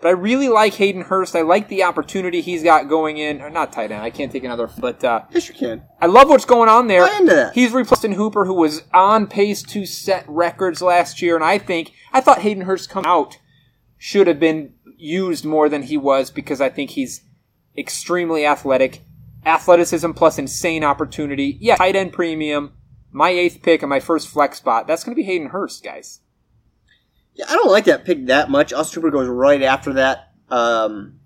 [0.00, 1.34] but I really like Hayden Hurst.
[1.34, 3.40] I like the opportunity he's got going in.
[3.40, 4.02] Or not tight end.
[4.02, 5.82] I can't take another, but uh, Yes, you can.
[6.00, 7.06] I love what's going on there.
[7.06, 7.54] Buy into that.
[7.54, 11.92] He's replacing Hooper, who was on pace to set records last year, and I think
[12.12, 13.38] I thought Hayden Hurst come out
[13.96, 17.22] should have been used more than he was because I think he's
[17.76, 19.02] extremely athletic,
[19.44, 21.56] athleticism plus insane opportunity.
[21.60, 22.74] Yeah, tight end premium.
[23.10, 24.86] My eighth pick and my first flex spot.
[24.86, 26.20] That's going to be Hayden Hurst, guys.
[27.34, 28.72] Yeah, I don't like that pick that much.
[28.72, 30.32] Austin Hooper goes right after that.
[30.50, 31.20] Um,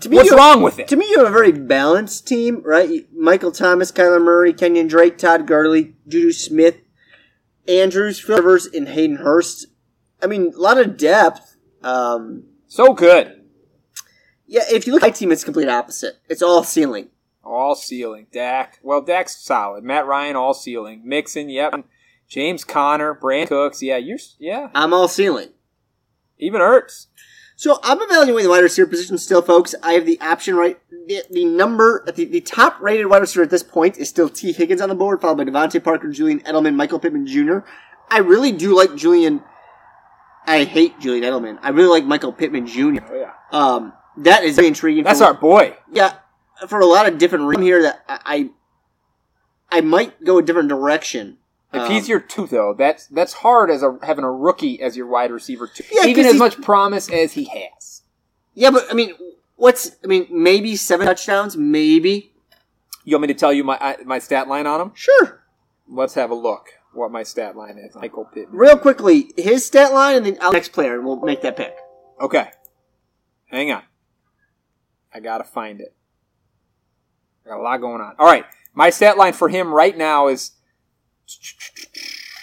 [0.00, 0.88] to me, What's wrong with it?
[0.88, 3.06] To me, you have a very balanced team, right?
[3.14, 6.76] Michael Thomas, Kyler Murray, Kenyan Drake, Todd Gurley, Juju Smith,
[7.68, 9.66] Andrews, Rivers, and Hayden Hurst.
[10.22, 11.56] I mean, a lot of depth.
[11.82, 13.44] Um, So good.
[14.46, 16.14] yeah, if you look at my team, it's complete opposite.
[16.28, 17.08] It's all ceiling.
[17.46, 18.26] All ceiling.
[18.32, 18.78] Dak.
[18.82, 19.84] Well, Dak's solid.
[19.84, 21.02] Matt Ryan, all ceiling.
[21.04, 21.72] Mixon, yep.
[22.28, 23.82] James Conner, Brand Cooks.
[23.82, 24.18] Yeah, you're.
[24.38, 25.50] Yeah, I'm all ceiling.
[26.38, 27.06] even Ertz.
[27.58, 29.74] So I'm evaluating the wide receiver position still, folks.
[29.82, 30.78] I have the option right.
[30.90, 34.52] The, the number, the, the top rated wide receiver at this point is still Tee
[34.52, 37.58] Higgins on the board, followed by DeVante Parker, Julian Edelman, Michael Pittman Jr.
[38.10, 39.42] I really do like Julian.
[40.46, 41.58] I hate Julian Edelman.
[41.62, 42.98] I really like Michael Pittman Jr.
[43.08, 45.04] Oh yeah, Um, that is very intriguing.
[45.04, 45.76] that's our boy.
[45.90, 46.14] yeah,
[46.68, 48.50] for a lot of different reasons here that I,
[49.70, 51.38] I might go a different direction.
[51.72, 54.96] If Um, he's your two, though, that's that's hard as a having a rookie as
[54.96, 55.84] your wide receiver too.
[55.90, 58.02] Yeah, even as much promise as he has.
[58.54, 59.14] yeah, but I mean,
[59.56, 62.32] what's I mean, maybe seven touchdowns, maybe.
[63.04, 64.92] You want me to tell you my my stat line on him?
[64.94, 65.44] Sure.
[65.88, 66.68] Let's have a look.
[66.92, 67.94] What my stat line is?
[67.94, 68.56] Michael Pittman.
[68.58, 71.76] Real quickly, his stat line, and then I'll next player, and we'll make that pick.
[72.20, 72.48] Okay,
[73.46, 73.82] hang on.
[75.12, 75.94] I gotta find it.
[77.46, 78.14] I got a lot going on.
[78.18, 78.44] All right,
[78.74, 80.52] my stat line for him right now is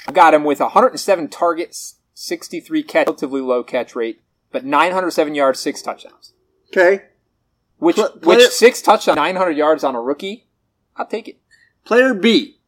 [0.08, 5.60] I've got him with 107 targets, 63 catch, relatively low catch rate, but 907 yards,
[5.60, 6.34] six touchdowns.
[6.70, 7.06] Okay.
[7.78, 10.48] Which Pl- player- which six touchdowns, 900 yards on a rookie?
[10.96, 11.38] I'll take it.
[11.86, 12.60] Player B,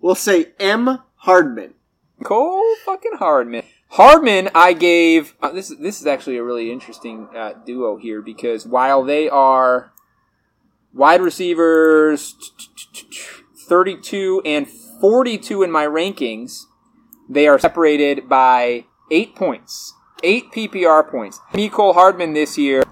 [0.00, 0.98] we'll say M.
[1.16, 1.74] Hardman.
[2.22, 3.64] Cole fucking Hardman.
[3.88, 5.34] Hardman, I gave.
[5.42, 9.92] Uh, this this is actually a really interesting uh, duo here because while they are
[10.94, 12.36] wide receivers,
[13.68, 14.68] thirty-two and
[15.00, 16.62] forty-two in my rankings,
[17.28, 21.40] they are separated by eight points, eight PPR points.
[21.52, 22.84] Mecole Hardman this year,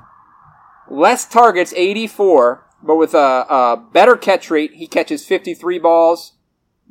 [0.91, 6.35] less targets, eighty-four, but with a, a better catch rate, he catches fifty-three balls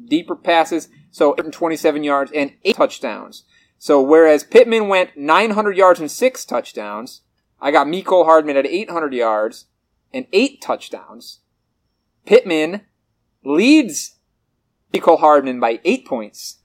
[0.08, 3.44] deeper passes, so 127 yards and eight touchdowns.
[3.78, 7.22] So whereas Pittman went 900 yards and six touchdowns,
[7.60, 9.66] I got Mecole Hardman at 800 yards
[10.14, 11.40] and eight touchdowns.
[12.26, 12.82] Pittman
[13.44, 14.16] leads
[14.94, 16.60] Mecole Hardman by eight points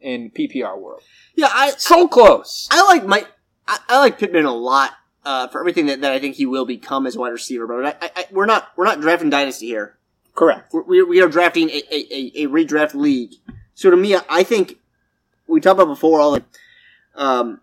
[0.00, 1.02] in PPR world.
[1.34, 2.68] Yeah, I So close.
[2.70, 3.26] I like my
[3.66, 4.92] I, I like Pittman a lot
[5.24, 7.66] uh, for everything that, that I think he will become as a wide receiver.
[7.66, 9.98] But I, I, I, we're not we're not drafting dynasty here.
[10.34, 10.72] Correct.
[10.72, 13.34] We're, we are drafting a, a, a, a redraft league.
[13.74, 14.78] So to me, I think
[15.46, 16.44] we talked about before all the
[17.14, 17.60] um,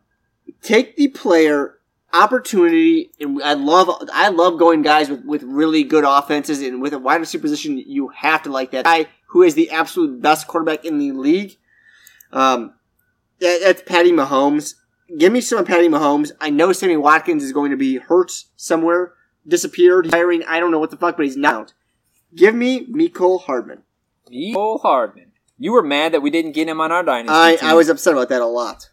[0.62, 1.79] take the player
[2.14, 6.94] opportunity, and I love I love going guys with, with really good offenses, and with
[6.94, 10.48] a wide receiver position, you have to like that guy who is the absolute best
[10.48, 11.58] quarterback in the league.
[12.32, 12.74] Um,
[13.40, 14.76] that, that's Patty Mahomes.
[15.18, 16.32] Give me some of Patty Mahomes.
[16.40, 19.14] I know Sammy Watkins is going to be hurt somewhere,
[19.48, 20.44] disappeared, hiring.
[20.44, 21.74] I don't know what the fuck, but he's not.
[22.36, 23.84] Give me Mecole Hardman.
[24.32, 25.32] Mecole Hardman.
[25.58, 27.36] You were mad that we didn't get him on our dynasty.
[27.36, 27.70] I, team.
[27.70, 28.90] I was upset about that a lot.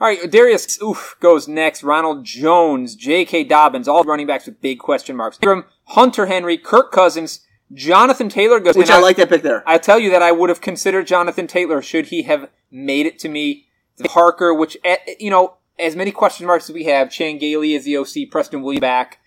[0.00, 1.82] All right, Darius oof goes next.
[1.84, 3.44] Ronald Jones, J.K.
[3.44, 5.38] Dobbins, all running backs with big question marks.
[5.40, 8.76] Ingram, Hunter Henry, Kirk Cousins, Jonathan Taylor goes.
[8.76, 9.62] Which and I like that pick there.
[9.66, 13.18] I tell you that I would have considered Jonathan Taylor should he have made it
[13.20, 13.68] to me.
[14.04, 17.84] Parker, which eh, you know, as many question marks as we have, Chan Gailey is
[17.84, 19.18] the OC, Preston Williams back.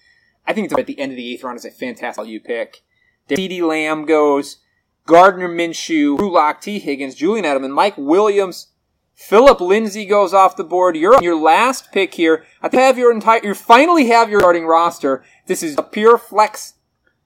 [0.47, 2.82] I think it's at the end of the eighth round is a fantastic you pick.
[3.30, 4.57] CeeDee Lamb goes,
[5.05, 8.68] Gardner Minshew, Drew Lock, Tee Higgins, Julian Edelman, Mike Williams,
[9.16, 10.97] Philip Lindsay goes off the board.
[10.97, 12.45] You're on your last pick here.
[12.61, 13.43] I have your entire.
[13.43, 15.24] You finally have your starting roster.
[15.47, 16.74] This is a pure flex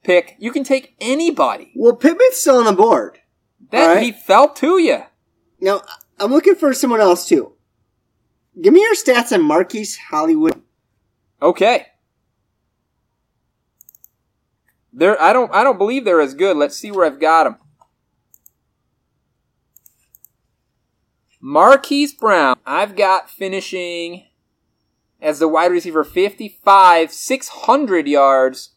[0.03, 0.35] pick.
[0.37, 1.71] You can take anybody.
[1.75, 3.19] Well, Pittman's still on the board.
[3.71, 4.03] That right.
[4.03, 5.03] he fell to you.
[5.59, 5.81] Now,
[6.19, 7.53] I'm looking for someone else too.
[8.61, 10.61] Give me your stats on Marquise Hollywood.
[11.41, 11.87] Okay.
[14.93, 16.55] They're, I don't I don't believe they're as good.
[16.57, 17.57] Let's see where I've got them.
[21.41, 24.25] Marquise Brown, I've got finishing
[25.21, 28.71] as the wide receiver 55, 600 yards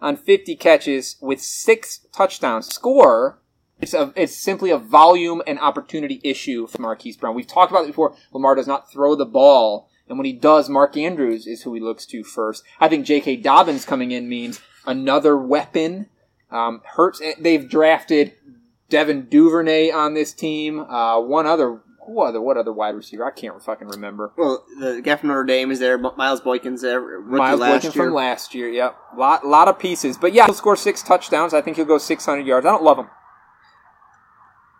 [0.00, 2.66] on 50 catches with six touchdowns.
[2.66, 3.38] Score,
[3.80, 7.34] it's, a, it's simply a volume and opportunity issue for Marquise Brown.
[7.34, 8.16] We've talked about it before.
[8.32, 9.88] Lamar does not throw the ball.
[10.08, 12.64] And when he does, Mark Andrews is who he looks to first.
[12.80, 13.36] I think J.K.
[13.36, 16.08] Dobbins coming in means another weapon.
[16.50, 18.34] Um, Hurts, they've drafted
[18.88, 20.80] Devin Duvernay on this team.
[20.80, 21.80] Uh, one other
[22.10, 23.24] What other what other wide receiver?
[23.24, 24.32] I can't fucking remember.
[24.36, 25.96] Well, the guy from Notre Dame is there.
[25.96, 27.20] Miles Boykin's there.
[27.20, 28.04] Miles last Boykin year.
[28.04, 28.68] from last year.
[28.68, 30.18] Yep, lot lot of pieces.
[30.18, 31.54] But yeah, he'll score six touchdowns.
[31.54, 32.66] I think he'll go six hundred yards.
[32.66, 33.08] I don't love him.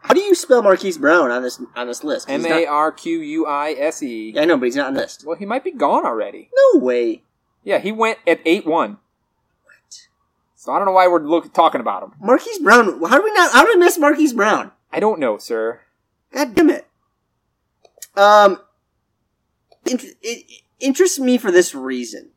[0.03, 2.29] How do you spell Marquise Brown on this on this list?
[2.29, 4.33] M A R Q U I S E.
[4.35, 5.25] Yeah, I know, but he's not on the list.
[5.25, 6.51] Well, he might be gone already.
[6.75, 7.23] No way.
[7.63, 8.99] Yeah, he went at eight one.
[9.65, 10.09] What?
[10.57, 12.13] So I don't know why we're look, talking about him.
[12.21, 12.87] Marquise Brown.
[13.05, 13.53] How do we not?
[13.53, 14.73] How did we miss Marquise Brown?
[14.91, 15.83] I don't know, sir.
[16.33, 16.89] God damn it.
[18.17, 18.61] Um,
[19.87, 22.31] it, it interests me for this reason.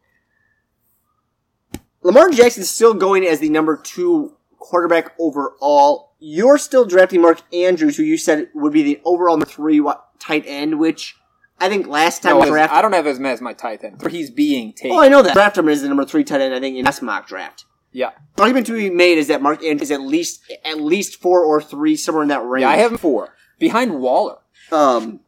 [2.02, 6.14] Lamar Jackson's still going as the number two quarterback overall.
[6.20, 9.82] You're still drafting Mark Andrews, who you said would be the overall number three
[10.20, 11.16] tight end, which
[11.60, 12.78] I think last time No, drafted.
[12.78, 14.02] I don't have him as my tight end.
[14.02, 14.92] For he's being taken.
[14.98, 15.34] Oh, I know that.
[15.34, 17.66] Draft him as the number three tight end, I think, in last mock draft.
[17.92, 21.22] yeah, The argument to be made is that Mark Andrews is at least at least
[21.22, 22.62] four or three, somewhere in that range.
[22.64, 22.70] yeah.
[22.70, 24.38] I have him four behind Waller.
[24.72, 25.20] Um,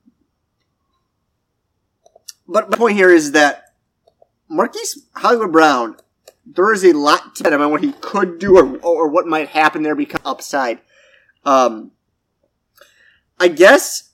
[2.47, 3.73] but my point here is that
[4.47, 5.97] Marquise Hollywood Brown,
[6.45, 9.49] there is a lot to bet about what he could do or, or what might
[9.49, 10.79] happen there because upside.
[11.43, 11.91] Um,
[13.39, 14.11] I guess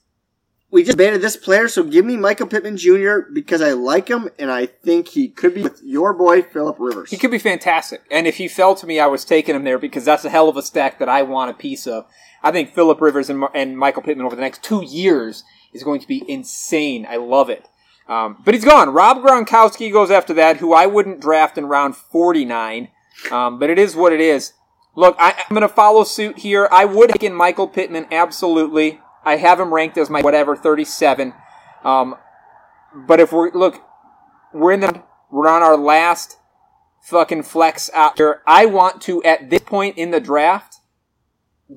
[0.70, 3.18] we just banned this player, so give me Michael Pittman Jr.
[3.30, 7.10] because I like him and I think he could be with your boy Philip Rivers.
[7.10, 8.02] He could be fantastic.
[8.10, 10.48] And if he fell to me, I was taking him there because that's a hell
[10.48, 12.06] of a stack that I want a piece of.
[12.42, 15.44] I think Philip Rivers and, and Michael Pittman over the next two years
[15.74, 17.06] is going to be insane.
[17.08, 17.68] I love it.
[18.08, 18.90] Um, but he's gone.
[18.90, 22.88] Rob Gronkowski goes after that, who I wouldn't draft in round 49.
[23.30, 24.52] Um, but it is what it is.
[24.94, 26.68] Look, I, I'm going to follow suit here.
[26.70, 29.00] I would have in Michael Pittman, absolutely.
[29.24, 31.32] I have him ranked as my whatever, 37.
[31.84, 32.16] Um,
[32.94, 33.80] but if we're, look,
[34.52, 36.38] we're in the, we're on our last
[37.02, 38.42] fucking flex out here.
[38.46, 40.76] I want to, at this point in the draft,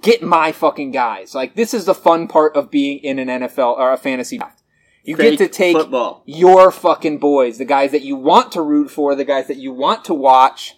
[0.02, 1.34] get my fucking guys.
[1.34, 4.55] Like, this is the fun part of being in an NFL or a fantasy draft.
[5.06, 6.24] You get to take football.
[6.26, 9.72] your fucking boys, the guys that you want to root for, the guys that you
[9.72, 10.76] want to watch.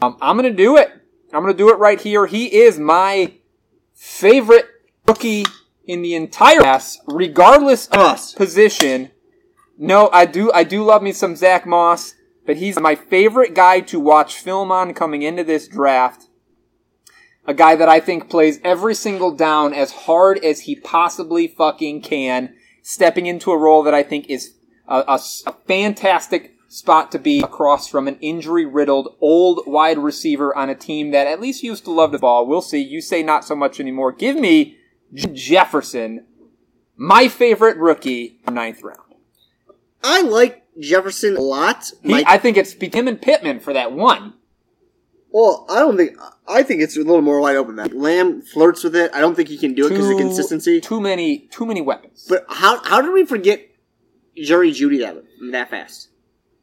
[0.00, 0.90] Um, I'm gonna do it.
[1.32, 2.26] I'm gonna do it right here.
[2.26, 3.34] He is my
[3.92, 4.66] favorite
[5.06, 5.44] rookie
[5.86, 8.32] in the entire class, regardless of Us.
[8.32, 9.10] position.
[9.76, 12.14] No, I do I do love me some Zach Moss,
[12.46, 16.28] but he's my favorite guy to watch film on coming into this draft.
[17.46, 22.00] A guy that I think plays every single down as hard as he possibly fucking
[22.02, 22.54] can,
[22.86, 24.54] stepping into a role that I think is
[24.86, 25.18] a
[25.66, 31.10] fantastic spot to be across from an injury riddled old wide receiver on a team
[31.10, 32.46] that at least used to love the ball.
[32.46, 32.82] We'll see.
[32.82, 34.12] You say not so much anymore.
[34.12, 34.76] Give me
[35.14, 36.26] J- Jefferson,
[36.94, 39.00] my favorite rookie, ninth round.
[40.02, 41.90] I like Jefferson a lot.
[42.02, 44.34] He, I think it's him and Pittman for that one.
[45.34, 46.16] Well, I don't think.
[46.46, 47.74] I think it's a little more wide open.
[47.74, 49.10] That Lamb flirts with it.
[49.12, 50.80] I don't think he can do it because of consistency.
[50.80, 52.24] Too many, too many weapons.
[52.28, 53.68] But how how did we forget
[54.40, 56.10] Jerry Jeudy that that fast?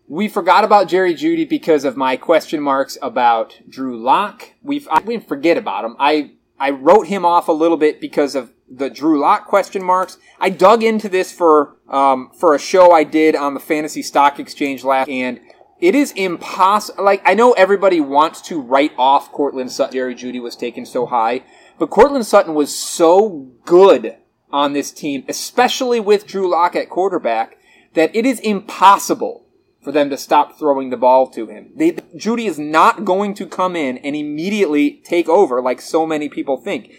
[0.07, 4.53] We forgot about Jerry Jeudy because of my question marks about Drew Lock.
[4.63, 5.97] We I we didn't forget about him.
[5.99, 10.17] I I wrote him off a little bit because of the Drew Lock question marks.
[10.39, 14.39] I dug into this for um, for a show I did on the Fantasy Stock
[14.39, 15.41] Exchange last, and
[15.81, 17.03] it is impossible.
[17.03, 19.93] Like I know everybody wants to write off Courtland Sutton.
[19.93, 21.43] Jerry Jeudy was taken so high,
[21.79, 24.17] but Courtland Sutton was so good
[24.51, 27.57] on this team, especially with Drew Lock at quarterback,
[27.93, 29.45] that it is impossible
[29.81, 31.71] for them to stop throwing the ball to him.
[31.75, 36.29] They, Jeudy is not going to come in and immediately take over like so many
[36.29, 36.93] people think.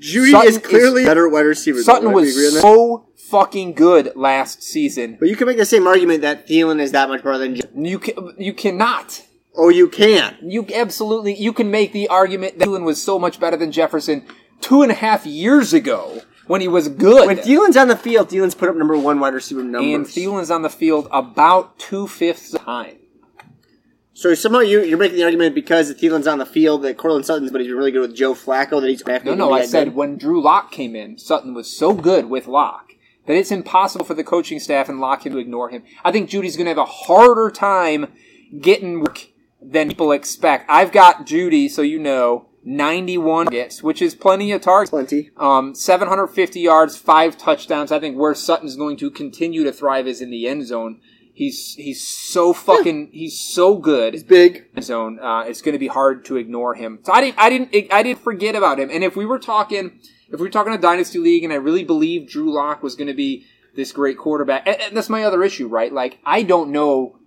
[0.00, 1.82] Jeudy Sutton is clearly is- better wide receiver.
[1.82, 2.22] Sutton though, right?
[2.24, 5.16] We agree on was so fucking good last season.
[5.20, 7.54] But you can make the same argument that Thielen is that much better than.
[7.56, 9.22] Je- You can, you cannot.
[9.56, 10.36] oh, you can.
[10.42, 14.24] You absolutely you can make the argument that Thielen was so much better than Jefferson
[14.60, 17.26] two and a half years ago when he was good.
[17.26, 19.94] When Thielen's on the field, Thielen's put up number one wide receiver numbers.
[19.94, 22.96] And Thielen's on the field about two fifths the time.
[24.20, 27.24] So somehow you, you're making the argument because the Thielen's on the field that Courtland
[27.24, 29.24] Sutton's, but he's been really good with Joe Flacco that he's back.
[29.24, 32.92] No, no, I said when Drew Lock came in, Sutton was so good with Lock
[33.24, 35.84] that it's impossible for the coaching staff and Lock him to ignore him.
[36.04, 38.12] I think Jeudy's going to have a harder time
[38.60, 39.28] getting work
[39.62, 40.66] than people expect.
[40.68, 44.90] I've got Jeudy, so you know, 91 targets, which is plenty of targets.
[44.90, 45.30] plenty.
[45.38, 47.90] Um, 750 yards, five touchdowns.
[47.90, 51.00] I think where Sutton's going to continue to thrive is in the end zone.
[51.40, 54.66] He's he's so fucking he's so good He's Big.
[54.82, 55.18] zone.
[55.18, 56.98] Uh, it's going to be hard to ignore him.
[57.02, 58.90] So I didn't, I didn't, I didn't forget about him.
[58.92, 61.82] And if we were talking, if we were talking a dynasty league, and I really
[61.82, 65.42] believed Drew Lock was going to be this great quarterback, and, and that's my other
[65.42, 65.90] issue, right?
[65.90, 67.18] Like I don't know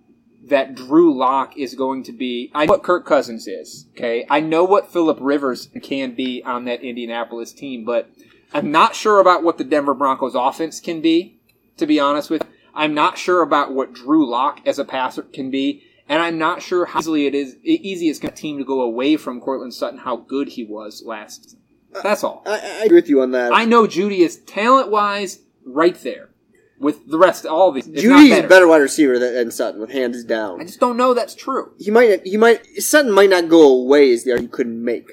[0.44, 2.52] that Drew Lock is going to be.
[2.54, 3.86] I know what Kirk Cousins is.
[3.96, 8.10] Okay, I know what Philip Rivers can be on that Indianapolis team, but
[8.52, 11.40] I'm not sure about what the Denver Broncos offense can be,
[11.78, 12.53] to be honest with you.
[12.74, 16.62] I'm not sure about what Drew Lock as a passer can be, and I'm not
[16.62, 19.74] sure how easily it is easy it's going to team to go away from Courtland
[19.74, 21.60] Sutton how good he was last season.
[22.02, 22.42] That's all.
[22.44, 23.52] I, I agree with you on that.
[23.54, 26.30] I know Jeudy is talent wise right there
[26.78, 27.86] with the rest all of these.
[27.86, 30.60] It's Jeudy is a better wide receiver than, than Sutton with hands down.
[30.60, 31.72] I just don't know that's true.
[31.78, 35.08] he might he might Sutton might not go away as the argument you couldn't make.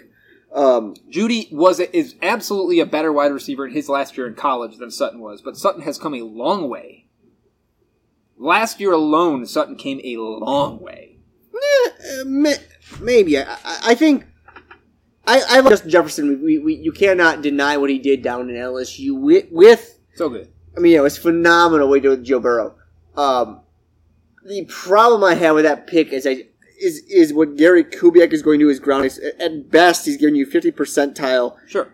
[0.54, 4.78] Um, Jeudy was is absolutely a better wide receiver in his last year in college
[4.78, 6.70] than Sutton was, but Sutton has come a long
[8.42, 11.18] Last year alone, Sutton came a long way.
[11.54, 12.50] eh, ma-
[13.00, 14.26] maybe I, I think
[15.28, 16.44] I, I like Justin Jefferson.
[16.44, 20.52] We, we you cannot deny what he did down in LSU with, with So good.
[20.76, 22.76] I mean, it was phenomenal what he did with Joe Burrow.
[23.16, 23.62] Um,
[24.44, 26.46] the problem I have with that pick is I
[26.82, 29.06] is is what Gary Kubiak is going to do is ground.
[29.40, 31.94] At best, he's giving you fifty percentile Sure.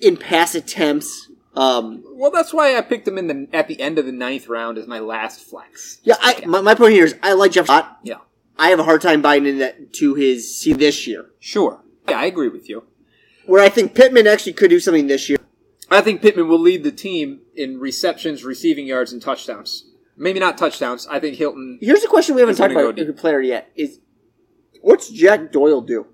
[0.00, 1.28] in pass attempts.
[1.56, 4.48] Um, Well, that's why I picked him in the at the end of the ninth
[4.48, 6.00] round as my last flex.
[6.02, 7.68] yeah, I, my, my point here is I like Jeff.
[7.68, 7.98] a lot.
[8.02, 8.18] Yeah.
[8.58, 11.26] I have a hard time buying into that to his season this year.
[11.40, 11.80] Sure.
[12.08, 12.84] Yeah, I agree with you.
[13.46, 15.38] Where I think Pittman actually could do something this year.
[15.90, 19.84] I think Pittman will lead the team in receptions, receiving yards, and touchdowns.
[20.16, 21.06] Maybe not touchdowns.
[21.08, 21.78] I think Hilton.
[21.80, 24.00] Here's a question we haven't talked about a player yet: is
[24.80, 26.06] what's Jack Doyle do?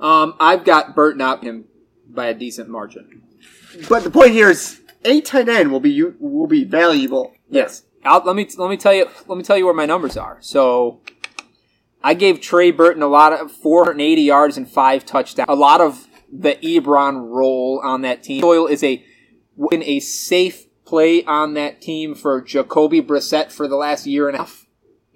[0.00, 1.64] Um, I've got Burton out him
[2.08, 3.22] by a decent margin.
[3.88, 7.32] But the point here is a tight end will be will be valuable.
[7.48, 7.84] Yes.
[8.04, 10.38] I'll, let me let me tell you let me tell you where my numbers are.
[10.40, 11.00] So,
[12.02, 15.48] I gave Trey Burton a lot of 480 yards and five touchdowns.
[15.48, 18.40] A lot of the Ebron role on that team.
[18.40, 19.04] Doyle is a
[19.72, 24.36] in a safe play on that team for Jacoby Brissett for the last year and
[24.36, 24.66] a half.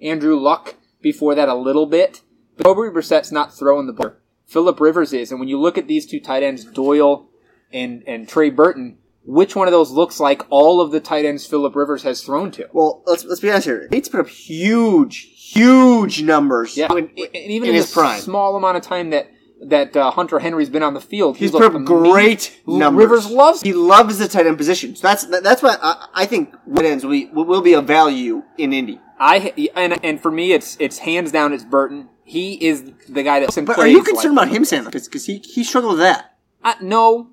[0.01, 2.21] Andrew Luck before that a little bit.
[2.57, 4.13] But Jacoby Brissett's not throwing the ball.
[4.45, 7.27] Philip Rivers is, and when you look at these two tight ends, Doyle
[7.73, 11.45] and and Trey Burton, which one of those looks like all of the tight ends
[11.45, 12.69] Philip Rivers has thrown to?
[12.73, 13.87] Well, let's let's be honest here.
[13.89, 16.77] Bates put up huge, huge numbers.
[16.77, 18.19] Yeah, when- and, even in in, his the prime.
[18.19, 19.29] small amount of time that
[19.67, 23.03] that uh, Hunter Henry's been on the field, He's he's put up great numbers.
[23.05, 23.61] Rivers loves.
[23.61, 24.95] He loves the tight end position.
[24.95, 28.43] So that's that's why I, I think tight ends will be, will be a value
[28.57, 28.99] in Indy.
[29.19, 31.53] I and and for me, it's it's hands down.
[31.53, 32.09] It's Burton.
[32.25, 33.65] He is the guy that.
[33.65, 34.85] But are you concerned about him, Sam?
[34.85, 36.35] Because he he struggled with that.
[36.63, 37.29] I, no,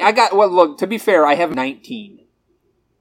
[0.00, 0.36] I got.
[0.36, 0.78] Well, look.
[0.78, 2.20] To be fair, I have 19.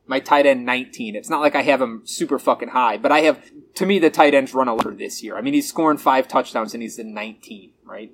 [0.08, 1.16] My tight end 19.
[1.16, 3.44] It's not like I have him super fucking high, but I have.
[3.76, 5.38] To me, the tight ends run a lot this year.
[5.38, 8.12] I mean, he's scoring five touchdowns and he's in 19, right?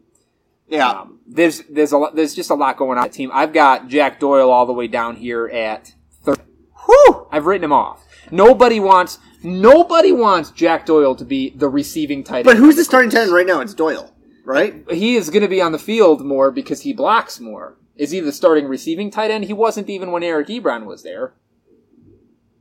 [0.68, 0.90] Yeah.
[0.90, 3.32] Um, there's there's a lot, there's just a lot going on at the team.
[3.34, 5.94] I've got Jack Doyle all the way down here at
[6.24, 6.42] 30.
[6.86, 7.28] Whew.
[7.32, 8.06] I've written him off.
[8.32, 12.46] Nobody wants nobody wants Jack Doyle to be the receiving tight end.
[12.46, 13.62] But who's the starting tight end right now?
[13.62, 14.14] It's Doyle,
[14.44, 14.84] right?
[14.92, 17.78] he is going to be on the field more because he blocks more.
[17.98, 19.46] Is he the starting receiving tight end?
[19.46, 21.34] He wasn't even when Eric Ebron was there.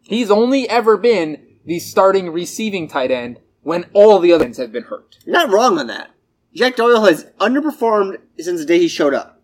[0.02, 4.72] He's only ever been the starting receiving tight end when all the other ends have
[4.72, 5.18] been hurt.
[5.24, 6.10] You're not wrong on that.
[6.54, 9.42] Jack Doyle has underperformed since the day he showed up.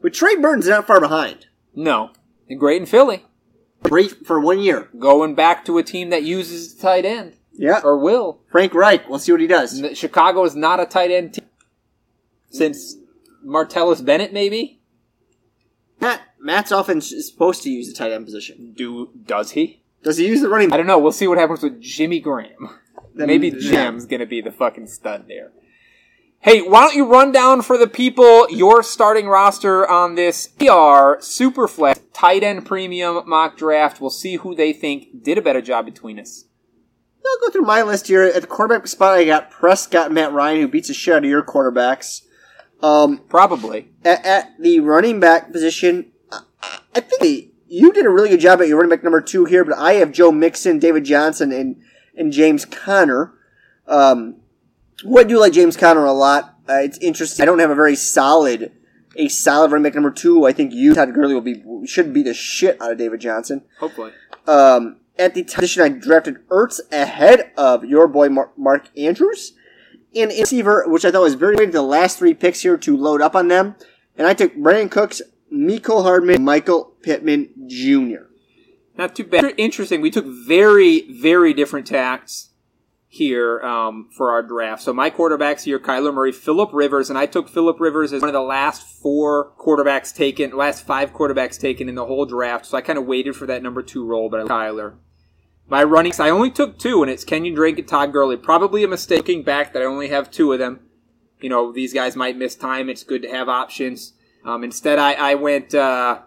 [0.00, 1.46] But Trey Burton's not far behind.
[1.74, 2.10] No.
[2.48, 3.24] And great in Philly.
[3.82, 4.88] Great for one year.
[4.98, 7.36] Going back to a team that uses tight end.
[7.52, 7.80] Yeah.
[7.82, 8.40] Or will.
[8.50, 9.08] Frank Reich.
[9.08, 9.82] We'll see what he does.
[9.94, 11.46] Chicago is not a tight end team.
[12.50, 12.96] Since
[13.46, 14.79] Martellus Bennett, maybe?
[16.00, 18.72] Matt Matt's offense is supposed to use the tight end position.
[18.76, 19.82] Do Does he?
[20.02, 20.72] Does he use the running?
[20.72, 20.98] I don't know.
[20.98, 22.70] We'll see what happens with Jimmy Graham.
[23.14, 23.58] Then- Maybe yeah.
[23.58, 25.52] Jim's gonna be the fucking stud there.
[26.42, 31.18] Hey, why don't you run down for the people your starting roster on this PR
[31.20, 34.00] Superflex tight end premium mock draft?
[34.00, 36.46] We'll see who they think did a better job between us.
[37.26, 38.22] I'll go through my list here.
[38.22, 41.24] At the quarterback spot, I got Prescott and Matt Ryan, who beats the shit out
[41.24, 42.22] of your quarterbacks.
[42.82, 43.88] Um, Probably.
[44.04, 46.40] at, at the running back position, I,
[46.94, 49.64] I think you did a really good job at your running back number two here,
[49.64, 51.80] but I have Joe Mixon, David Johnson, and
[52.16, 53.32] and James Conner.
[53.86, 54.36] Um,
[55.16, 56.56] I do like James Conner a lot.
[56.68, 57.42] Uh, it's interesting.
[57.42, 58.72] I don't have a very solid,
[59.16, 60.46] a solid running back number two.
[60.46, 63.62] I think you, Todd Gurley, will be should be the shit out of David Johnson.
[63.78, 64.12] Hopefully.
[64.46, 69.52] Um, at the position, I drafted Ertz ahead of your boy Mar- Mark Andrews.
[70.12, 73.22] In receiver, which I thought was very good, the last three picks here to load
[73.22, 73.76] up on them.
[74.16, 75.22] And I took Brandin Cooks,
[75.52, 78.26] Mecole Hardman, Michael Pittman Jr.
[78.96, 79.54] Not too bad.
[79.56, 80.00] Interesting.
[80.00, 82.50] We took very, very different tacks
[83.06, 84.82] here um, for our draft.
[84.82, 88.28] So my quarterbacks here: Kyler Murray, Philip Rivers, and I took Philip Rivers as one
[88.28, 92.66] of the last four quarterbacks taken, last five quarterbacks taken in the whole draft.
[92.66, 94.94] So I kind of waited for that number two role, but I Kyler.
[95.70, 98.36] My running, I only took two, and it's Kenyan Drake and Todd Gurley.
[98.36, 100.80] Probably a mistake looking back that I only have two of them.
[101.40, 102.90] You know, these guys might miss time.
[102.90, 104.14] It's good to have options.
[104.44, 106.22] Um, instead, I, I went uh,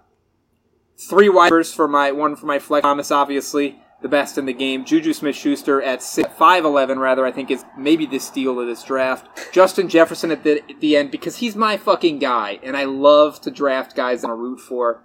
[0.97, 2.83] three widers for my one for my flex.
[2.83, 4.85] Thomas, obviously the best in the game.
[4.85, 7.25] Juju Smith-Schuster at six, five eleven, rather.
[7.25, 9.51] I think is maybe the steal of this draft.
[9.51, 13.41] Justin Jefferson at the at the end because he's my fucking guy, and I love
[13.41, 15.03] to draft guys on a root for.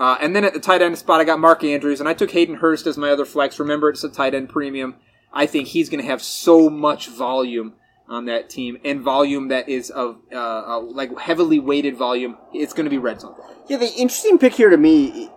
[0.00, 2.30] Uh, and then at the tight end spot, I got Mark Andrews, and I took
[2.30, 3.60] Hayden Hurst as my other flex.
[3.60, 4.96] Remember, it's a tight end premium.
[5.30, 7.74] I think he's going to have so much volume
[8.08, 12.38] on that team, and volume that is of uh, uh, like heavily weighted volume.
[12.54, 13.34] It's going to be red zone.
[13.68, 15.28] Yeah, the interesting pick here to me,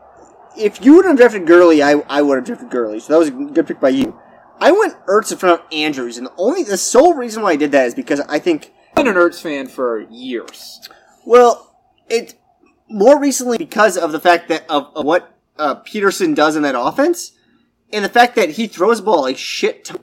[0.57, 3.02] if you would have drafted Gurley, I, I would have drafted Gurley.
[3.02, 4.18] So that was a good pick by you.
[4.61, 7.56] I went Ertz in front of Andrews, and the only the sole reason why I
[7.57, 10.88] did that is because I think, I've been an Ertz fan for years.
[11.26, 11.76] well,
[12.10, 12.35] it
[12.94, 16.76] more recently because of the fact that of, of what uh, Pederson does in that
[16.78, 17.34] offense,
[17.91, 19.86] and the fact that he throws the ball like shit.
[19.86, 19.98] ton.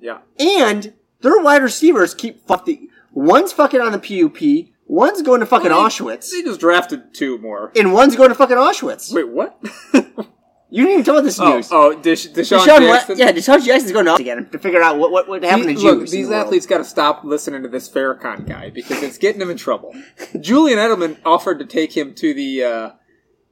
[0.00, 0.18] Yeah.
[0.40, 2.88] and their wide receivers keep fucking.
[3.12, 7.70] One's fucking on the PUP, one's going to fucking Auschwitz, They just drafted two more.
[7.76, 9.12] and one's going to fucking Auschwitz.
[9.12, 9.62] Wait, what?
[10.74, 11.68] You didn't even tell this oh, news.
[11.70, 13.18] oh, Desha- DeSean, DeSean, Jackson.
[13.18, 15.82] yeah, DeSean Jackson's going to again to figure out what what, what happened He- to
[15.82, 16.14] look, Jews.
[16.14, 19.38] in these the athletes got to stop listening to this Farrakhan guy because it's getting
[19.38, 19.94] them in trouble.
[20.40, 22.90] Julian Edelman offered to take him to the uh,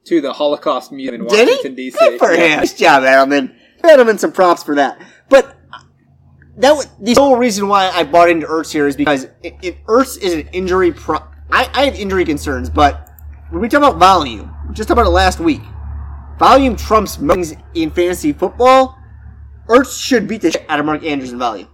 [0.05, 1.75] to the Holocaust Museum in Did Washington?
[1.75, 1.99] D.C.
[1.99, 2.57] Good for him.
[2.57, 3.55] Nice job, Edelman.
[3.83, 4.99] Edelman some props for that.
[5.29, 5.55] But
[6.57, 9.83] that was the sole reason why I bought into Ertz here is because if, if
[9.85, 11.19] Ertz is an injury pro,
[11.51, 13.09] I, I have injury concerns, but
[13.51, 15.61] when we talk about volume, just about it last week.
[16.41, 18.97] Volume trumps things in fantasy football.
[19.69, 21.67] Ertz should beat the shit out of Mark Andrews in volume.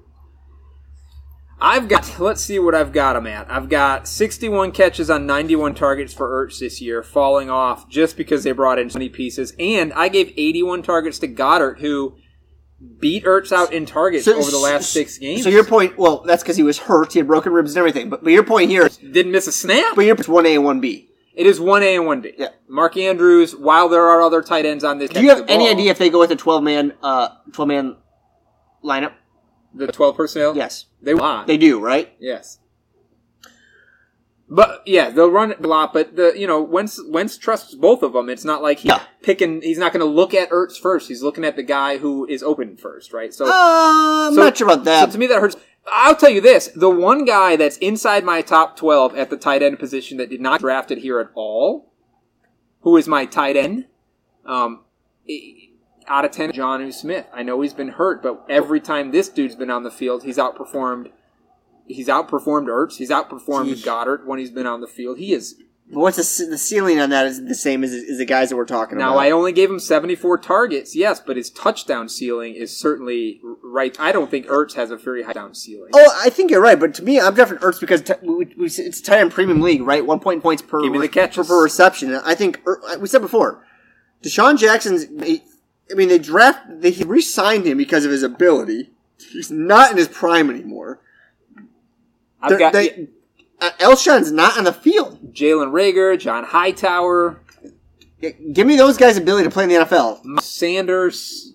[1.58, 2.20] I've got.
[2.20, 3.50] Let's see what I've got him at.
[3.50, 8.44] I've got 61 catches on 91 targets for Ertz this year, falling off just because
[8.44, 9.54] they brought in so many pieces.
[9.58, 12.18] And I gave 81 targets to Goedert, who
[13.00, 15.44] beat Ertz out in targets over the last six games.
[15.44, 17.14] So your point, well, that's because he was hurt.
[17.14, 18.10] He had broken ribs and everything.
[18.10, 19.96] But, but your point here, didn't miss a snap.
[19.96, 21.08] but your point's one A and one B.
[21.38, 22.34] It is one A and one B.
[22.38, 22.48] Yeah.
[22.68, 23.56] Mark Andrews.
[23.56, 26.10] While there are other tight ends on this, Do you have any idea if they
[26.10, 27.96] go with a twelve man, uh, twelve man
[28.84, 29.14] lineup?
[29.74, 30.56] the 12 personnel?
[30.58, 31.46] Yes, they want.
[31.46, 31.80] they do.
[31.80, 32.12] Right?
[32.20, 32.58] Yes.
[34.50, 35.92] But yeah, they'll run it a lot.
[35.94, 38.30] But the you know Wentz Wentz trusts both of them.
[38.30, 39.02] It's not like he's Yeah.
[39.22, 39.62] picking.
[39.62, 41.10] He's not going to look at Ertz first.
[41.10, 43.34] He's looking at the guy who is open first, right?
[43.34, 45.06] So, Uh, I'm so- not sure about that.
[45.08, 45.58] So to me, that hurts.
[45.92, 49.62] I'll tell you this: the one guy that's inside my top twelve at the tight
[49.62, 51.92] end position that did not drafted here at all,
[52.82, 53.86] who is my tight end,
[54.46, 54.84] um,
[56.08, 57.26] out of ten, Jonnu Smith.
[57.34, 60.38] I know he's been hurt, but every time this dude's been on the field, he's
[60.38, 61.12] outperformed.
[61.88, 62.98] He's outperformed Ertz.
[62.98, 63.84] He's outperformed.
[63.84, 65.18] Goedert when he's been on the field.
[65.18, 67.26] He is what's the, the ceiling on that?
[67.28, 69.10] Is the same as, as the guys that we're talking now.
[69.10, 69.16] about?
[69.16, 73.96] Now I only gave him seventy-four targets, yes, but his touchdown ceiling is certainly right.
[74.00, 75.92] I don't think Ertz has a very high down ceiling.
[75.94, 78.66] Oh, I think you're right, but to me, I'm drafting Ertz because t- we, we,
[78.66, 80.06] it's a tight end premium league, right?
[80.06, 81.48] One point points per Give me the catches.
[81.48, 82.14] per, per reception.
[82.16, 83.66] I think Er- we said before,
[84.24, 85.06] DeSean Jackson's.
[85.90, 88.92] I mean, they draft they he re-signed him because of his ability.
[89.32, 91.00] He's not in his prime anymore.
[92.42, 93.08] I've They're- got they,
[93.60, 95.34] uh, Alshon's not on the field.
[95.34, 97.42] Jalen Reagor, John Hightower,
[98.20, 100.42] Give me those guys' ability to play in the NFL.
[100.42, 101.54] Sanders.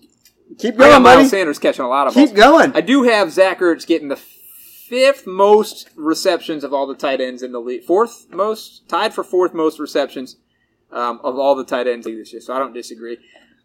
[0.57, 1.17] Keep I got going, buddy.
[1.17, 2.37] Miles Sanders catching a lot of Keep balls.
[2.37, 2.75] going.
[2.75, 7.43] I do have Zach Ertz getting the fifth most receptions of all the tight ends
[7.43, 7.83] in the league.
[7.83, 10.37] Fourth most, tied for fourth most receptions
[10.91, 12.41] um, of all the tight ends this year.
[12.41, 13.17] So I don't disagree.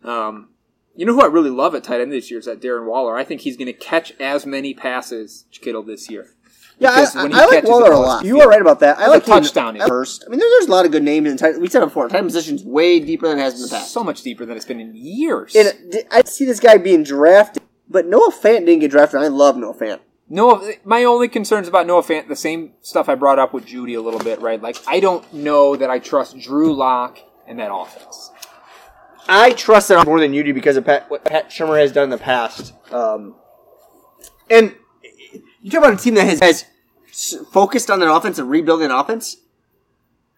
[0.02, 0.48] Um,
[0.96, 3.16] you know who I really love at tight end this year is that Darren Waller.
[3.16, 6.30] I think he's going to catch as many passes as Kittle this year.
[6.80, 8.24] Yeah, Because I, when he I like Waller a lot.
[8.24, 8.98] You are right about that.
[8.98, 9.86] I like him touchdown in.
[9.86, 10.24] first.
[10.26, 11.60] I mean, there- there's a lot of good names in tight.
[11.60, 12.08] We said it before.
[12.08, 13.90] Tight position's way deeper than it has in the past.
[13.92, 15.56] So much deeper than it's been in years.
[15.56, 19.20] And uh, I see this guy being drafted, but Noah Fant didn't get drafted.
[19.20, 19.98] I love Noah Fant.
[20.30, 23.96] Noah, my only concerns about Noah Fant, the same stuff I brought up with Jeudy
[23.96, 24.60] a little bit, right?
[24.62, 28.30] Like, I don't know that I trust Drew Lock and that offense.
[29.26, 32.04] I trust it more than you do because of Pat, what Pat Shurmur has done
[32.04, 32.72] in the past.
[32.92, 33.34] Um,
[34.50, 34.74] and
[35.68, 36.64] you talk about a team that has, has
[37.52, 39.36] focused on their offense and rebuilding an offense.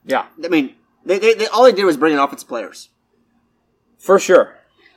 [0.04, 0.74] Yeah, I mean,
[1.04, 2.88] they, they, they all they did was bring in offensive players.
[3.98, 4.56] for sure.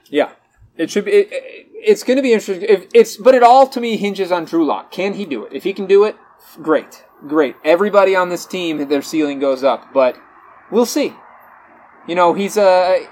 [0.09, 0.31] Yeah,
[0.77, 1.11] it should be.
[1.11, 2.65] It, it- it's going to be interesting.
[2.69, 4.89] If it's, but it all to me hinges on Drew Lock.
[4.89, 5.51] Can he do it?
[5.51, 6.15] If he can do it,
[6.61, 7.57] great, great.
[7.65, 10.15] Everybody on this team, their ceiling goes up, but
[10.71, 11.13] we'll see.
[12.07, 13.05] You know, he's a